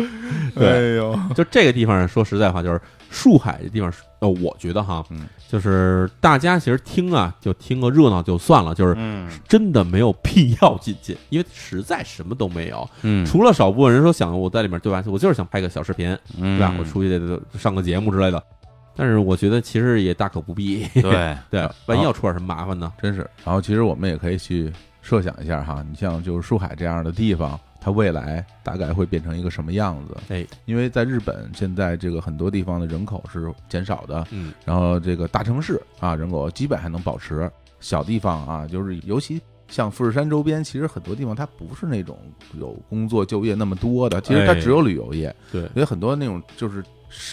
[0.60, 0.66] 哎
[0.98, 9.30] 呦，就这个地方，说实在话，就是树海这地方，呃，我觉得哈，嗯就是大家其实听啊，就听个热闹就算了，就是嗯。
[9.48, 16.08] 真的没有必要进去，因为实在什么都没有，嗯，除了少部分人说想我在里面对吧，我就是想拍个小视频，
[16.38, 16.76] 对对吧？
[16.78, 18.44] 我出去上个节目之类的，
[18.96, 22.92] 但是我觉得其实也大可不必，对， 对，万一要出点什么麻烦呢？
[23.02, 23.20] 真是。
[23.46, 24.72] 然后其实我们也可以去
[25.02, 27.58] 设想一下哈，你像就是树海这样的地方，
[27.88, 30.18] 它未来大概会变成一个什么样子？
[30.28, 37.50] 哎，因为在日本现在这个很多地方的人口是减少的，嗯，然后这个大城市啊人口基本还能保持，
[37.80, 39.42] 小地方啊就是尤其。
[39.70, 42.18] 像富士山周边，其实很多地方它不是那种
[42.58, 46.82] 有工作就业那么多的，其实它哎只有旅游业，对，所以很多那种就是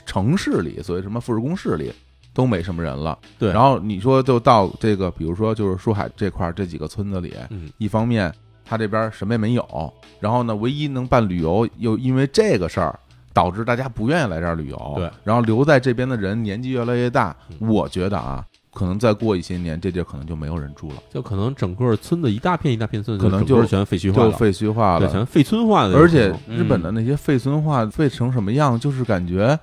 [0.04, 1.92] 城市里，所谓什么富士宫市里
[2.32, 3.16] 都没什么人了。
[3.38, 8.34] 对然后你说就到这个，比如说就是书海这块儿这几个村子里，嗯，一方面
[8.64, 12.98] 他这边什么也没有，然后呢，唯一能办旅游又因为这个事儿。
[13.34, 17.68] 导致大家不愿意来这儿旅游，对，然后留在这边的人年纪越来越大，嗯。
[17.68, 25.10] 我觉得啊，可能再过一些年，这地儿可能就没有人住了，就可能整个村子一大片一大片村子，可能就是全废墟化了，就废墟化，了。
[25.10, 29.58] 全废村化的，而且嗯日本的那些废村化废成什么样，就是感觉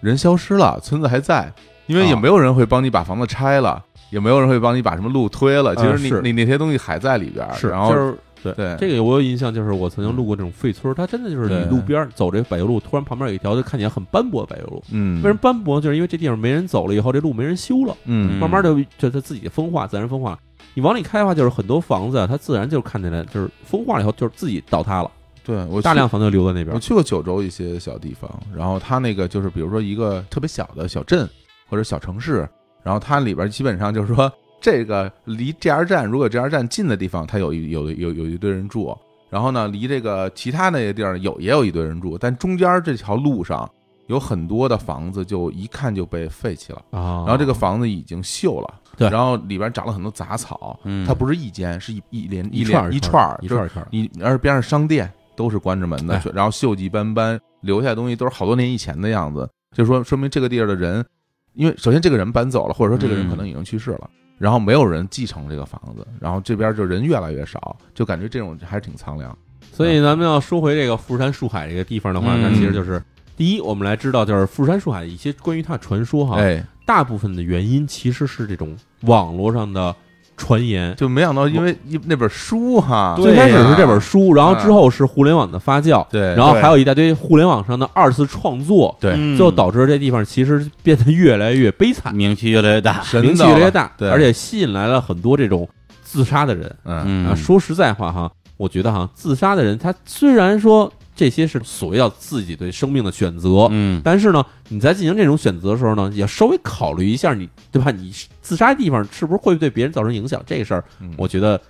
[0.00, 1.52] 人消失了，村子还在，
[1.86, 3.80] 因为也啊没有人会帮你把房子拆了，
[4.10, 5.76] 也没有人会帮你把什么路推了。
[5.76, 6.20] 其实你是。
[6.20, 14.82] 你那些东西还在里边儿，是，然后就是对对这个我有印象，就是我曾经路过这种废村儿，它真的就是你路边儿走这柏油路，突然旁边有一条就看起来很斑驳的柏油路。
[14.92, 15.80] 嗯，为什么斑驳？
[15.80, 20.38] 就是因为这地方没人走了以后，这路没人修了，嗯慢慢的就它自己风化，自然风化。
[20.74, 25.10] 你往里开的话，就是很多房子啊，它自然就看起来就是风化了以后，就是自己倒塌了，
[25.44, 26.80] 对我大量房子就留在那边我。
[26.80, 31.28] 去过九州一些小地方，然后它那个就是比如说一个特别小的小镇
[31.68, 32.48] 或者小城市，
[32.82, 34.30] 然后它里边基本上就是说
[34.64, 38.96] 这个离 JR 站如果 JR 站近的地方，它有一有有有一堆人住，
[39.28, 43.70] 然后呢离这个其他那些地儿有也有一堆人住，但中间这条路上
[44.06, 49.10] 有很多的房子就一看就被废弃了，啊，然后这个房子已经锈了，对。
[49.10, 51.06] 然后里边长了很多杂草，嗯。
[51.06, 59.46] 它不是一间，是一一连一串一串一串一串，你而且边上商店都是关着门的哎，然后锈迹斑斑，留下的东西都是好多年以前的样子，
[59.76, 61.04] 就说说明这个地儿的人，
[61.52, 63.28] 因为首先这个人搬走了，或者说这个人嗯。
[63.28, 64.08] 可能已经去世了，
[64.38, 69.36] 然后没有人继承这个房子，然后这边就人越来越少，就感觉这种还是挺苍凉。
[69.72, 73.02] 所以咱们要说回这个富士山树海这个地方的话，嗯那其实就是
[73.36, 79.94] 第一，我们来知道就是富士山树海一些关于它的传说哈，哎，大部分的原因其实是这种网络上的
[80.36, 80.94] 传言。
[80.96, 89.12] 就没想到因为一那本书哈，最开始是这本书，然后之后是互联网的发酵，对，然后还有一大堆互联网上的二次创作，对。
[89.16, 89.36] 嗯。
[89.36, 93.02] 最后导致这地方其实变得越来越悲惨，名气越来越大。
[93.22, 94.10] 名气越来越大，对。
[94.10, 95.68] 而且吸引来了很多这种
[96.02, 96.74] 自杀的人。
[96.84, 97.02] 嗯。
[97.06, 97.26] 嗯。
[97.28, 107.90] 啊，说实在话哈，我觉得哈，自杀的人他虽然说这些是所谓叫自己对生命的选择，嗯但是呢，你在进行这种选择的时候呢，也稍微考虑一下你，对吧？
[107.90, 110.42] 你自杀的地方是不是会对别人造成影响？
[110.46, 111.60] 这个事儿，嗯我觉得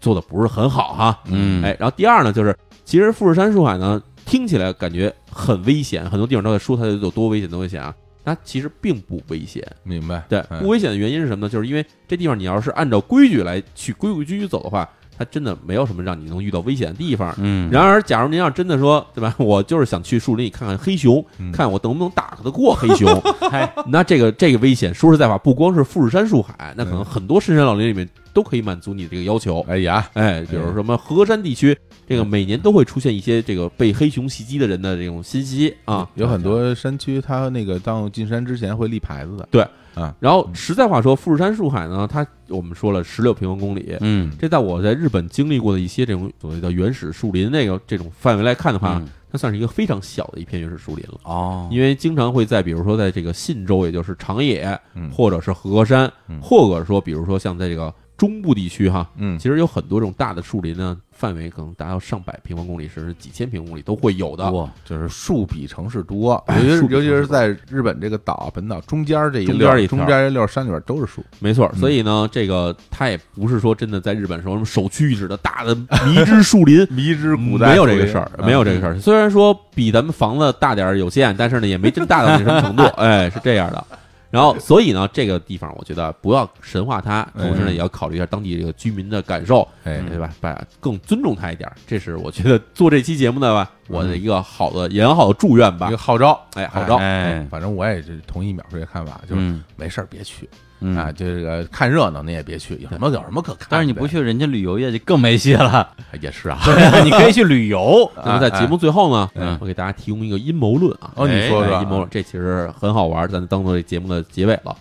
[0.00, 1.20] 做的不是很好哈。
[1.26, 7.94] 嗯，哎，然后第二呢，就是其实富士山树海呢，听起来感觉很危险，很多地方都在说它有多危险，多危险啊。
[8.24, 9.66] 它其实并不危险。
[9.84, 10.22] 明白？
[10.28, 11.48] 对，嗯不危险的原因是什么呢？
[11.48, 14.86] 就是因为这地方你要是按照规矩来去规规矩矩走的话，
[15.18, 17.34] 它真的没有什么让你能遇到危险的地方。
[17.38, 19.34] 嗯，然而，假如您要真的说，对吧？
[19.38, 23.08] 我就是想去树林里看看黑熊，嗯看我能不能打得过黑熊。
[23.50, 29.64] 哎，那这个这个危险，说实在话，不光是富士山树海，那可能嗯很多深山老林里面都可以满足你这个要求。
[29.68, 31.76] 哎呀，哎，比如什么河山地区，
[32.08, 36.08] 这个每年都会出现一些这个被黑熊袭击的人的这种信息啊。
[36.14, 39.46] 有很多山区，它那个当进山之前会立牌子的。
[39.50, 51.20] 对啊，然后实在话说，富士山树海呢，它我们说了十六平方公里，嗯，这在我在日本经历过的一些这种所谓的原始树林那个这种范围来看的话，嗯它算是一个非常小的一片原始树林了。
[51.24, 64.50] 哦，因为经常会在比如说在这个信州，也就是长野，嗯或者是河山，嗯或者说比如说像在这个中部地区哈，嗯，其实有很多这种大的树林呢，范围可能达到上百平方公里，甚至几千平方公里都会有的。
[64.50, 71.24] 哇，就是树比城市多，哎尤其尤其是在日本这个岛本岛中间这一中溜儿间一中间一溜儿山里边都是树。
[71.38, 75.72] 没错，嗯所以呢，这个它也不是说真的在日本说什么首屈一指的大的
[76.04, 78.98] 迷之树林， 迷之古代没有这个事儿，嗯没有这个事儿。
[78.98, 82.82] 虽然说比咱们房子大点儿有限，但是呢，也没真大到那什么程度。
[83.00, 83.84] 哎，是这样的。
[84.30, 90.30] 然后，所以呢，这个地方我觉得不要神化它，同时呢，嗯也要考虑一下当地这个居民的感受，哎，对吧？
[90.40, 95.88] 把更尊重它一点儿，这是我觉得做这期节目的吧，我的一个好的良好的祝愿吧。
[95.88, 95.96] 一个。
[95.96, 99.64] 号召，哎，号召，哎，反正我也是同意淼叔的看法，就是嗯。
[99.76, 100.48] 没事儿别去
[100.80, 103.66] 嗯啊，这个看热闹你也别去，有什么有什么可看？
[103.70, 105.88] 但是你不去，人家旅游业就更没戏了。
[106.20, 106.58] 也是 啊。
[107.04, 108.10] 你可以去旅游。
[108.16, 111.12] 那么在节目最后呢，嗯我给大家提供一个阴谋论啊。
[111.16, 114.76] 哦，你说说哎阴谋论，这其实很好玩，咱当做这节目的结尾了。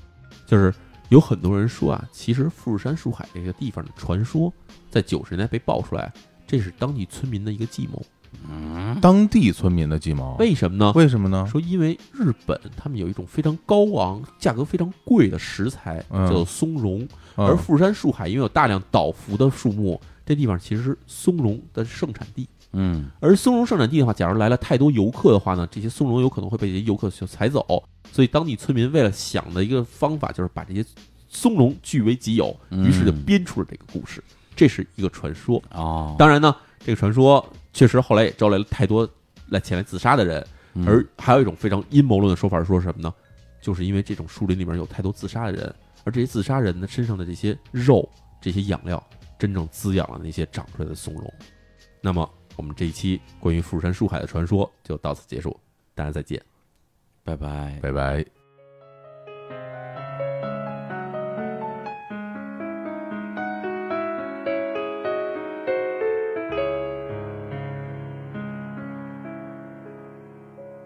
[0.46, 0.74] 就是
[1.10, 4.54] 有很多人说啊，其实富士山树海这个地方的传说，
[4.90, 6.12] 在九十年代被爆出来，
[6.46, 8.02] 这是当地村民的一个计谋。
[8.50, 10.92] 嗯，当地村民的鸡毛，为什么呢？
[10.96, 11.48] 为什么呢？
[11.50, 17.02] 说因为日本他们有一种非常高昂、价格非常贵的食材，嗯叫做松茸。
[17.36, 22.48] 嗯而富士山树海因为有大量倒伏的树木，这地方其实是松茸的盛产地。
[22.72, 27.84] 嗯，而松茸盛产地的话，假如来了太多游客的话呢，这些松茸有可能会被这些游客就采走。
[28.12, 30.84] 所以当地村民为了想的一个方法，就是把这些
[31.30, 34.24] 松茸据为己有，嗯于是就编出了这个故事。
[34.56, 35.62] 这是一个传说。
[35.72, 37.48] 哦，当然呢，这个传说
[37.78, 39.08] 确实后来也招来了太多
[39.50, 40.46] 来前来自杀的人。
[40.74, 43.14] 嗯而还有一种非常阴谋论的说法是说什么呢？
[43.62, 48.08] 就是因为这种树林里面有太多自杀的人，而这些自杀人呢身上的这些肉、
[48.40, 49.04] 这些养料，
[49.40, 51.34] 真正滋养了那些长出来的松茸。
[52.00, 55.60] 那么，我们这一期关于富士山树海的传说就到此结束，
[55.96, 56.40] 大家再见。
[57.24, 57.80] 拜拜。
[57.82, 58.37] 拜拜。